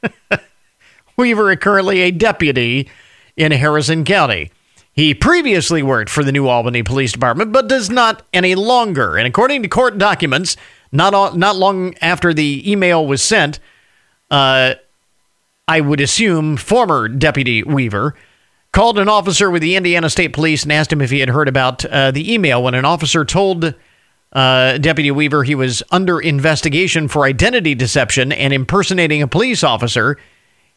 Weaver 1.17 1.53
is 1.53 1.59
currently 1.61 2.01
a 2.01 2.11
deputy 2.11 2.91
in 3.37 3.53
Harrison 3.53 4.05
County. 4.05 4.51
He 4.93 5.15
previously 5.15 5.83
worked 5.83 6.11
for 6.11 6.25
the 6.25 6.33
New 6.33 6.49
Albany 6.49 6.83
Police 6.83 7.13
Department, 7.13 7.53
but 7.53 7.69
does 7.69 7.89
not 7.89 8.25
any 8.33 8.55
longer. 8.57 9.17
And 9.17 9.27
according 9.27 9.63
to 9.63 9.69
court 9.69 9.99
documents, 9.99 10.57
not 10.91 11.15
all, 11.15 11.35
not 11.35 11.55
long 11.57 11.95
after 12.01 12.35
the 12.35 12.69
email 12.71 13.07
was 13.07 13.23
sent, 13.23 13.61
uh, 14.31 14.75
I 15.69 15.81
would 15.81 16.01
assume 16.01 16.57
former 16.57 17.09
Deputy 17.09 17.63
Weaver 17.63 18.15
called 18.73 18.99
an 18.99 19.09
officer 19.09 19.51
with 19.51 19.63
the 19.63 19.77
Indiana 19.77 20.11
State 20.11 20.33
Police 20.33 20.63
and 20.63 20.73
asked 20.73 20.93
him 20.93 21.01
if 21.01 21.11
he 21.11 21.21
had 21.21 21.31
heard 21.31 21.49
about 21.49 21.85
uh, 21.85 22.11
the 22.11 22.33
email. 22.33 22.63
When 22.63 22.75
an 22.75 22.85
officer 22.85 23.25
told 23.25 23.75
uh, 24.33 24.79
Deputy 24.79 25.11
Weaver 25.11 25.45
he 25.45 25.55
was 25.55 25.83
under 25.91 26.21
investigation 26.21 27.09
for 27.09 27.25
identity 27.25 27.75
deception 27.75 28.31
and 28.33 28.53
impersonating 28.53 29.23
a 29.23 29.29
police 29.29 29.65
officer, 29.65 30.19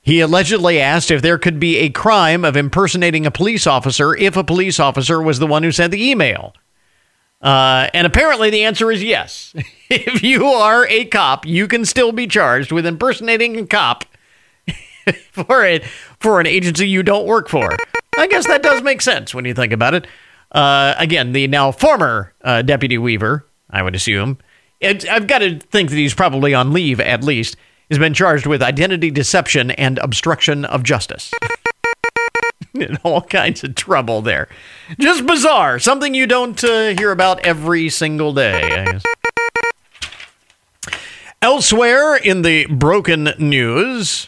he 0.02 0.20
allegedly 0.20 0.80
asked 0.80 1.12
if 1.12 1.22
there 1.22 1.38
could 1.38 1.60
be 1.60 1.78
a 1.78 1.90
crime 1.90 2.44
of 2.44 2.58
impersonating 2.58 3.26
a 3.26 3.32
police 3.32 3.68
officer 3.68 4.16
if 4.16 4.36
a 4.36 4.44
police 4.44 4.80
officer 4.80 5.22
was 5.22 5.40
the 5.40 5.48
one 5.48 5.64
who 5.64 5.72
sent 5.72 5.92
the 5.92 6.10
email. 6.10 6.54
Uh, 7.42 7.88
and 7.94 8.06
apparently 8.06 8.50
the 8.50 8.64
answer 8.64 8.92
is 8.92 9.04
yes. 9.04 9.54
if 9.90 10.24
you 10.24 10.46
are 10.46 10.88
a 10.88 11.06
cop, 11.06 11.46
you 11.46 11.68
can 11.68 11.86
still 11.86 12.12
be 12.12 12.28
charged 12.28 12.72
with 12.72 12.86
impersonating 12.86 13.58
a 13.58 13.66
cop 13.66 14.06
for 15.32 15.66
it 15.66 15.84
for 16.22 16.40
an 16.40 16.48
agency 16.48 16.88
you 16.88 17.04
don't 17.04 17.26
work 17.26 17.50
for. 17.50 17.76
I 18.18 18.28
guess 18.28 18.48
that 18.48 18.64
does 18.64 18.82
make 18.82 19.02
sense 19.02 19.34
when 19.34 19.46
you 19.46 19.54
think 19.54 19.74
about 19.74 19.94
it. 19.94 20.08
Uh, 20.52 20.94
again, 20.98 21.32
the 21.32 21.48
now 21.48 21.72
former 21.72 22.34
uh, 22.44 22.62
deputy 22.62 22.98
Weaver, 22.98 23.46
I 23.70 23.82
would 23.82 23.96
assume, 23.96 24.38
it, 24.80 25.08
I've 25.08 25.28
got 25.28 25.40
to 25.40 25.60
think 25.60 25.90
that 25.90 25.96
he's 25.96 26.14
probably 26.14 26.54
on 26.54 26.74
leave 26.74 27.00
at 27.00 27.24
least, 27.24 27.56
has 27.90 28.00
been 28.00 28.14
charged 28.14 28.46
with 28.46 28.62
identity 28.62 29.12
deception 29.12 29.72
and 29.72 29.98
obstruction 30.00 30.66
of 30.66 30.84
justice. 30.84 31.32
In 32.74 32.98
all 33.04 33.22
kinds 33.22 33.64
of 33.64 33.76
trouble 33.76 34.22
there. 34.22 34.48
Just 34.98 35.26
bizarre. 35.26 35.78
Something 35.78 36.14
you 36.14 36.26
don't 36.26 36.64
uh, 36.64 36.90
hear 36.98 37.12
about 37.12 37.46
every 37.46 37.90
single 37.90 38.34
day. 38.34 38.62
I 38.64 38.86
guess. 38.86 39.04
Elsewhere 41.42 42.16
in 42.16 42.44
the 42.44 42.68
broken 42.68 43.34
news, 43.40 44.28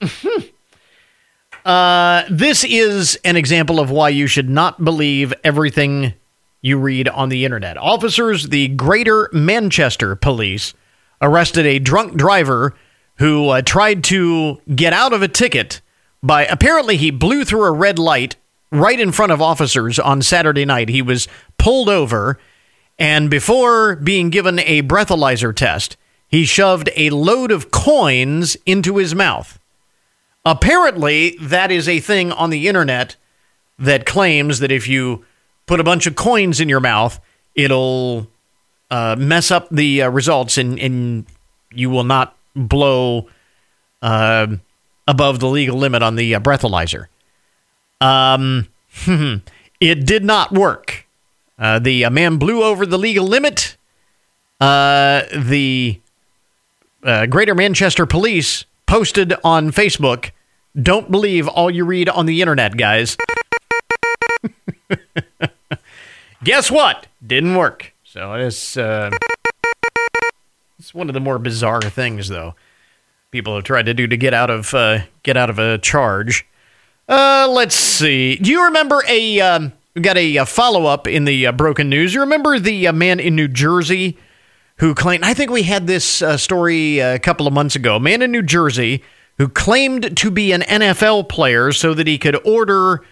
uh, 1.64 2.24
this 2.30 2.64
is 2.64 3.18
an 3.24 3.36
example 3.36 3.80
of 3.80 3.90
why 3.90 4.08
you 4.08 4.26
should 4.26 4.48
not 4.48 4.84
believe 4.84 5.34
everything 5.44 6.14
you 6.60 6.78
read 6.78 7.08
on 7.08 7.28
the 7.28 7.44
internet. 7.44 7.76
Officers, 7.76 8.48
the 8.48 8.68
Greater 8.68 9.28
Manchester 9.32 10.16
Police, 10.16 10.74
arrested 11.20 11.66
a 11.66 11.78
drunk 11.78 12.16
driver 12.16 12.74
who 13.16 13.48
uh, 13.48 13.62
tried 13.62 14.04
to 14.04 14.60
get 14.74 14.92
out 14.92 15.12
of 15.12 15.22
a 15.22 15.28
ticket 15.28 15.80
by 16.22 16.44
apparently 16.46 16.96
he 16.96 17.10
blew 17.10 17.44
through 17.44 17.64
a 17.64 17.72
red 17.72 17.98
light 17.98 18.36
right 18.70 18.98
in 18.98 19.12
front 19.12 19.32
of 19.32 19.40
officers 19.40 19.98
on 19.98 20.22
Saturday 20.22 20.64
night. 20.64 20.88
He 20.88 21.02
was 21.02 21.28
pulled 21.58 21.88
over, 21.88 22.38
and 22.98 23.30
before 23.30 23.96
being 23.96 24.30
given 24.30 24.58
a 24.60 24.82
breathalyzer 24.82 25.54
test, 25.54 25.96
he 26.28 26.44
shoved 26.44 26.90
a 26.94 27.10
load 27.10 27.50
of 27.50 27.70
coins 27.70 28.56
into 28.66 28.98
his 28.98 29.14
mouth. 29.14 29.58
Apparently, 30.48 31.36
that 31.42 31.70
is 31.70 31.86
a 31.86 32.00
thing 32.00 32.32
on 32.32 32.48
the 32.48 32.68
internet 32.68 33.16
that 33.78 34.06
claims 34.06 34.60
that 34.60 34.72
if 34.72 34.88
you 34.88 35.26
put 35.66 35.78
a 35.78 35.84
bunch 35.84 36.06
of 36.06 36.16
coins 36.16 36.58
in 36.58 36.70
your 36.70 36.80
mouth, 36.80 37.20
it'll 37.54 38.26
uh, 38.90 39.14
mess 39.18 39.50
up 39.50 39.68
the 39.68 40.00
uh, 40.00 40.08
results 40.08 40.56
and, 40.56 40.78
and 40.78 41.26
you 41.70 41.90
will 41.90 42.02
not 42.02 42.34
blow 42.56 43.28
uh, 44.00 44.46
above 45.06 45.38
the 45.38 45.48
legal 45.48 45.76
limit 45.76 46.02
on 46.02 46.16
the 46.16 46.34
uh, 46.34 46.40
breathalyzer. 46.40 47.08
Um, 48.00 48.68
it 49.80 50.06
did 50.06 50.24
not 50.24 50.50
work. 50.52 51.06
Uh, 51.58 51.78
the 51.78 52.06
uh, 52.06 52.10
man 52.10 52.38
blew 52.38 52.62
over 52.62 52.86
the 52.86 52.98
legal 52.98 53.26
limit. 53.26 53.76
The 54.60 56.00
Greater 57.02 57.54
Manchester 57.54 58.06
Police 58.06 58.64
posted 58.86 59.34
on 59.44 59.72
Facebook 59.72 60.30
Don't 60.80 61.10
believe 61.10 61.48
all 61.48 61.70
you 61.70 61.84
read 61.84 62.08
on 62.08 62.26
the 62.26 62.40
internet, 62.40 62.76
guys. 62.76 63.16
Guess 66.44 66.70
what? 66.70 67.06
Didn't 67.26 67.56
work. 67.56 67.92
So 68.04 68.34
it's, 68.34 68.76
uh, 68.76 69.10
it's 70.78 70.94
one 70.94 71.08
of 71.08 71.14
the 71.14 71.20
more 71.20 71.38
bizarre 71.38 71.82
things, 71.82 72.28
though. 72.28 72.54
People 73.30 73.56
have 73.56 73.64
tried 73.64 73.86
to 73.86 73.94
do 73.94 74.06
to 74.06 74.16
get 74.16 74.32
out 74.32 74.48
of 74.50 74.72
uh, 74.72 75.00
get 75.22 75.36
out 75.36 75.50
of 75.50 75.58
a 75.58 75.76
charge. 75.78 76.46
Uh, 77.08 77.46
let's 77.50 77.74
see. 77.74 78.36
Do 78.36 78.50
you 78.50 78.64
remember 78.64 79.02
a 79.06 79.40
um, 79.40 79.72
we 79.94 80.00
got 80.00 80.16
a, 80.16 80.38
uh 80.38 80.44
follow 80.44 80.86
up 80.86 81.06
in 81.06 81.24
the 81.24 81.48
uh, 81.48 81.52
broken 81.52 81.88
news. 81.90 82.14
You 82.14 82.20
remember 82.20 82.58
the 82.58 82.86
uh, 82.86 82.92
man 82.92 83.20
in 83.20 83.34
New 83.34 83.48
Jersey 83.48 84.16
who 84.76 84.94
claimed, 84.94 85.24
I 85.24 85.34
think 85.34 85.50
we 85.50 85.64
had 85.64 85.86
this 85.88 86.22
uh, 86.22 86.36
story 86.36 87.00
a 87.00 87.18
couple 87.18 87.48
of 87.48 87.52
months 87.52 87.74
ago, 87.74 87.96
a 87.96 88.00
man 88.00 88.22
in 88.22 88.30
New 88.30 88.42
Jersey 88.42 89.02
who 89.38 89.48
claimed 89.48 90.16
to 90.16 90.30
be 90.30 90.52
an 90.52 90.62
NFL 90.62 91.28
player 91.28 91.72
so 91.72 91.94
that 91.94 92.06
he 92.06 92.18
could 92.18 92.36
order 92.46 93.02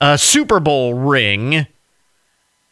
a 0.00 0.16
Super 0.16 0.60
Bowl 0.60 0.94
ring 0.94 1.66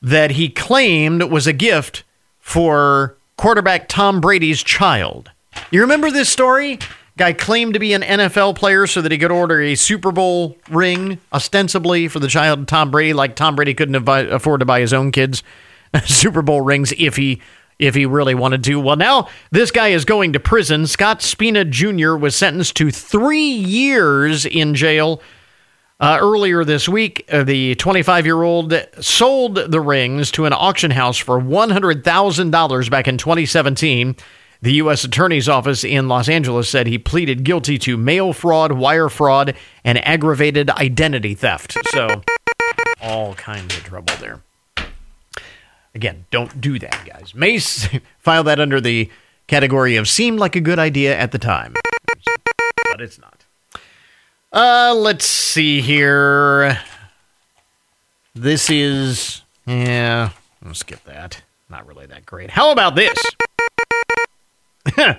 that 0.01 0.33
he 0.33 0.49
claimed 0.49 1.23
was 1.25 1.47
a 1.47 1.53
gift 1.53 2.05
for 2.39 3.17
quarterback 3.37 3.89
Tom 3.89 4.21
Brady's 4.21 4.63
child. 4.63 5.31
You 5.71 5.81
remember 5.81 6.11
this 6.11 6.29
story? 6.29 6.79
Guy 7.17 7.33
claimed 7.33 7.75
to 7.75 7.81
be 7.81 7.95
an 7.95 8.03
NFL 8.03 8.55
player 8.55 8.87
so 8.87 9.03
that 9.03 9.11
he 9.11 9.19
could 9.19 9.33
order 9.33 9.61
a 9.61 9.75
Super 9.75 10.13
Bowl 10.13 10.57
ring, 10.71 11.19
ostensibly 11.33 12.07
for 12.07 12.21
the 12.21 12.29
child 12.29 12.61
of 12.61 12.67
Tom 12.67 12.93
Brady, 12.93 13.13
like 13.13 13.35
Tom 13.35 13.57
Brady 13.57 13.75
couldn't 13.75 14.09
afford 14.09 14.61
to 14.61 14.67
buy 14.67 14.81
his 14.81 14.93
own 14.93 15.11
kids 15.11 15.43
Super 16.05 16.43
Bowl 16.43 16.61
rings 16.61 16.93
if 16.97 17.17
he 17.17 17.41
if 17.79 17.95
he 17.95 18.07
really 18.07 18.35
wanted 18.35 18.65
to. 18.65 18.81
Well, 18.81 18.97
now 18.97 19.29
this 19.51 19.71
guy 19.71 19.89
is 19.89 20.05
going 20.05 20.33
to 20.33 20.41
prison. 20.41 20.87
Scott 20.87 21.23
Spina 21.23 21.65
Jr. 21.65 22.15
was 22.15 22.35
sentenced 22.35 22.77
to 22.77 22.91
three 22.91 23.51
years 23.51 24.45
in 24.45 24.75
jail. 24.75 25.23
Uh, 26.01 26.17
earlier 26.21 26.65
this 26.65 26.89
week, 26.89 27.25
uh, 27.33 27.43
the 27.43 27.75
25 27.75 28.25
year 28.25 28.43
old 28.43 28.73
sold 29.01 29.57
the 29.57 29.81
rings 29.81 30.31
to 30.31 30.45
an 30.45 30.53
auction 30.53 30.93
house 30.93 31.19
for 31.19 31.41
$100,000 31.41 32.91
back 32.91 33.09
in 33.09 33.19
2017. 33.19 34.15
The 34.61 34.73
U.S. 34.75 35.05
Attorney's 35.05 35.49
Office 35.49 35.85
in 35.85 36.09
Los 36.09 36.29
Angeles 36.29 36.69
said 36.69 36.87
he 36.87 36.99
pleaded 36.99 37.45
guilty 37.45 37.79
to 37.79 37.97
mail 37.97 38.33
fraud, 38.33 38.73
wire 38.73 39.09
fraud, 39.09 39.55
and 39.85 40.05
aggravated 40.05 40.71
identity 40.71 41.35
theft. 41.35 41.77
So, 41.91 42.23
all 43.01 43.35
kinds 43.35 43.77
of 43.77 43.85
trouble 43.85 44.15
there. 44.21 44.43
Again, 45.99 46.27
don't 46.31 46.61
do 46.61 46.79
that, 46.79 46.97
guys. 47.05 47.35
Mace, 47.35 47.89
file 48.21 48.45
that 48.45 48.61
under 48.61 48.81
the 48.81 49.11
category 49.49 49.97
of 49.97 50.09
seemed 50.09 50.39
like 50.39 50.55
a 50.55 50.61
good 50.61 50.79
idea 50.79 51.19
at 51.19 51.33
the 51.33 51.41
time, 51.41 51.75
but 52.85 53.01
it's 53.01 53.19
not. 53.19 53.45
Uh, 54.53 54.95
let's 54.97 55.25
see 55.25 55.81
here. 55.81 56.79
This 58.33 58.71
is, 58.71 59.43
yeah, 59.67 60.31
I'll 60.65 60.73
skip 60.73 61.03
that. 61.03 61.43
Not 61.69 61.85
really 61.85 62.07
that 62.07 62.25
great. 62.25 62.51
How 62.51 62.71
about 62.71 62.95
this? 62.95 63.19
An 64.97 65.17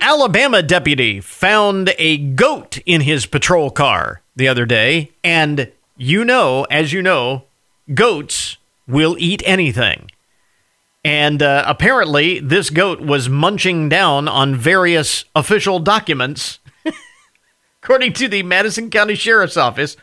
Alabama 0.00 0.62
deputy 0.62 1.20
found 1.20 1.92
a 1.98 2.16
goat 2.16 2.78
in 2.86 3.02
his 3.02 3.26
patrol 3.26 3.70
car 3.70 4.22
the 4.34 4.48
other 4.48 4.64
day, 4.64 5.10
and 5.22 5.70
you 5.98 6.24
know, 6.24 6.66
as 6.70 6.94
you 6.94 7.02
know, 7.02 7.42
goats 7.92 8.56
will 8.86 9.16
eat 9.18 9.42
anything. 9.44 10.10
And 11.04 11.42
uh, 11.42 11.64
apparently, 11.66 12.38
this 12.38 12.70
goat 12.70 13.00
was 13.00 13.28
munching 13.28 13.88
down 13.88 14.28
on 14.28 14.54
various 14.54 15.24
official 15.34 15.80
documents. 15.80 16.60
According 17.82 18.12
to 18.14 18.28
the 18.28 18.44
Madison 18.44 18.88
County 18.88 19.16
Sheriff's 19.16 19.56
Office, 19.56 19.96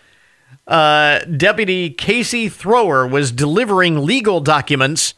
uh, 0.67 1.19
Deputy 1.19 1.89
Casey 1.89 2.49
Thrower 2.49 3.07
was 3.07 3.31
delivering 3.31 4.05
legal 4.05 4.41
documents 4.41 5.13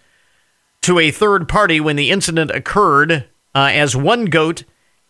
to 0.82 1.00
a 1.00 1.12
third 1.12 1.48
party 1.48 1.80
when 1.80 1.96
the 1.96 2.12
incident 2.12 2.52
occurred. 2.52 3.28
Uh, 3.54 3.70
as 3.74 3.96
one 3.96 4.26
goat 4.26 4.64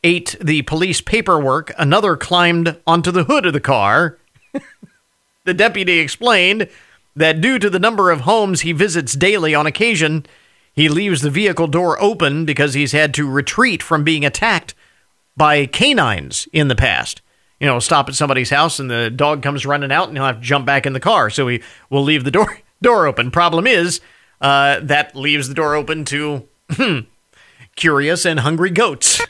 ate 0.03 0.35
the 0.41 0.61
police 0.63 1.01
paperwork, 1.01 1.71
another 1.77 2.15
climbed 2.17 2.77
onto 2.87 3.11
the 3.11 3.25
hood 3.25 3.45
of 3.45 3.53
the 3.53 3.59
car. 3.59 4.17
the 5.45 5.53
deputy 5.53 5.99
explained 5.99 6.69
that 7.15 7.41
due 7.41 7.59
to 7.59 7.69
the 7.69 7.79
number 7.79 8.11
of 8.11 8.21
homes 8.21 8.61
he 8.61 8.71
visits 8.71 9.13
daily 9.13 9.53
on 9.53 9.65
occasion, 9.65 10.25
he 10.73 10.87
leaves 10.89 11.21
the 11.21 11.29
vehicle 11.29 11.67
door 11.67 12.01
open 12.01 12.45
because 12.45 12.73
he's 12.73 12.91
had 12.91 13.13
to 13.15 13.29
retreat 13.29 13.83
from 13.83 14.03
being 14.03 14.25
attacked 14.25 14.73
by 15.35 15.65
canines 15.65 16.47
in 16.53 16.67
the 16.67 16.75
past. 16.75 17.21
You 17.59 17.67
know, 17.67 17.79
stop 17.79 18.09
at 18.09 18.15
somebody's 18.15 18.49
house 18.49 18.79
and 18.79 18.89
the 18.89 19.09
dog 19.09 19.43
comes 19.43 19.65
running 19.65 19.91
out 19.91 20.07
and 20.07 20.17
he'll 20.17 20.25
have 20.25 20.39
to 20.39 20.41
jump 20.41 20.65
back 20.65 20.85
in 20.85 20.93
the 20.93 20.99
car. 20.99 21.29
So 21.29 21.47
he 21.47 21.61
will 21.89 22.03
leave 22.03 22.23
the 22.23 22.31
door 22.31 22.59
door 22.81 23.05
open. 23.05 23.31
Problem 23.31 23.67
is, 23.67 24.01
uh, 24.39 24.79
that 24.81 25.15
leaves 25.15 25.47
the 25.47 25.53
door 25.53 25.75
open 25.75 26.03
to 26.05 26.47
curious 27.75 28.25
and 28.25 28.39
hungry 28.39 28.71
goats. 28.71 29.21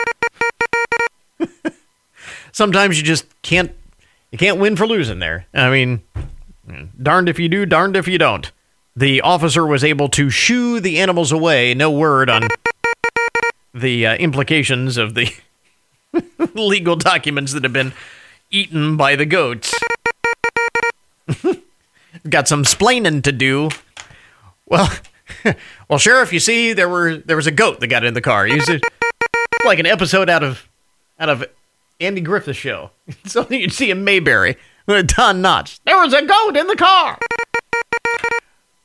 Sometimes 2.51 2.97
you 2.97 3.03
just 3.03 3.25
can't 3.41 3.71
you 4.31 4.37
can't 4.37 4.59
win 4.59 4.75
for 4.75 4.87
losing 4.87 5.19
there. 5.19 5.45
I 5.53 5.69
mean, 5.69 6.01
darned 7.01 7.29
if 7.29 7.39
you 7.39 7.49
do, 7.49 7.65
darned 7.65 7.95
if 7.95 8.07
you 8.07 8.17
don't. 8.17 8.51
The 8.95 9.21
officer 9.21 9.65
was 9.65 9.83
able 9.83 10.09
to 10.09 10.29
shoo 10.29 10.79
the 10.79 10.99
animals 10.99 11.31
away. 11.31 11.73
No 11.73 11.89
word 11.91 12.29
on 12.29 12.49
the 13.73 14.05
uh, 14.05 14.15
implications 14.15 14.97
of 14.97 15.13
the 15.13 15.33
legal 16.53 16.95
documents 16.95 17.53
that 17.53 17.63
have 17.63 17.73
been 17.73 17.93
eaten 18.49 18.97
by 18.97 19.15
the 19.15 19.25
goats. 19.25 19.73
Got 22.29 22.47
some 22.47 22.63
splaining 22.63 23.23
to 23.23 23.31
do. 23.31 23.69
Well, 24.65 24.89
well, 25.87 25.99
sheriff, 25.99 26.33
you 26.33 26.39
see, 26.39 26.73
there 26.73 26.89
were 26.89 27.17
there 27.17 27.37
was 27.37 27.47
a 27.47 27.51
goat 27.51 27.79
that 27.79 27.87
got 27.87 28.03
in 28.03 28.13
the 28.13 28.21
car. 28.21 28.45
He's 28.45 28.69
a, 28.69 28.79
like 29.65 29.79
an 29.79 29.85
episode 29.85 30.29
out 30.29 30.43
of 30.43 30.67
out 31.19 31.29
of 31.29 31.45
Andy 31.99 32.21
Griffith's 32.21 32.59
show. 32.59 32.91
Something 33.25 33.61
you'd 33.61 33.73
see 33.73 33.91
in 33.91 34.03
Mayberry 34.03 34.57
Don 34.87 35.41
Knotts. 35.41 35.79
There 35.85 35.97
was 35.97 36.13
a 36.13 36.25
goat 36.25 36.57
in 36.57 36.67
the 36.67 36.75
car. 36.75 37.17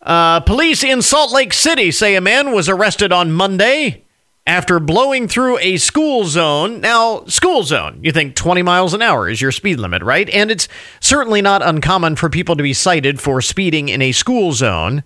Uh, 0.03 0.41
police 0.41 0.85
in 0.85 1.03
Salt 1.03 1.33
Lake 1.33 1.53
City 1.53 1.91
say 1.91 2.15
a 2.15 2.21
man 2.21 2.53
was 2.53 2.69
arrested 2.69 3.13
on 3.13 3.33
Monday 3.33 4.05
after 4.47 4.79
blowing 4.79 5.27
through 5.27 5.59
a 5.59 5.77
school 5.77 6.25
zone. 6.25 6.81
Now, 6.81 7.25
school 7.25 7.65
zone, 7.65 7.99
you 8.03 8.13
think 8.13 8.37
20 8.37 8.63
miles 8.63 8.95
an 8.95 9.03
hour 9.03 9.29
is 9.29 9.41
your 9.41 9.51
speed 9.51 9.81
limit, 9.81 10.03
right? 10.03 10.29
And 10.31 10.51
it's 10.51 10.69
certainly 11.01 11.43
not 11.43 11.63
uncommon 11.63 12.15
for 12.15 12.31
people 12.31 12.55
to 12.55 12.63
be 12.63 12.73
cited 12.73 13.21
for 13.21 13.43
speeding 13.43 13.89
in 13.89 14.01
a 14.01 14.13
school 14.13 14.53
zone 14.53 15.03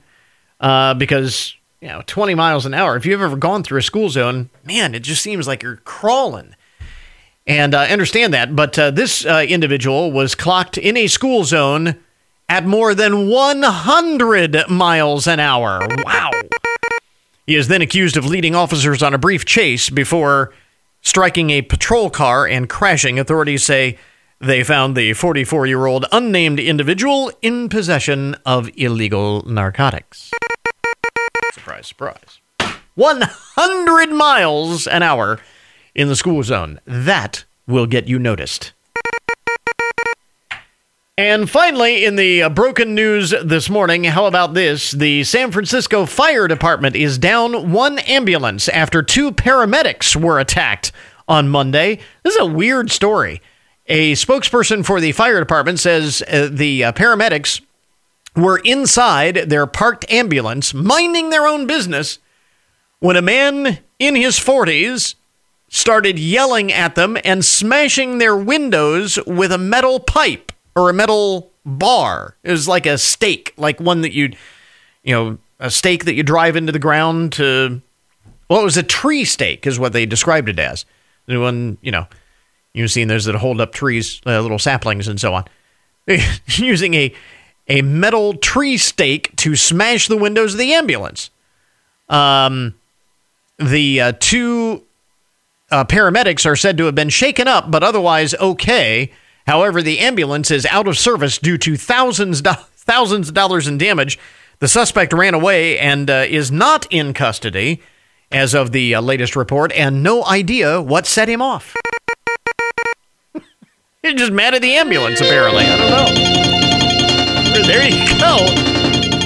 uh, 0.61 0.93
because, 0.93 1.57
you 1.81 1.89
know, 1.89 2.03
20 2.07 2.35
miles 2.35 2.67
an 2.67 2.75
hour, 2.75 2.97
if 2.97 3.07
you've 3.07 3.23
ever 3.23 3.37
gone 3.37 3.63
through 3.63 3.79
a 3.79 3.83
school 3.83 4.11
zone, 4.11 4.51
man, 4.65 4.95
it 4.95 5.01
just 5.01 5.23
seems 5.23 5.47
like 5.47 5.63
you're 5.63 5.77
crawling. 5.77 6.55
And 7.47 7.75
I 7.75 7.89
uh, 7.89 7.93
understand 7.93 8.35
that, 8.35 8.55
but 8.55 8.79
uh, 8.79 8.91
this 8.91 9.25
uh, 9.25 9.45
individual 9.49 10.13
was 10.13 10.35
clocked 10.35 10.79
in 10.79 10.97
a 10.97 11.07
school 11.07 11.45
zone 11.45 11.97
at 12.49 12.67
more 12.67 12.95
than 12.95 13.29
100 13.29 14.69
miles 14.69 15.27
an 15.27 15.41
hour. 15.41 15.81
Wow. 16.05 16.31
He 17.47 17.57
is 17.57 17.69
then 17.69 17.83
accused 17.83 18.17
of 18.17 18.27
leading 18.27 18.55
officers 18.55 19.03
on 19.03 19.15
a 19.15 19.19
brief 19.19 19.45
chase 19.45 19.91
before 19.91 20.53
striking 21.01 21.51
a 21.51 21.63
patrol 21.63 22.11
car 22.11 22.47
and 22.47 22.69
crashing. 22.69 23.19
Authorities 23.19 23.65
say 23.65 23.99
they 24.39 24.63
found 24.63 24.97
the 24.97 25.15
44 25.15 25.67
year 25.67 25.87
old 25.87 26.07
unnamed 26.13 26.61
individual 26.61 27.33
in 27.43 27.69
possession 27.69 28.37
of 28.47 28.71
illegal 28.77 29.43
narcotics. 29.49 30.31
Surprise, 31.53 31.87
surprise. 31.87 32.41
100 32.95 34.11
miles 34.11 34.87
an 34.87 35.03
hour 35.03 35.41
in 35.95 36.09
the 36.09 36.17
school 36.17 36.43
zone. 36.43 36.81
That 36.85 37.45
will 37.67 37.87
get 37.87 38.09
you 38.09 38.19
noticed. 38.19 38.73
And 41.21 41.51
finally, 41.51 42.07
in 42.07 42.17
the 42.17 42.45
uh, 42.45 42.49
broken 42.49 42.95
news 42.95 43.35
this 43.45 43.69
morning, 43.69 44.05
how 44.05 44.25
about 44.25 44.55
this? 44.55 44.93
The 44.93 45.23
San 45.25 45.53
Francisco 45.53 46.07
Fire 46.07 46.49
Department 46.49 46.97
is 46.97 47.19
down 47.19 47.73
one 47.73 47.99
ambulance 47.99 48.71
after 48.71 49.03
two 49.03 49.31
paramedics 49.31 50.17
were 50.17 50.41
attacked 50.41 50.93
on 51.29 51.51
Monday. 51.51 51.99
This 52.23 52.37
is 52.37 52.41
a 52.41 52.47
weird 52.47 52.91
story. 52.91 53.43
A 53.87 54.13
spokesperson 54.13 54.83
for 54.83 54.99
the 54.99 55.13
fire 55.13 55.41
department 55.41 55.79
says 55.79 56.23
uh, 56.27 56.49
the 56.51 56.85
uh, 56.85 56.93
paramedics 56.93 57.61
were 58.35 58.59
inside 58.65 59.35
their 59.35 59.67
parked 59.67 60.11
ambulance, 60.11 60.73
minding 60.73 61.29
their 61.29 61.47
own 61.47 61.67
business, 61.67 62.19
when 63.01 63.17
a 63.17 63.23
man 63.23 63.81
in 63.99 64.15
his 64.15 64.39
40s 64.39 65.17
started 65.71 66.19
yelling 66.19 66.73
at 66.73 66.97
them 66.97 67.17
and 67.25 67.45
smashing 67.45 68.19
their 68.19 68.37
windows 68.37 69.19
with 69.27 69.53
a 69.53 69.59
metal 69.59 70.01
pipe 70.01 70.53
or 70.77 70.91
a 70.91 70.93
metal 70.93 71.51
bar. 71.65 72.37
It 72.43 72.51
was 72.51 72.69
like 72.69 72.87
a 72.87 72.99
stake, 72.99 73.55
like 73.57 73.81
one 73.81 74.03
that 74.03 74.13
you'd, 74.13 74.37
you 75.05 75.15
know, 75.15 75.39
a 75.61 75.71
stake 75.71 76.05
that 76.05 76.15
you 76.15 76.23
drive 76.23 76.57
into 76.57 76.73
the 76.73 76.79
ground 76.79 77.33
to. 77.35 77.81
Well, 78.49 78.61
it 78.61 78.65
was 78.65 78.77
a 78.77 78.83
tree 78.83 79.25
stake, 79.25 79.65
is 79.65 79.79
what 79.79 79.93
they 79.93 80.07
described 80.07 80.49
it 80.49 80.59
as. 80.59 80.85
The 81.27 81.39
one, 81.39 81.79
you 81.83 81.93
know, 81.93 82.09
you've 82.73 82.91
seen 82.91 83.07
those 83.07 83.25
that 83.27 83.37
hold 83.37 83.61
up 83.61 83.73
trees, 83.73 84.21
uh, 84.27 84.41
little 84.41 84.59
saplings, 84.59 85.07
and 85.07 85.21
so 85.21 85.35
on. 85.35 85.45
Using 86.47 86.95
a 86.95 87.15
a 87.69 87.83
metal 87.83 88.35
tree 88.35 88.77
stake 88.77 89.37
to 89.37 89.55
smash 89.55 90.09
the 90.09 90.17
windows 90.17 90.55
of 90.55 90.59
the 90.59 90.75
ambulance. 90.75 91.31
Um, 92.09 92.75
the 93.59 94.01
uh, 94.01 94.13
two 94.19 94.83
uh, 95.71 95.85
paramedics 95.85 96.47
are 96.47 96.57
said 96.57 96.77
to 96.79 96.85
have 96.87 96.95
been 96.95 97.09
shaken 97.09 97.49
up, 97.49 97.71
but 97.71 97.83
otherwise 97.83 98.35
okay. 98.35 99.11
However, 99.47 99.83
the 99.83 99.99
ambulance 99.99 100.51
is 100.51 100.67
out 100.67 100.87
of 100.87 100.99
service 100.99 101.39
due 101.39 101.59
to 101.59 101.77
thousands 101.77 102.43
do- 102.43 102.53
thousands 102.77 103.29
of 103.29 103.35
dollars 103.35 103.67
in 103.67 103.79
damage. 103.79 104.19
The 104.59 104.69
suspect 104.69 105.13
ran 105.13 105.35
away 105.35 105.79
and 105.79 106.11
uh, 106.11 106.27
is 106.29 106.51
not 106.51 106.87
in 106.91 107.15
custody 107.15 107.81
as 108.31 108.55
of 108.55 108.73
the 108.73 108.95
uh, 108.95 109.01
latest 109.01 109.35
report, 109.35 109.73
and 109.73 110.03
no 110.03 110.25
idea 110.25 110.81
what 110.81 111.07
set 111.07 111.29
him 111.29 111.43
off. 111.43 111.75
He's 114.03 114.15
just 114.15 114.33
mad 114.33 114.55
at 114.55 114.63
the 114.63 114.75
ambulance, 114.75 115.21
apparently. 115.21 115.65
I 115.65 115.77
don't 115.77 115.91
know. 115.91 117.63
There 117.67 117.89
you 117.89 118.07
go. 118.21 118.39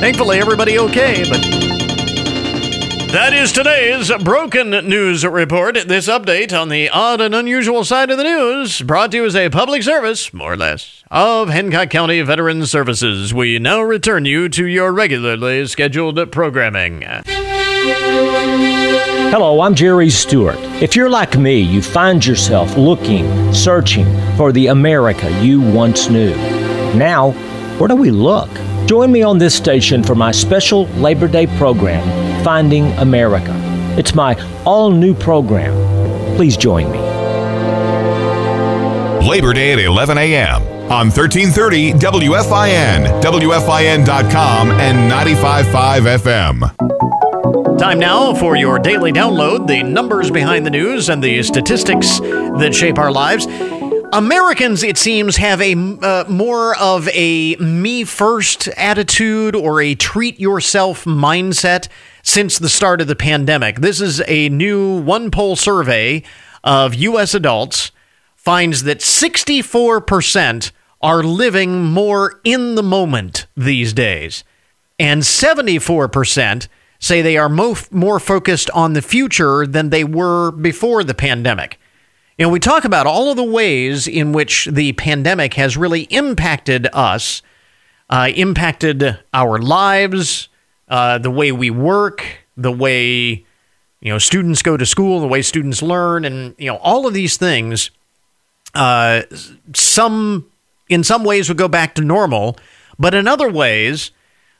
Thankfully, 0.01 0.39
everybody 0.39 0.79
okay, 0.79 1.25
but 1.29 1.43
that 3.15 3.33
is 3.33 3.53
today's 3.53 4.11
Broken 4.25 4.71
News 4.71 5.25
Report. 5.25 5.77
This 5.87 6.09
update 6.09 6.53
on 6.53 6.69
the 6.69 6.89
odd 6.89 7.21
and 7.21 7.33
unusual 7.33 7.85
side 7.85 8.11
of 8.11 8.19
the 8.19 8.25
news 8.25 8.83
brought 8.83 9.13
to 9.13 9.19
you 9.19 9.25
as 9.25 9.37
a 9.37 9.51
public 9.51 9.85
service, 9.85 10.35
more 10.35 10.55
or 10.55 10.57
less, 10.57 11.05
of 11.13 11.49
Hancock 11.49 11.91
County 11.91 12.21
Veterans 12.23 12.73
Services. 12.73 13.33
We 13.33 13.61
now 13.61 13.83
return 13.83 14.25
you 14.25 14.49
to 14.49 14.67
your 14.67 14.93
regularly 14.93 15.65
scheduled 15.69 16.33
programming. 16.33 17.05
Hello, 19.31 19.61
I'm 19.61 19.77
Jerry 19.77 20.11
Stewart. 20.11 20.59
If 20.83 20.97
you're 20.97 21.09
like 21.09 21.39
me, 21.39 21.61
you 21.61 21.83
find 21.83 22.27
yourself 22.27 22.77
looking, 22.77 23.55
searching 23.55 24.07
for 24.37 24.51
the 24.51 24.67
America 24.67 25.31
you 25.41 25.61
once 25.61 26.11
knew. 26.11 26.35
Now, 26.97 27.31
where 27.79 27.87
do 27.87 27.95
we 27.95 28.11
look? 28.11 28.51
Join 28.87 29.11
me 29.11 29.23
on 29.23 29.39
this 29.39 29.55
station 29.55 30.03
for 30.03 30.15
my 30.15 30.31
special 30.31 30.85
Labor 30.89 31.27
Day 31.27 31.47
program, 31.57 32.45
Finding 32.45 32.93
America. 32.99 33.53
It's 33.97 34.15
my 34.15 34.35
all 34.65 34.91
new 34.91 35.15
program. 35.15 35.73
Please 36.37 36.55
join 36.57 36.93
me. 36.93 36.99
Labor 39.27 39.55
Day 39.55 39.73
at 39.73 39.79
11 39.79 40.19
a.m. 40.19 40.63
on 40.93 41.09
1330 41.09 41.93
WFIN, 41.95 43.23
WFIN.com, 43.23 44.71
and 44.73 45.11
95.5 45.11 46.19
FM. 46.19 47.79
Time 47.79 47.99
now 47.99 48.35
for 48.35 48.55
your 48.55 48.79
daily 48.79 49.13
download 49.13 49.67
the 49.67 49.83
numbers 49.83 50.31
behind 50.31 50.67
the 50.67 50.71
news 50.71 51.09
and 51.09 51.25
the 51.25 51.43
statistics 51.43 52.21
that 52.21 52.75
shape 52.75 52.99
our 52.99 53.11
lives. 53.11 53.47
Americans, 54.15 54.85
it 54.85 54.97
seems, 54.97 55.39
have 55.39 55.61
a 55.61 55.75
uh, 55.75 56.25
more 56.29 56.79
of 56.79 57.09
a 57.09 57.57
me 57.57 58.05
first 58.05 58.69
attitude 58.77 59.57
or 59.57 59.83
a 59.83 59.97
treat 59.97 60.39
yourself 60.39 61.05
mindset 61.05 61.89
since 62.23 62.57
the 62.57 62.69
start 62.69 63.01
of 63.01 63.09
the 63.09 63.17
pandemic. 63.17 63.81
This 63.81 64.01
is 64.01 64.23
a 64.29 64.49
new 64.51 65.03
OnePoll 65.03 65.59
survey 65.59 66.23
of 66.63 66.95
U.S. 66.95 67.35
adults 67.35 67.91
finds 68.37 68.85
that 68.85 69.01
64% 69.01 70.71
are 71.03 71.25
living 71.25 71.83
more 71.83 72.41
in 72.45 72.77
the 72.77 72.85
moment 72.85 73.49
these 73.57 73.93
days, 73.93 74.45
and 74.97 75.23
74% 75.23 76.69
say 77.01 77.21
they 77.21 77.37
are 77.37 77.49
mo- 77.49 77.75
more 77.91 78.21
focused 78.21 78.71
on 78.71 78.93
the 78.93 79.03
future 79.03 79.67
than 79.67 79.91
they 79.91 80.05
were 80.05 80.53
before 80.53 81.03
the 81.03 81.15
pandemic. 81.15 81.81
You 82.37 82.47
know, 82.47 82.51
we 82.51 82.59
talk 82.59 82.85
about 82.85 83.07
all 83.07 83.31
of 83.31 83.37
the 83.37 83.45
ways 83.45 84.09
in 84.09 84.33
which 84.33 84.67
the 84.67 84.93
pandemic 84.95 85.55
has 85.55 85.77
really 85.77 86.03
impacted 86.03 86.89
us, 86.93 87.43
uh, 88.11 88.29
impacted 88.35 89.21
our 89.33 89.59
lives, 89.59 90.49
uh, 90.89 91.19
the 91.19 91.31
way 91.31 91.53
we 91.53 91.71
work, 91.71 92.25
the 92.57 92.73
way 92.73 93.45
you 94.01 94.13
know 94.13 94.19
students 94.19 94.63
go 94.63 94.77
to 94.77 94.85
school, 94.85 95.21
the 95.21 95.29
way 95.29 95.43
students 95.43 95.81
learn, 95.81 96.25
and 96.25 96.57
you 96.59 96.67
know 96.67 96.77
all 96.79 97.07
of 97.07 97.15
these 97.15 97.37
things. 97.37 97.93
Uh, 98.75 99.23
some 99.73 100.51
in 100.89 101.05
some 101.05 101.23
ways 101.23 101.49
would 101.49 101.59
go 101.59 101.69
back 101.69 101.95
to 101.95 102.03
normal, 102.03 102.59
but 102.99 103.15
in 103.15 103.29
other 103.29 103.49
ways, 103.49 104.11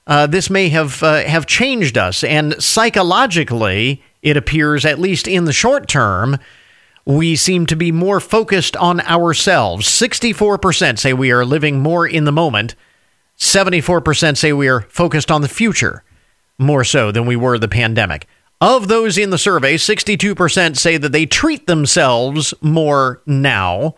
uh, 0.07 0.29
this 0.29 0.49
may 0.49 0.69
have 0.69 1.03
uh, 1.03 1.25
have 1.25 1.45
changed 1.45 1.99
us. 1.99 2.23
And 2.23 2.55
psychologically, 2.63 4.01
it 4.23 4.37
appears, 4.37 4.85
at 4.85 5.01
least 5.01 5.27
in 5.27 5.45
the 5.45 5.53
short 5.53 5.89
term, 5.89 6.39
we 7.07 7.37
seem 7.37 7.67
to 7.67 7.77
be 7.77 7.93
more 7.93 8.21
focused 8.21 8.77
on 8.77 9.01
ourselves. 9.03 9.87
64% 9.87 10.99
say 10.99 11.13
we 11.13 11.31
are 11.31 11.45
living 11.45 11.81
more 11.81 12.07
in 12.07 12.25
the 12.25 12.33
moment. 12.33 12.75
74% 13.39 14.37
say 14.37 14.53
we 14.53 14.69
are 14.69 14.83
focused 14.83 15.31
on 15.31 15.43
the 15.43 15.49
future 15.49 16.03
more 16.59 16.85
so 16.85 17.11
than 17.11 17.27
we 17.27 17.37
were 17.37 17.59
the 17.59 17.69
pandemic. 17.69 18.27
Of 18.61 18.89
those 18.89 19.19
in 19.19 19.31
the 19.31 19.39
survey, 19.39 19.75
62% 19.75 20.77
say 20.77 20.97
that 20.97 21.13
they 21.13 21.27
treat 21.27 21.67
themselves 21.67 22.55
more 22.63 23.21
now, 23.27 23.97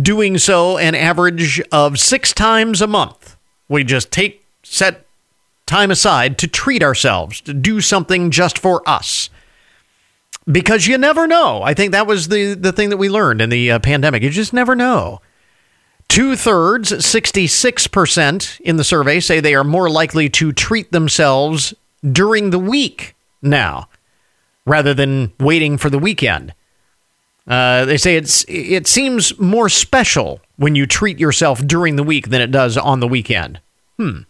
doing 0.00 0.38
so 0.38 0.78
an 0.78 0.94
average 0.94 1.60
of 1.72 1.98
six 1.98 2.32
times 2.32 2.80
a 2.80 2.86
month. 2.86 3.36
We 3.68 3.84
just 3.84 4.10
take 4.10 4.46
set 4.62 5.06
time 5.66 5.90
aside 5.90 6.38
to 6.38 6.46
treat 6.46 6.82
ourselves, 6.82 7.40
to 7.42 7.52
do 7.52 7.80
something 7.80 8.30
just 8.30 8.58
for 8.58 8.88
us 8.88 9.28
because 10.50 10.86
you 10.86 10.98
never 10.98 11.26
know. 11.26 11.62
I 11.62 11.74
think 11.74 11.92
that 11.92 12.06
was 12.06 12.28
the, 12.28 12.54
the 12.54 12.72
thing 12.72 12.90
that 12.90 12.96
we 12.96 13.08
learned 13.08 13.40
in 13.40 13.50
the 13.50 13.72
uh, 13.72 13.78
pandemic. 13.78 14.22
You 14.22 14.30
just 14.30 14.52
never 14.52 14.74
know. 14.74 15.20
Two 16.08 16.36
thirds, 16.36 16.92
66% 16.92 18.60
in 18.60 18.76
the 18.76 18.84
survey, 18.84 19.20
say 19.20 19.40
they 19.40 19.54
are 19.54 19.64
more 19.64 19.88
likely 19.88 20.28
to 20.30 20.52
treat 20.52 20.92
themselves 20.92 21.74
during 22.12 22.50
the 22.50 22.58
week 22.58 23.16
now 23.42 23.88
rather 24.66 24.94
than 24.94 25.32
waiting 25.40 25.76
for 25.78 25.90
the 25.90 25.98
weekend. 25.98 26.54
Uh, 27.46 27.84
they 27.84 27.98
say 27.98 28.16
it's 28.16 28.44
it 28.48 28.86
seems 28.86 29.38
more 29.38 29.68
special 29.68 30.40
when 30.56 30.74
you 30.74 30.86
treat 30.86 31.18
yourself 31.18 31.64
during 31.66 31.96
the 31.96 32.02
week 32.02 32.30
than 32.30 32.40
it 32.40 32.50
does 32.50 32.78
on 32.78 33.00
the 33.00 33.08
weekend. 33.08 33.60
Hmm. 33.98 34.20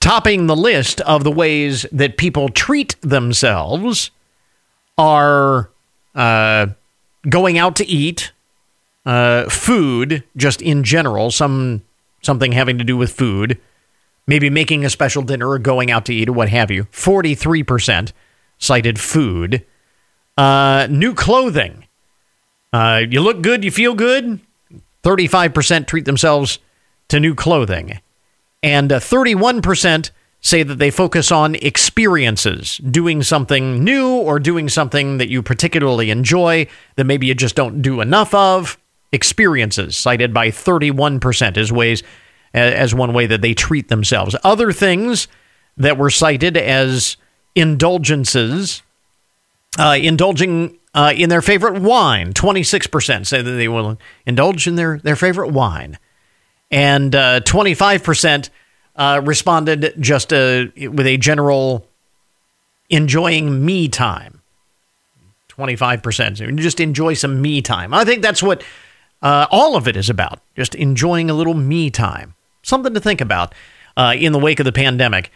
Topping 0.00 0.46
the 0.46 0.56
list 0.56 1.00
of 1.02 1.22
the 1.22 1.30
ways 1.30 1.86
that 1.92 2.16
people 2.16 2.48
treat 2.48 2.96
themselves 3.02 4.10
are 4.98 5.70
uh, 6.14 6.66
going 7.28 7.56
out 7.56 7.76
to 7.76 7.86
eat, 7.86 8.32
uh, 9.06 9.48
food, 9.48 10.24
just 10.36 10.60
in 10.60 10.84
general, 10.84 11.30
some 11.30 11.82
something 12.20 12.52
having 12.52 12.76
to 12.78 12.84
do 12.84 12.96
with 12.96 13.12
food, 13.12 13.58
maybe 14.26 14.50
making 14.50 14.84
a 14.84 14.90
special 14.90 15.22
dinner 15.22 15.48
or 15.48 15.58
going 15.58 15.90
out 15.90 16.04
to 16.06 16.14
eat 16.14 16.28
or 16.28 16.32
what 16.32 16.48
have 16.48 16.70
you. 16.70 16.86
Forty 16.90 17.34
three 17.34 17.62
percent 17.62 18.12
cited 18.58 18.98
food. 19.00 19.64
Uh, 20.36 20.86
new 20.90 21.14
clothing. 21.14 21.86
Uh, 22.72 23.02
you 23.08 23.20
look 23.20 23.40
good, 23.40 23.64
you 23.64 23.70
feel 23.70 23.94
good. 23.94 24.40
Thirty 25.02 25.26
five 25.26 25.54
percent 25.54 25.88
treat 25.88 26.04
themselves 26.04 26.58
to 27.08 27.20
new 27.20 27.34
clothing, 27.34 28.00
and 28.62 28.92
uh, 28.92 29.00
thirty 29.00 29.34
one 29.34 29.62
percent 29.62 30.10
say 30.40 30.62
that 30.62 30.76
they 30.78 30.90
focus 30.90 31.32
on 31.32 31.56
experiences, 31.56 32.78
doing 32.78 33.22
something 33.22 33.82
new 33.82 34.08
or 34.08 34.38
doing 34.38 34.68
something 34.68 35.18
that 35.18 35.28
you 35.28 35.42
particularly 35.42 36.10
enjoy 36.10 36.66
that 36.96 37.04
maybe 37.04 37.26
you 37.26 37.34
just 37.34 37.56
don't 37.56 37.82
do 37.82 38.00
enough 38.00 38.32
of. 38.34 38.78
Experiences 39.10 39.96
cited 39.96 40.32
by 40.32 40.48
31% 40.48 41.56
as 41.56 41.72
ways 41.72 42.02
as 42.54 42.94
one 42.94 43.12
way 43.12 43.26
that 43.26 43.42
they 43.42 43.54
treat 43.54 43.88
themselves. 43.88 44.36
Other 44.44 44.72
things 44.72 45.28
that 45.76 45.96
were 45.96 46.10
cited 46.10 46.56
as 46.56 47.16
indulgences, 47.54 48.82
uh, 49.78 49.96
indulging 50.00 50.78
uh, 50.94 51.12
in 51.16 51.28
their 51.28 51.42
favorite 51.42 51.80
wine. 51.80 52.32
26% 52.32 53.26
say 53.26 53.42
that 53.42 53.50
they 53.50 53.68
will 53.68 53.98
indulge 54.26 54.66
in 54.66 54.76
their, 54.76 54.98
their 54.98 55.16
favorite 55.16 55.50
wine. 55.50 55.98
And 56.70 57.14
uh, 57.14 57.40
25% 57.40 58.50
uh, 58.98 59.22
responded 59.24 59.94
just 60.00 60.32
uh, 60.32 60.66
with 60.76 61.06
a 61.06 61.16
general 61.16 61.86
enjoying 62.90 63.64
me 63.64 63.88
time. 63.88 64.42
25%. 65.48 66.56
Just 66.56 66.80
enjoy 66.80 67.14
some 67.14 67.40
me 67.40 67.62
time. 67.62 67.94
I 67.94 68.04
think 68.04 68.22
that's 68.22 68.42
what 68.42 68.62
uh, 69.22 69.46
all 69.50 69.76
of 69.76 69.88
it 69.88 69.96
is 69.96 70.10
about. 70.10 70.40
Just 70.56 70.74
enjoying 70.74 71.30
a 71.30 71.34
little 71.34 71.54
me 71.54 71.90
time. 71.90 72.34
Something 72.62 72.94
to 72.94 73.00
think 73.00 73.20
about 73.20 73.54
uh, 73.96 74.14
in 74.16 74.32
the 74.32 74.38
wake 74.38 74.60
of 74.60 74.64
the 74.64 74.72
pandemic. 74.72 75.32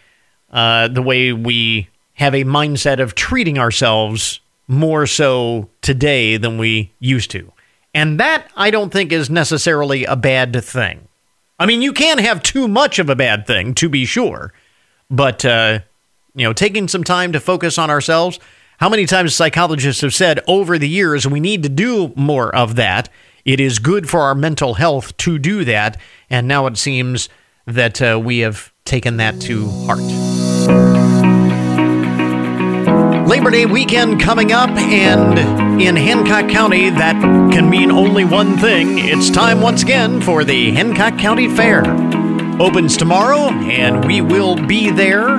Uh, 0.51 0.89
the 0.89 1.03
way 1.03 1.33
we 1.33 1.89
have 2.15 2.35
a 2.35 2.45
mindset 2.45 3.01
of 3.01 3.15
treating 3.15 3.59
ourselves 3.59 4.41
more 4.69 5.07
so 5.07 5.69
today 5.81 6.37
than 6.37 6.59
we 6.59 6.93
used 6.99 7.31
to. 7.31 7.53
And 7.95 8.21
that 8.21 8.51
I 8.57 8.71
don't 8.71 8.91
think 8.91 9.13
is 9.13 9.31
necessarily 9.31 10.05
a 10.05 10.17
bad 10.17 10.65
thing. 10.65 11.09
I 11.63 11.67
mean, 11.67 11.81
you 11.81 11.93
can 11.93 12.19
have 12.19 12.43
too 12.43 12.67
much 12.67 12.99
of 12.99 13.09
a 13.09 13.15
bad 13.15 13.47
thing, 13.47 13.73
to 13.75 13.89
be 13.89 14.05
sure, 14.05 14.53
but 15.09 15.45
uh, 15.45 15.79
you 16.35 16.45
know, 16.45 16.53
taking 16.53 16.89
some 16.89 17.05
time 17.05 17.31
to 17.31 17.39
focus 17.39 17.79
on 17.79 17.89
ourselves. 17.89 18.41
How 18.79 18.89
many 18.89 19.07
times 19.07 19.33
psychologists 19.33 20.01
have 20.01 20.13
said 20.13 20.41
over 20.49 20.77
the 20.77 20.89
years 20.89 21.25
we 21.25 21.39
need 21.39 21.63
to 21.63 21.69
do 21.69 22.13
more 22.17 22.53
of 22.53 22.75
that? 22.75 23.11
It 23.45 23.61
is 23.61 23.79
good 23.79 24.11
for 24.11 24.23
our 24.23 24.35
mental 24.35 24.75
health 24.75 25.17
to 25.19 25.39
do 25.39 25.65
that, 25.65 26.01
and 26.29 26.49
now 26.49 26.67
it 26.67 26.79
seems 26.79 27.29
that 27.65 28.03
uh, 28.03 28.21
we 28.21 28.39
have 28.39 28.73
taken 28.85 29.19
that 29.19 29.41
to 29.43 29.71
heart. 29.87 30.42
Labor 33.27 33.51
Day 33.51 33.67
weekend 33.67 34.21
coming 34.21 34.53
up, 34.53 34.71
and 34.71 35.81
in 35.81 35.97
Hancock 35.97 36.51
County, 36.51 36.91
that 36.91 37.15
can 37.53 37.71
mean 37.71 37.91
only 37.91 38.25
one 38.25 38.59
thing. 38.59 38.99
It's 38.99 39.31
time 39.31 39.61
once 39.61 39.83
again 39.83 40.21
for 40.21 40.45
the 40.45 40.71
Hancock 40.73 41.19
County 41.19 41.49
Fair. 41.49 41.83
opens 42.61 42.97
tomorrow, 42.97 43.51
and 43.51 44.05
we 44.05 44.21
will 44.21 44.55
be 44.67 44.91
there 44.91 45.39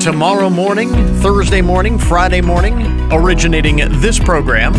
tomorrow 0.00 0.48
morning, 0.48 0.90
Thursday 1.20 1.60
morning, 1.60 1.98
Friday 1.98 2.40
morning, 2.40 3.12
originating 3.12 3.76
this 4.00 4.18
program 4.18 4.74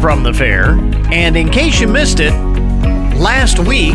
from 0.00 0.22
the 0.22 0.32
fair. 0.32 0.72
And 1.12 1.36
in 1.36 1.50
case 1.50 1.80
you 1.80 1.88
missed 1.88 2.20
it, 2.20 2.32
last 3.16 3.58
week, 3.58 3.94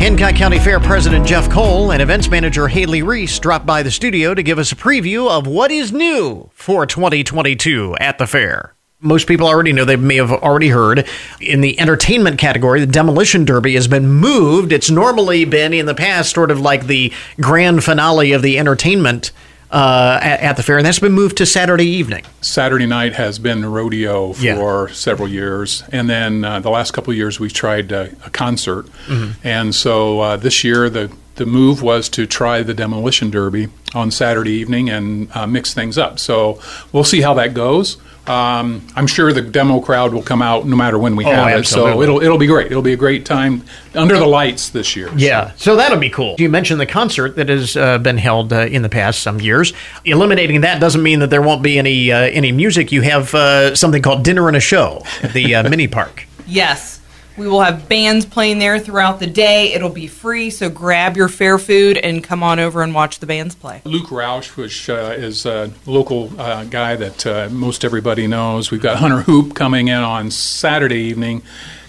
Hancock 0.00 0.34
County 0.34 0.58
Fair 0.58 0.80
President 0.80 1.26
Jeff 1.26 1.50
Cole 1.50 1.92
and 1.92 2.00
events 2.00 2.30
manager 2.30 2.66
Haley 2.68 3.02
Reese 3.02 3.38
dropped 3.38 3.66
by 3.66 3.82
the 3.82 3.90
studio 3.90 4.32
to 4.32 4.42
give 4.42 4.58
us 4.58 4.72
a 4.72 4.74
preview 4.74 5.28
of 5.28 5.46
what 5.46 5.70
is 5.70 5.92
new 5.92 6.48
for 6.54 6.86
2022 6.86 7.96
at 8.00 8.16
the 8.16 8.26
fair. 8.26 8.74
Most 9.00 9.28
people 9.28 9.46
already 9.46 9.74
know, 9.74 9.84
they 9.84 9.96
may 9.96 10.16
have 10.16 10.32
already 10.32 10.68
heard. 10.68 11.06
In 11.38 11.60
the 11.60 11.78
entertainment 11.78 12.38
category, 12.38 12.80
the 12.80 12.86
Demolition 12.86 13.44
Derby 13.44 13.74
has 13.74 13.88
been 13.88 14.08
moved. 14.08 14.72
It's 14.72 14.90
normally 14.90 15.44
been 15.44 15.74
in 15.74 15.84
the 15.84 15.94
past 15.94 16.34
sort 16.34 16.50
of 16.50 16.58
like 16.58 16.86
the 16.86 17.12
grand 17.38 17.84
finale 17.84 18.32
of 18.32 18.40
the 18.40 18.58
entertainment 18.58 19.32
uh, 19.72 20.18
at, 20.22 20.40
at 20.40 20.56
the 20.56 20.62
fair, 20.62 20.76
and 20.78 20.86
that's 20.86 20.98
been 20.98 21.12
moved 21.12 21.36
to 21.38 21.46
Saturday 21.46 21.86
evening. 21.86 22.24
Saturday 22.40 22.86
night 22.86 23.14
has 23.14 23.38
been 23.38 23.64
rodeo 23.64 24.32
for 24.32 24.42
Yeah. 24.88 24.94
several 24.94 25.28
years, 25.28 25.84
and 25.92 26.08
then 26.10 26.44
uh, 26.44 26.60
the 26.60 26.70
last 26.70 26.92
couple 26.92 27.10
of 27.12 27.16
years 27.16 27.38
we've 27.38 27.52
tried 27.52 27.92
uh, 27.92 28.06
a 28.26 28.30
concert, 28.30 28.86
Mhm. 29.08 29.34
and 29.44 29.74
so 29.74 30.20
uh, 30.20 30.36
this 30.36 30.64
year 30.64 30.90
the 30.90 31.10
the 31.36 31.46
move 31.46 31.80
was 31.80 32.10
to 32.10 32.26
try 32.26 32.62
the 32.62 32.74
demolition 32.74 33.30
derby 33.30 33.68
on 33.94 34.10
Saturday 34.10 34.50
evening 34.52 34.90
and 34.90 35.28
uh, 35.34 35.46
mix 35.46 35.72
things 35.72 35.96
up. 35.96 36.18
So 36.18 36.58
we'll 36.92 37.04
see 37.04 37.22
how 37.22 37.32
that 37.34 37.54
goes. 37.54 37.96
Um, 38.26 38.86
I'm 38.94 39.06
sure 39.06 39.32
the 39.32 39.40
demo 39.42 39.80
crowd 39.80 40.12
will 40.12 40.22
come 40.22 40.42
out 40.42 40.66
no 40.66 40.76
matter 40.76 40.98
when 40.98 41.16
we 41.16 41.24
Oh, 41.24 41.30
have 41.32 41.60
it, 41.60 41.66
so 41.66 42.00
it'll 42.02 42.20
it'll 42.22 42.38
be 42.38 42.46
great. 42.46 42.66
It'll 42.66 42.82
be 42.82 42.92
a 42.92 42.96
great 42.96 43.24
time 43.24 43.62
under 43.94 44.16
the 44.18 44.26
lights 44.26 44.68
this 44.70 44.94
year. 44.94 45.10
Yeah, 45.16 45.52
so 45.56 45.74
that'll 45.76 45.98
be 45.98 46.10
cool. 46.10 46.36
You 46.38 46.48
mentioned 46.48 46.80
the 46.80 46.86
concert 46.86 47.36
that 47.36 47.48
has 47.48 47.76
uh, 47.76 47.98
been 47.98 48.18
held 48.18 48.52
uh, 48.52 48.60
in 48.66 48.82
the 48.82 48.88
past 48.88 49.20
some 49.22 49.40
years. 49.40 49.72
Eliminating 50.04 50.60
that 50.60 50.80
doesn't 50.80 51.02
mean 51.02 51.20
that 51.20 51.30
there 51.30 51.42
won't 51.42 51.62
be 51.62 51.78
any 51.78 52.12
uh, 52.12 52.18
any 52.18 52.52
music. 52.52 52.92
You 52.92 53.00
have 53.02 53.34
uh, 53.34 53.74
something 53.74 54.02
called 54.02 54.22
dinner 54.22 54.46
and 54.48 54.56
a 54.56 54.60
show 54.60 55.02
at 55.22 55.32
the 55.32 55.54
uh, 55.56 55.62
mini 55.68 55.88
park. 55.88 56.26
Yes. 56.46 56.99
We 57.36 57.48
will 57.48 57.60
have 57.60 57.88
bands 57.88 58.26
playing 58.26 58.58
there 58.58 58.78
throughout 58.78 59.18
the 59.20 59.26
day. 59.26 59.72
It'll 59.72 59.88
be 59.88 60.06
free, 60.06 60.50
so 60.50 60.68
grab 60.68 61.16
your 61.16 61.28
fair 61.28 61.58
food 61.58 61.96
and 61.96 62.22
come 62.22 62.42
on 62.42 62.58
over 62.58 62.82
and 62.82 62.94
watch 62.94 63.18
the 63.18 63.26
bands 63.26 63.54
play. 63.54 63.82
Luke 63.84 64.08
Roush, 64.08 64.56
which 64.56 64.90
uh, 64.90 65.14
is 65.16 65.46
a 65.46 65.72
local 65.86 66.30
uh, 66.38 66.64
guy 66.64 66.96
that 66.96 67.26
uh, 67.26 67.48
most 67.50 67.84
everybody 67.84 68.26
knows. 68.26 68.70
We've 68.70 68.82
got 68.82 68.98
Hunter 68.98 69.22
Hoop 69.22 69.54
coming 69.54 69.88
in 69.88 69.98
on 69.98 70.30
Saturday 70.30 71.00
evening, 71.00 71.42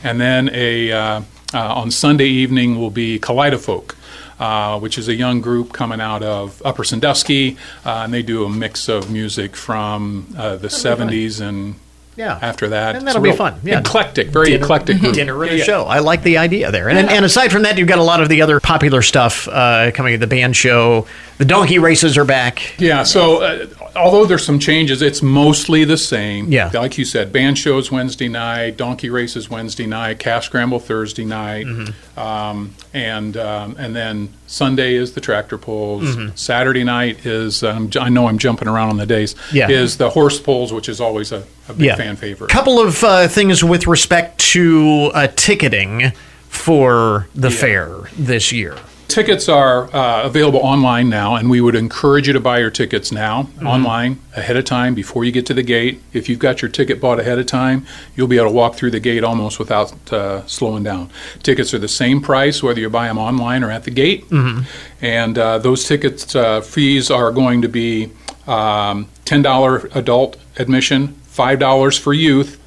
and 0.04 0.22
then 0.22 0.50
a 0.54 0.92
uh, 0.92 1.22
uh, 1.54 1.74
on 1.76 1.92
Sunday 1.92 2.28
evening 2.28 2.80
will 2.80 2.92
be 2.92 3.20
Kaleidofolk. 3.20 3.96
Uh, 4.39 4.80
which 4.80 4.98
is 4.98 5.08
a 5.08 5.14
young 5.14 5.39
group 5.39 5.72
coming 5.72 6.02
out 6.02 6.24
of 6.24 6.64
Upper 6.66 6.84
Sandusky, 6.84 7.58
uh, 7.86 8.02
and 8.06 8.12
they 8.12 8.24
do 8.24 8.44
a 8.44 8.50
mix 8.50 8.89
of 8.89 9.12
music 9.12 9.56
from 9.56 10.34
uh, 10.36 10.56
the 10.56 10.68
70s 10.68 11.39
and 11.39 11.76
Yeah. 12.22 12.38
after 12.41 12.69
that. 12.69 12.95
And 12.95 13.07
that'll 13.07 13.19
a 13.26 13.32
be 13.32 13.36
fun. 13.36 13.55
Yeah. 13.63 13.80
Eclectic, 13.80 14.28
very 14.30 14.51
Dinner- 14.51 14.63
eclectic 14.63 14.99
group. 15.01 15.15
Dinner 15.15 15.43
and 15.43 15.53
a 15.53 15.57
Yeah. 15.57 15.63
show. 15.63 15.84
I 15.86 15.99
like 15.99 16.22
the 16.24 16.38
idea 16.38 16.72
there. 16.72 16.88
And, 16.88 16.97
and, 16.99 17.09
and 17.09 17.26
aside 17.26 17.51
from 17.51 17.63
that, 17.63 17.78
you've 17.78 17.88
got 17.88 17.99
a 17.99 18.03
lot 18.03 18.22
of 18.22 18.30
the 18.30 18.41
other 18.43 18.59
popular 18.59 19.01
stuff 19.01 19.47
uh, 19.47 19.91
coming. 19.93 20.13
At 20.13 20.19
the 20.19 20.28
band 20.28 20.55
show, 20.55 21.07
the 21.39 21.45
donkey 21.45 21.80
races 21.80 22.17
are 22.17 22.26
back. 22.26 22.80
Yeah, 22.80 23.01
so 23.03 23.41
uh, 23.41 23.65
although 23.95 24.26
there's 24.26 24.45
some 24.45 24.59
changes, 24.59 25.01
it's 25.01 25.22
mostly 25.24 25.84
the 25.86 25.97
same. 25.97 26.51
Yeah. 26.51 26.69
Like 26.74 26.97
you 26.97 27.05
said, 27.05 27.34
band 27.34 27.57
shows 27.57 27.91
Wednesday 27.91 28.28
night, 28.28 28.78
donkey 28.78 29.09
races 29.09 29.49
Wednesday 29.49 29.88
night, 29.88 30.19
calf 30.19 30.43
scramble 30.43 30.80
Thursday 30.80 31.26
night, 31.26 31.65
Mm-hmm. 31.65 32.19
um, 32.19 32.76
and 32.93 33.36
um, 33.38 33.76
and 33.80 33.95
then 33.95 34.30
Sunday 34.47 34.95
is 34.95 35.13
the 35.13 35.22
tractor 35.22 35.57
pulls. 35.57 36.03
Mhm. 36.15 36.38
Saturday 36.38 36.84
night 36.84 37.26
is, 37.26 37.63
um, 37.63 37.89
j- 37.89 37.99
I 38.01 38.09
know 38.09 38.28
I'm 38.28 38.38
jumping 38.38 38.67
around 38.67 38.89
on 38.89 38.97
the 38.97 39.05
days, 39.05 39.34
Yeah. 39.51 39.69
is 39.69 39.97
the 39.97 40.09
horse 40.09 40.39
pulls, 40.39 40.74
which 40.74 40.89
is 40.89 40.99
always 40.99 41.32
a, 41.32 41.43
a 41.72 41.78
big 41.78 41.95
fan 41.97 42.15
favorite. 42.15 42.49
Couple 42.49 42.80
of 42.80 43.03
uh, 43.03 43.28
things 43.28 43.63
with 43.63 43.88
respect 43.88 44.38
to 44.53 45.11
uh, 45.13 45.28
ticketing 45.36 46.11
for 46.49 47.28
the 47.36 47.49
fair 47.51 47.89
this 48.17 48.51
year. 48.51 48.76
Tickets 49.07 49.49
are 49.49 49.93
uh, 49.93 50.24
available 50.24 50.61
online 50.61 51.09
now, 51.09 51.36
and 51.36 51.49
we 51.49 51.59
would 51.59 51.76
encourage 51.76 52.28
you 52.28 52.34
to 52.34 52.39
buy 52.39 52.59
your 52.59 52.69
tickets 52.69 53.11
now 53.11 53.49
Mhm. 53.59 53.67
online 53.67 54.19
ahead 54.38 54.55
of 54.55 54.63
time 54.63 54.93
before 54.95 55.26
you 55.26 55.34
get 55.34 55.45
to 55.47 55.53
the 55.53 55.63
gate. 55.63 56.01
If 56.13 56.30
you've 56.30 56.39
got 56.39 56.61
your 56.61 56.72
ticket 56.72 57.01
bought 57.01 57.19
ahead 57.19 57.38
of 57.38 57.45
time, 57.45 57.86
you'll 58.15 58.28
be 58.30 58.38
able 58.38 58.47
to 58.47 58.53
walk 58.53 58.76
through 58.76 58.91
the 58.91 59.01
gate 59.01 59.26
almost 59.26 59.59
without 59.59 59.91
uh, 60.13 60.45
slowing 60.47 60.84
down. 60.84 61.09
Tickets 61.43 61.74
are 61.74 61.78
the 61.80 61.89
same 61.89 62.22
price 62.22 62.63
whether 62.63 62.80
you 62.80 62.89
buy 62.89 63.07
them 63.07 63.17
online 63.17 63.65
or 63.65 63.72
at 63.72 63.84
the 63.84 63.91
gate, 63.91 64.30
Mhm. 64.30 64.63
and 65.01 65.38
uh, 65.38 65.57
those 65.57 65.84
tickets 65.84 66.34
uh, 66.34 66.61
fees 66.61 67.11
are 67.11 67.32
going 67.32 67.61
to 67.63 67.67
be 67.67 68.11
um, 68.47 69.07
$10 69.26 69.89
adult 69.93 70.38
admission, 70.57 71.15
$5 71.34 72.00
for 72.00 72.14
youth. 72.14 72.58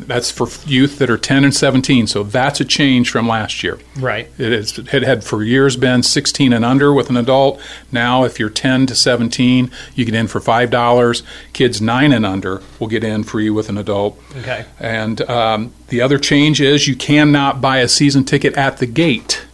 That's 0.00 0.30
for 0.30 0.46
youth 0.68 0.98
that 0.98 1.08
are 1.08 1.16
10 1.16 1.44
and 1.44 1.54
17, 1.54 2.06
so 2.08 2.22
that's 2.22 2.60
a 2.60 2.64
change 2.66 3.08
from 3.10 3.26
last 3.26 3.62
year. 3.64 3.78
Right. 3.96 4.28
It, 4.36 4.52
is, 4.52 4.78
it 4.78 5.02
had 5.02 5.24
for 5.24 5.42
years 5.42 5.76
been 5.76 6.02
16 6.02 6.52
and 6.52 6.62
under 6.62 6.92
with 6.92 7.08
an 7.08 7.16
adult. 7.16 7.58
Now, 7.90 8.24
if 8.24 8.38
you're 8.38 8.50
10 8.50 8.84
to 8.88 8.94
17, 8.94 9.70
you 9.94 10.04
get 10.04 10.14
in 10.14 10.26
for 10.28 10.40
$5. 10.40 11.22
Kids 11.54 11.80
9 11.80 12.12
and 12.12 12.26
under 12.26 12.60
will 12.78 12.86
get 12.86 13.02
in 13.02 13.24
free 13.24 13.48
with 13.48 13.70
an 13.70 13.78
adult. 13.78 14.20
Okay. 14.36 14.66
And 14.78 15.22
um, 15.22 15.72
the 15.88 16.02
other 16.02 16.18
change 16.18 16.60
is 16.60 16.86
you 16.86 16.94
cannot 16.94 17.62
buy 17.62 17.78
a 17.78 17.88
season 17.88 18.24
ticket 18.26 18.54
at 18.58 18.76
the 18.76 18.86
gate. 18.86 19.46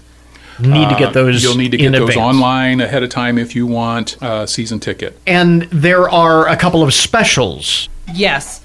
Need 0.58 0.88
to 0.88 0.96
get 0.96 1.08
Uh, 1.08 1.12
those 1.12 1.44
You'll 1.44 1.56
need 1.56 1.70
to 1.72 1.76
get 1.76 1.92
those 1.92 2.10
advance. 2.10 2.16
online 2.36 2.80
ahead 2.80 3.04
of 3.04 3.10
time 3.10 3.38
if 3.38 3.54
you 3.54 3.66
want 3.68 4.16
a 4.20 4.48
season 4.48 4.80
ticket. 4.80 5.16
And 5.28 5.62
there 5.70 6.08
are 6.08 6.48
a 6.48 6.56
couple 6.56 6.82
of 6.82 6.92
specials. 6.92 7.88
Yes. 8.12 8.60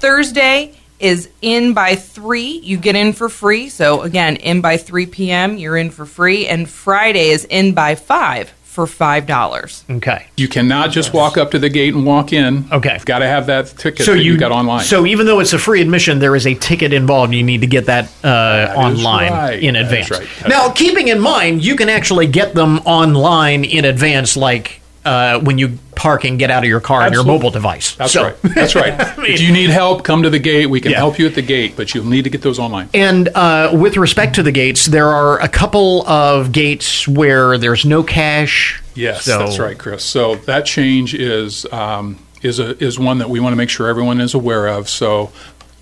Thursday 0.00 0.74
is 0.98 1.28
in 1.42 1.74
by 1.74 1.96
3. 1.96 2.42
You 2.62 2.76
get 2.76 2.94
in 2.96 3.12
for 3.12 3.28
free. 3.28 3.68
So, 3.68 4.02
again, 4.02 4.36
in 4.36 4.60
by 4.60 4.76
3 4.76 5.06
p.m., 5.06 5.58
you're 5.58 5.76
in 5.76 5.90
for 5.90 6.06
free. 6.06 6.46
And 6.46 6.68
Friday 6.68 7.30
is 7.30 7.44
in 7.44 7.74
by 7.74 7.94
5 7.96 8.52
for 8.72 8.86
$5. 8.86 9.96
Okay. 9.96 10.28
You 10.38 10.48
cannot 10.48 10.92
just 10.92 11.12
walk 11.12 11.36
up 11.36 11.50
to 11.50 11.58
the 11.58 11.68
gate 11.68 11.94
and 11.94 12.06
walk 12.06 12.32
in. 12.32 12.64
Okay. 12.72 12.94
You've 12.94 13.04
got 13.04 13.18
to 13.18 13.26
have 13.26 13.46
that 13.46 13.66
ticket 13.66 14.06
so 14.06 14.14
that 14.14 14.22
you 14.22 14.32
you 14.32 14.38
got 14.38 14.50
online. 14.50 14.84
So 14.84 15.04
even 15.04 15.26
though 15.26 15.40
it's 15.40 15.52
a 15.52 15.58
free 15.58 15.82
admission, 15.82 16.20
there 16.20 16.34
is 16.34 16.46
a 16.46 16.54
ticket 16.54 16.92
involved. 16.94 17.34
You 17.34 17.42
need 17.42 17.60
to 17.60 17.66
get 17.66 17.86
that, 17.86 18.06
uh, 18.24 18.70
is 18.72 18.76
online 19.04 19.32
right. 19.32 19.62
in 19.62 19.74
That's 19.74 19.84
advance. 19.92 20.10
right. 20.10 20.28
That's 20.38 20.48
now, 20.48 20.70
keeping 20.70 21.08
in 21.08 21.20
mind, 21.20 21.62
you 21.62 21.76
can 21.76 21.90
actually 21.90 22.28
get 22.28 22.54
them 22.54 22.78
online 22.86 23.64
in 23.64 23.84
advance, 23.84 24.38
like 24.38 24.80
uh, 25.04 25.40
when 25.40 25.58
you 25.58 25.78
park 25.94 26.24
and 26.24 26.38
get 26.38 26.50
out 26.50 26.62
of 26.62 26.68
your 26.68 26.80
car 26.80 27.02
on 27.02 27.12
your 27.12 27.24
mobile 27.24 27.50
device. 27.50 27.94
That's 27.96 28.12
So- 28.12 28.22
right. 28.24 28.36
That's 28.42 28.74
right. 28.74 28.94
if 29.18 29.40
you 29.40 29.52
need 29.52 29.70
help, 29.70 30.04
come 30.04 30.22
to 30.22 30.30
the 30.30 30.38
gate. 30.38 30.66
We 30.66 30.80
can 30.80 30.92
Yeah. 30.92 30.98
help 30.98 31.18
you 31.18 31.26
at 31.26 31.34
the 31.34 31.42
gate, 31.42 31.74
but 31.76 31.94
you'll 31.94 32.06
need 32.06 32.24
to 32.24 32.30
get 32.30 32.42
those 32.42 32.58
online. 32.58 32.88
And 32.94 33.28
uh, 33.34 33.70
with 33.72 33.96
respect 33.96 34.34
to 34.36 34.42
the 34.42 34.52
gates, 34.52 34.86
there 34.86 35.08
are 35.08 35.40
a 35.40 35.48
couple 35.48 36.06
of 36.08 36.52
gates 36.52 37.06
where 37.08 37.58
there's 37.58 37.84
no 37.84 38.02
cash. 38.02 38.82
Yes, 38.94 39.24
So- 39.24 39.38
that's 39.38 39.58
right, 39.58 39.76
Chris. 39.78 40.04
So 40.04 40.36
that 40.36 40.66
change 40.66 41.14
is 41.14 41.66
um, 41.72 42.18
is 42.42 42.58
a, 42.58 42.76
is 42.82 42.98
one 42.98 43.18
that 43.18 43.30
we 43.30 43.38
want 43.40 43.52
to 43.52 43.56
make 43.56 43.70
sure 43.70 43.88
everyone 43.88 44.20
is 44.20 44.34
aware 44.34 44.66
of. 44.66 44.88
So 44.88 45.30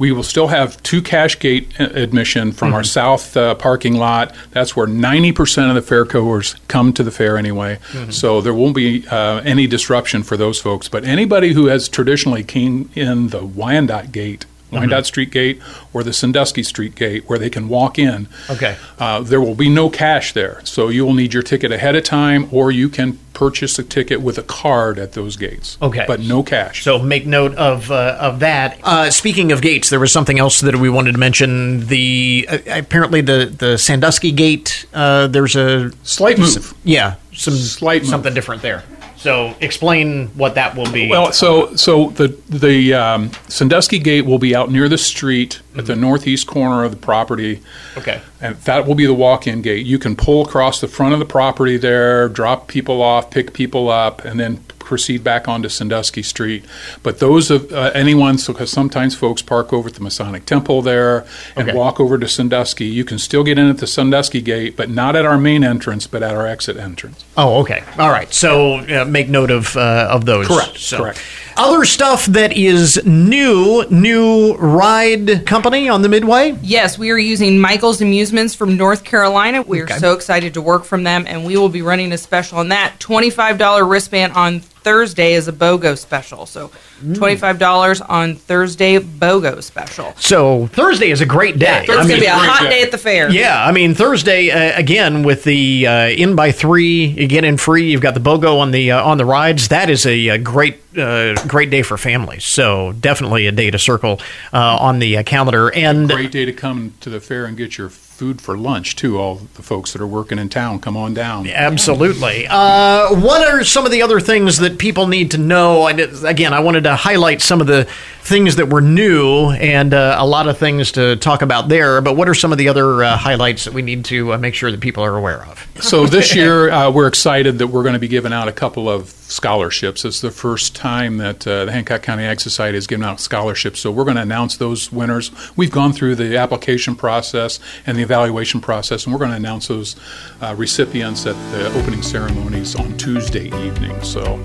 we 0.00 0.10
will 0.10 0.22
still 0.24 0.48
have 0.48 0.82
two 0.82 1.00
cash 1.02 1.38
gate 1.38 1.68
admission 1.78 2.50
from 2.52 2.72
our 2.72 2.80
Mhm. 2.80 2.86
south 2.86 3.36
uh, 3.36 3.54
parking 3.54 3.94
lot. 3.94 4.34
That's 4.50 4.74
where 4.74 4.86
ninety 4.88 5.30
percent 5.30 5.68
of 5.68 5.74
the 5.76 5.94
fairgoers 5.94 6.56
come 6.68 6.92
to 6.94 7.02
the 7.04 7.10
fair 7.10 7.36
anyway. 7.36 7.78
Mhm. 7.92 8.12
So 8.12 8.40
there 8.40 8.54
won't 8.54 8.74
be 8.74 9.04
uh, 9.10 9.42
any 9.44 9.66
disruption 9.66 10.22
for 10.22 10.36
those 10.38 10.58
folks. 10.58 10.88
But 10.88 11.04
anybody 11.04 11.52
who 11.52 11.66
has 11.66 11.88
traditionally 11.88 12.42
came 12.42 12.88
in 12.94 13.28
the 13.28 13.44
Wyandotte 13.44 14.10
gate. 14.10 14.46
Wyandotte 14.70 15.04
Mhm. 15.04 15.06
Street 15.06 15.30
Gate 15.30 15.60
or 15.92 16.02
the 16.02 16.12
Sandusky 16.12 16.62
Street 16.62 16.94
Gate, 16.94 17.24
where 17.26 17.38
they 17.38 17.50
can 17.50 17.68
walk 17.68 17.98
in. 17.98 18.28
Okay. 18.48 18.76
Uh, 18.98 19.20
there 19.20 19.40
will 19.40 19.54
be 19.54 19.68
no 19.68 19.88
cash 19.90 20.32
there, 20.32 20.60
so 20.64 20.88
you 20.88 21.04
will 21.04 21.14
need 21.14 21.34
your 21.34 21.42
ticket 21.42 21.72
ahead 21.72 21.96
of 21.96 22.04
time, 22.04 22.46
or 22.50 22.70
you 22.70 22.88
can 22.88 23.18
purchase 23.32 23.78
a 23.78 23.82
ticket 23.82 24.20
with 24.20 24.36
a 24.38 24.42
card 24.42 24.98
at 24.98 25.12
those 25.12 25.36
gates. 25.36 25.78
Okay. 25.80 26.04
but 26.06 26.20
no 26.20 26.42
cash. 26.42 26.82
So 26.84 26.98
make 26.98 27.26
note 27.26 27.54
of 27.54 27.90
uh, 27.90 28.16
of 28.20 28.40
that. 28.40 28.78
Uh, 28.82 29.10
speaking 29.10 29.52
of 29.52 29.60
gates, 29.62 29.88
there 29.90 30.00
was 30.00 30.12
something 30.12 30.38
else 30.38 30.60
that 30.60 30.76
we 30.76 30.88
wanted 30.90 31.12
to 31.12 31.18
mention. 31.18 31.86
The 31.86 32.46
uh, 32.50 32.58
apparently 32.66 33.20
the 33.20 33.52
the 33.56 33.78
Sandusky 33.78 34.32
gate. 34.32 34.86
Uh, 34.92 35.26
there's 35.28 35.56
a 35.56 35.90
slight 36.02 36.38
move. 36.38 36.74
yeah, 36.84 37.14
some 37.32 37.54
slight 37.54 38.04
something 38.06 38.34
different 38.34 38.62
there. 38.62 38.82
So 39.20 39.54
explain 39.60 40.28
what 40.28 40.54
that 40.54 40.74
will 40.74 40.90
be. 40.90 41.10
Well, 41.10 41.30
so 41.32 41.76
so 41.76 42.08
the 42.10 42.28
the 42.48 42.94
um, 42.94 43.30
Sandusky 43.48 43.98
Gate 43.98 44.24
will 44.24 44.38
be 44.38 44.56
out 44.56 44.70
near 44.70 44.88
the 44.88 44.96
street 44.96 45.60
at 45.76 45.86
the 45.86 45.94
northeast 45.96 46.46
corner 46.46 46.84
of 46.84 46.90
the 46.90 46.96
property. 46.96 47.60
Okay. 47.96 48.20
And 48.40 48.56
that 48.56 48.86
will 48.86 48.94
be 48.96 49.06
the 49.06 49.14
walk-in 49.14 49.62
gate. 49.62 49.86
You 49.86 49.98
can 49.98 50.16
pull 50.16 50.44
across 50.44 50.80
the 50.80 50.88
front 50.88 51.12
of 51.12 51.18
the 51.20 51.26
property 51.26 51.76
there, 51.76 52.28
drop 52.28 52.66
people 52.68 53.02
off, 53.02 53.30
pick 53.30 53.52
people 53.52 53.88
up, 53.88 54.24
and 54.24 54.40
then 54.40 54.58
proceed 54.80 55.22
back 55.22 55.46
onto 55.46 55.68
Sandusky 55.68 56.22
Street. 56.22 56.64
But 57.04 57.20
those 57.20 57.48
of 57.52 57.70
uh, 57.72 57.92
anyone, 57.94 58.38
so 58.38 58.52
because 58.52 58.70
sometimes 58.72 59.14
folks 59.14 59.40
park 59.42 59.72
over 59.72 59.88
at 59.88 59.94
the 59.94 60.00
Masonic 60.00 60.46
Temple 60.46 60.82
there 60.82 61.24
and 61.54 61.68
Okay. 61.68 61.78
walk 61.78 62.00
over 62.00 62.18
to 62.18 62.26
Sandusky, 62.26 62.86
you 62.86 63.04
can 63.04 63.18
still 63.18 63.44
get 63.44 63.56
in 63.56 63.68
at 63.68 63.78
the 63.78 63.86
Sandusky 63.86 64.40
gate, 64.40 64.76
but 64.76 64.90
not 64.90 65.14
at 65.14 65.24
our 65.24 65.38
main 65.38 65.62
entrance, 65.62 66.08
but 66.08 66.24
at 66.24 66.34
our 66.34 66.46
exit 66.48 66.76
entrance. 66.76 67.24
Oh, 67.36 67.60
okay. 67.60 67.84
All 67.98 68.10
right. 68.10 68.32
So 68.34 68.78
uh, 68.78 69.04
make 69.04 69.28
note 69.28 69.52
of 69.52 69.76
uh, 69.76 70.08
of 70.10 70.24
those. 70.24 70.48
Correct, 70.48 70.76
So, 70.78 70.96
correct. 70.98 71.22
Other 71.56 71.84
stuff 71.84 72.26
that 72.26 72.56
is 72.56 73.04
new, 73.04 73.84
new 73.90 74.54
ride 74.56 75.44
company 75.46 75.88
on 75.88 76.02
the 76.02 76.08
Midway. 76.08 76.56
Yes, 76.62 76.98
we 76.98 77.10
are 77.10 77.18
using 77.18 77.58
Michael's 77.58 78.00
Amusements 78.00 78.54
from 78.54 78.76
North 78.76 79.04
Carolina. 79.04 79.62
We 79.62 79.80
are 79.80 79.84
Okay. 79.84 79.98
so 79.98 80.12
excited 80.12 80.54
to 80.54 80.62
work 80.62 80.84
from 80.84 81.02
them, 81.02 81.24
and 81.26 81.44
we 81.44 81.56
will 81.56 81.68
be 81.68 81.82
running 81.82 82.12
a 82.12 82.18
special 82.18 82.58
on 82.58 82.68
that. 82.68 82.98
$25 82.98 83.84
wristband 83.84 84.32
on 84.34 84.60
Thursday 84.60 85.34
is 85.34 85.48
a 85.48 85.52
BOGO 85.52 85.96
special. 85.98 86.46
So. 86.46 86.70
$25 87.00 88.02
on 88.08 88.34
Thursday 88.36 88.98
BOGO 88.98 89.62
special. 89.62 90.12
So 90.16 90.66
Thursday 90.68 91.10
is 91.10 91.20
a 91.20 91.26
great 91.26 91.58
day. 91.58 91.80
It's 91.80 91.86
going 91.88 92.08
to 92.08 92.20
be 92.20 92.26
a 92.26 92.30
hot 92.30 92.68
day 92.68 92.82
at 92.82 92.90
the 92.90 92.98
fair. 92.98 93.30
Yeah, 93.30 93.64
I 93.64 93.72
mean 93.72 93.94
Thursday 93.94 94.50
uh, 94.50 94.78
again 94.78 95.22
with 95.22 95.44
the 95.44 95.86
uh, 95.86 96.08
in 96.08 96.36
by 96.36 96.52
three, 96.52 97.06
you 97.06 97.26
get 97.26 97.44
in 97.44 97.56
free. 97.56 97.90
You've 97.90 98.00
got 98.00 98.14
the 98.14 98.20
BOGO 98.20 98.58
on 98.58 98.70
the 98.70 98.92
uh, 98.92 99.04
on 99.04 99.18
the 99.18 99.24
rides. 99.24 99.68
That 99.68 99.90
is 99.90 100.06
a, 100.06 100.30
uh 100.30 100.36
great 100.38 100.80
uh, 100.98 101.34
great 101.46 101.70
day 101.70 101.82
for 101.82 101.96
families. 101.96 102.44
So 102.44 102.92
definitely 102.92 103.46
a 103.46 103.52
day 103.52 103.70
to 103.70 103.78
circle 103.78 104.20
uh, 104.52 104.76
on 104.76 104.98
the 104.98 105.18
uh, 105.18 105.22
calendar. 105.22 105.72
And 105.72 106.08
Great 106.08 106.32
day 106.32 106.44
to 106.44 106.52
come 106.52 106.94
to 107.00 107.10
the 107.10 107.20
fair 107.20 107.44
and 107.46 107.56
get 107.56 107.78
your 107.78 107.88
food 107.88 108.40
for 108.40 108.58
lunch 108.58 108.96
too. 108.96 109.18
All 109.18 109.36
the 109.54 109.62
folks 109.62 109.92
that 109.92 110.02
are 110.02 110.06
working 110.06 110.38
in 110.38 110.48
town, 110.48 110.80
come 110.80 110.96
on 110.96 111.14
down. 111.14 111.48
Absolutely. 111.48 112.46
Uh, 112.48 113.14
what 113.14 113.46
are 113.48 113.64
some 113.64 113.86
of 113.86 113.92
the 113.92 114.02
other 114.02 114.20
things 114.20 114.58
that 114.58 114.78
people 114.78 115.06
need 115.06 115.30
to 115.30 115.38
know? 115.38 115.84
I 115.84 115.92
did, 115.94 116.24
again, 116.24 116.52
I 116.52 116.60
wanted 116.60 116.84
to 116.84 116.89
highlight 116.96 117.40
some 117.42 117.60
of 117.60 117.66
the 117.66 117.88
things 118.30 118.54
that 118.56 118.68
were 118.68 118.80
new 118.80 119.50
and 119.50 119.92
uh, 119.92 120.14
a 120.16 120.24
lot 120.24 120.46
of 120.46 120.56
things 120.56 120.92
to 120.92 121.16
talk 121.16 121.42
about 121.42 121.68
there. 121.68 122.00
But 122.00 122.14
what 122.14 122.28
are 122.28 122.34
some 122.34 122.52
of 122.52 122.58
the 122.58 122.68
other 122.68 123.02
uh, 123.02 123.16
highlights 123.16 123.64
that 123.64 123.74
we 123.74 123.82
need 123.82 124.04
to 124.04 124.34
uh, 124.34 124.38
make 124.38 124.54
sure 124.54 124.70
that 124.70 124.80
people 124.80 125.04
are 125.04 125.16
aware 125.16 125.44
of? 125.46 125.66
So 125.80 126.06
this 126.06 126.32
year, 126.32 126.70
uh, 126.70 126.92
we're 126.92 127.08
excited 127.08 127.58
that 127.58 127.66
we're 127.66 127.82
going 127.82 127.94
to 127.94 127.98
be 127.98 128.06
giving 128.06 128.32
out 128.32 128.46
a 128.46 128.52
couple 128.52 128.88
of 128.88 129.08
scholarships. 129.08 130.04
It's 130.04 130.20
the 130.20 130.30
first 130.30 130.76
time 130.76 131.18
that 131.18 131.44
uh, 131.44 131.64
the 131.64 131.72
Hancock 131.72 132.02
County 132.02 132.22
Ag 132.22 132.40
Society 132.40 132.76
has 132.76 132.86
given 132.86 133.04
out 133.04 133.18
scholarships. 133.18 133.80
So 133.80 133.90
we're 133.90 134.04
going 134.04 134.16
to 134.16 134.22
announce 134.22 134.56
those 134.56 134.92
winners. 134.92 135.32
We've 135.56 135.70
gone 135.70 135.92
through 135.92 136.14
the 136.14 136.36
application 136.36 136.94
process 136.94 137.58
and 137.84 137.98
the 137.98 138.02
evaluation 138.02 138.60
process, 138.60 139.04
and 139.04 139.12
we're 139.12 139.18
going 139.18 139.32
to 139.32 139.36
announce 139.36 139.66
those 139.66 139.96
uh, 140.40 140.54
recipients 140.56 141.26
at 141.26 141.34
the 141.50 141.66
opening 141.80 142.02
ceremonies 142.02 142.76
on 142.76 142.96
Tuesday 142.96 143.46
evening. 143.46 144.00
So 144.04 144.36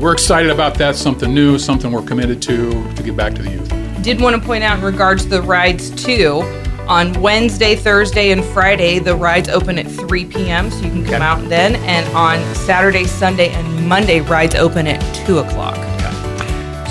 we're 0.00 0.12
excited 0.12 0.50
about 0.50 0.74
that. 0.76 0.96
Something 0.96 1.34
new, 1.34 1.58
something 1.58 1.90
we're 1.90 2.02
committed 2.02 2.42
to 2.42 2.92
to 2.94 3.02
give 3.02 3.16
back 3.16 3.21
to 3.30 3.42
the 3.42 3.50
youth. 3.50 4.02
Did 4.02 4.20
want 4.20 4.34
to 4.34 4.42
point 4.42 4.64
out 4.64 4.78
in 4.78 4.84
regards 4.84 5.22
to 5.24 5.28
the 5.28 5.42
rides 5.42 5.90
too. 5.90 6.42
On 6.88 7.12
Wednesday, 7.22 7.76
Thursday, 7.76 8.32
and 8.32 8.44
Friday, 8.44 8.98
the 8.98 9.14
rides 9.14 9.48
open 9.48 9.78
at 9.78 9.86
3 9.86 10.24
p.m., 10.26 10.70
so 10.70 10.78
you 10.78 10.90
can 10.90 11.04
come 11.04 11.22
out 11.22 11.48
then. 11.48 11.76
And 11.76 12.06
on 12.16 12.54
Saturday, 12.56 13.04
Sunday, 13.04 13.50
and 13.50 13.88
Monday, 13.88 14.20
rides 14.20 14.56
open 14.56 14.88
at 14.88 15.00
2 15.26 15.38
o'clock. 15.38 15.76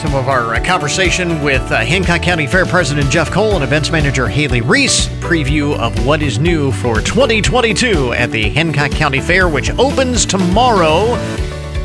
Some 0.01 0.15
of 0.15 0.29
our 0.29 0.55
uh, 0.55 0.63
conversation 0.63 1.43
with 1.43 1.61
uh, 1.71 1.77
Hancock 1.77 2.23
County 2.23 2.47
Fair 2.47 2.65
President 2.65 3.11
Jeff 3.11 3.29
Cole 3.29 3.53
and 3.53 3.63
events 3.63 3.91
manager 3.91 4.27
Haley 4.27 4.61
Reese. 4.61 5.07
Preview 5.19 5.77
of 5.77 6.07
what 6.07 6.23
is 6.23 6.39
new 6.39 6.71
for 6.71 7.01
2022 7.01 8.13
at 8.13 8.31
the 8.31 8.49
Hancock 8.49 8.89
County 8.89 9.21
Fair, 9.21 9.47
which 9.47 9.69
opens 9.77 10.25
tomorrow. 10.25 11.15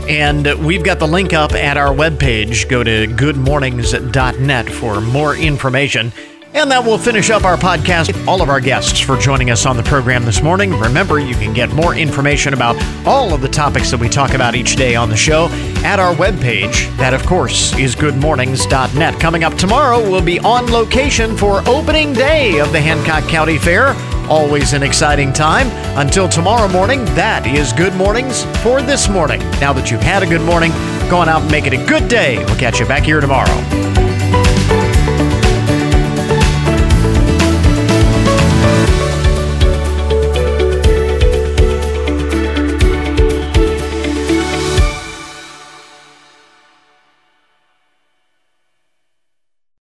And 0.09 0.46
we've 0.64 0.84
got 0.84 0.98
the 0.98 1.09
link 1.09 1.32
up 1.32 1.52
at 1.52 1.76
our 1.76 1.94
webpage. 1.94 2.68
Go 2.68 2.84
to 2.84 3.07
goodmornings.net 3.07 4.70
for 4.70 5.00
more 5.00 5.36
information. 5.36 6.12
And 6.54 6.70
that 6.70 6.86
will 6.86 6.96
finish 6.96 7.28
up 7.28 7.44
our 7.44 7.59
podcast. 7.59 8.26
All 8.26 8.40
of 8.40 8.48
our 8.48 8.61
guests 8.61 8.98
for 8.98 9.18
joining 9.18 9.50
us 9.50 9.66
on 9.66 9.76
the 9.76 9.82
program 9.82 10.24
this 10.24 10.42
morning. 10.42 10.72
Remember, 10.78 11.18
you 11.18 11.34
can 11.34 11.52
get 11.52 11.70
more 11.74 11.94
information 11.94 12.54
about 12.54 12.82
all 13.07 13.34
of 13.34 13.42
the 13.42 13.48
topics 13.48 13.90
that 13.90 14.00
we 14.00 14.09
talk 14.09 14.32
about 14.32 14.54
each 14.54 14.74
day 14.74 14.96
on 14.96 15.11
the 15.11 15.16
show 15.16 15.48
at 15.84 15.98
our 15.98 16.14
webpage. 16.14 16.96
That, 16.96 17.12
of 17.12 17.26
course, 17.26 17.76
is 17.76 17.94
goodmornings.net. 17.94 19.20
Coming 19.20 19.44
up 19.44 19.54
tomorrow, 19.54 20.00
we'll 20.00 20.24
be 20.24 20.38
on 20.38 20.72
location 20.72 21.36
for 21.36 21.61
opening 21.68 22.14
day 22.14 22.59
of 22.59 22.72
the 22.72 22.80
Hancock 22.80 23.28
County 23.28 23.59
Fair. 23.59 23.94
Always 24.28 24.72
an 24.72 24.82
exciting 24.82 25.32
time. 25.32 25.68
Until 25.96 26.28
tomorrow 26.28 26.66
morning, 26.68 27.04
that 27.14 27.46
is 27.46 27.72
Good 27.72 27.94
Mornings 27.94 28.44
for 28.62 28.82
this 28.82 29.08
morning. 29.08 29.38
Now 29.60 29.72
that 29.72 29.90
you've 29.90 30.02
had 30.02 30.24
a 30.24 30.26
good 30.26 30.42
morning, 30.42 30.72
go 31.08 31.18
on 31.18 31.28
out 31.28 31.42
and 31.42 31.50
make 31.50 31.66
it 31.66 31.72
a 31.72 31.86
good 31.86 32.08
day. 32.08 32.38
We'll 32.38 32.56
catch 32.56 32.80
you 32.80 32.86
back 32.86 33.04
here 33.04 33.20
tomorrow. 33.20 33.54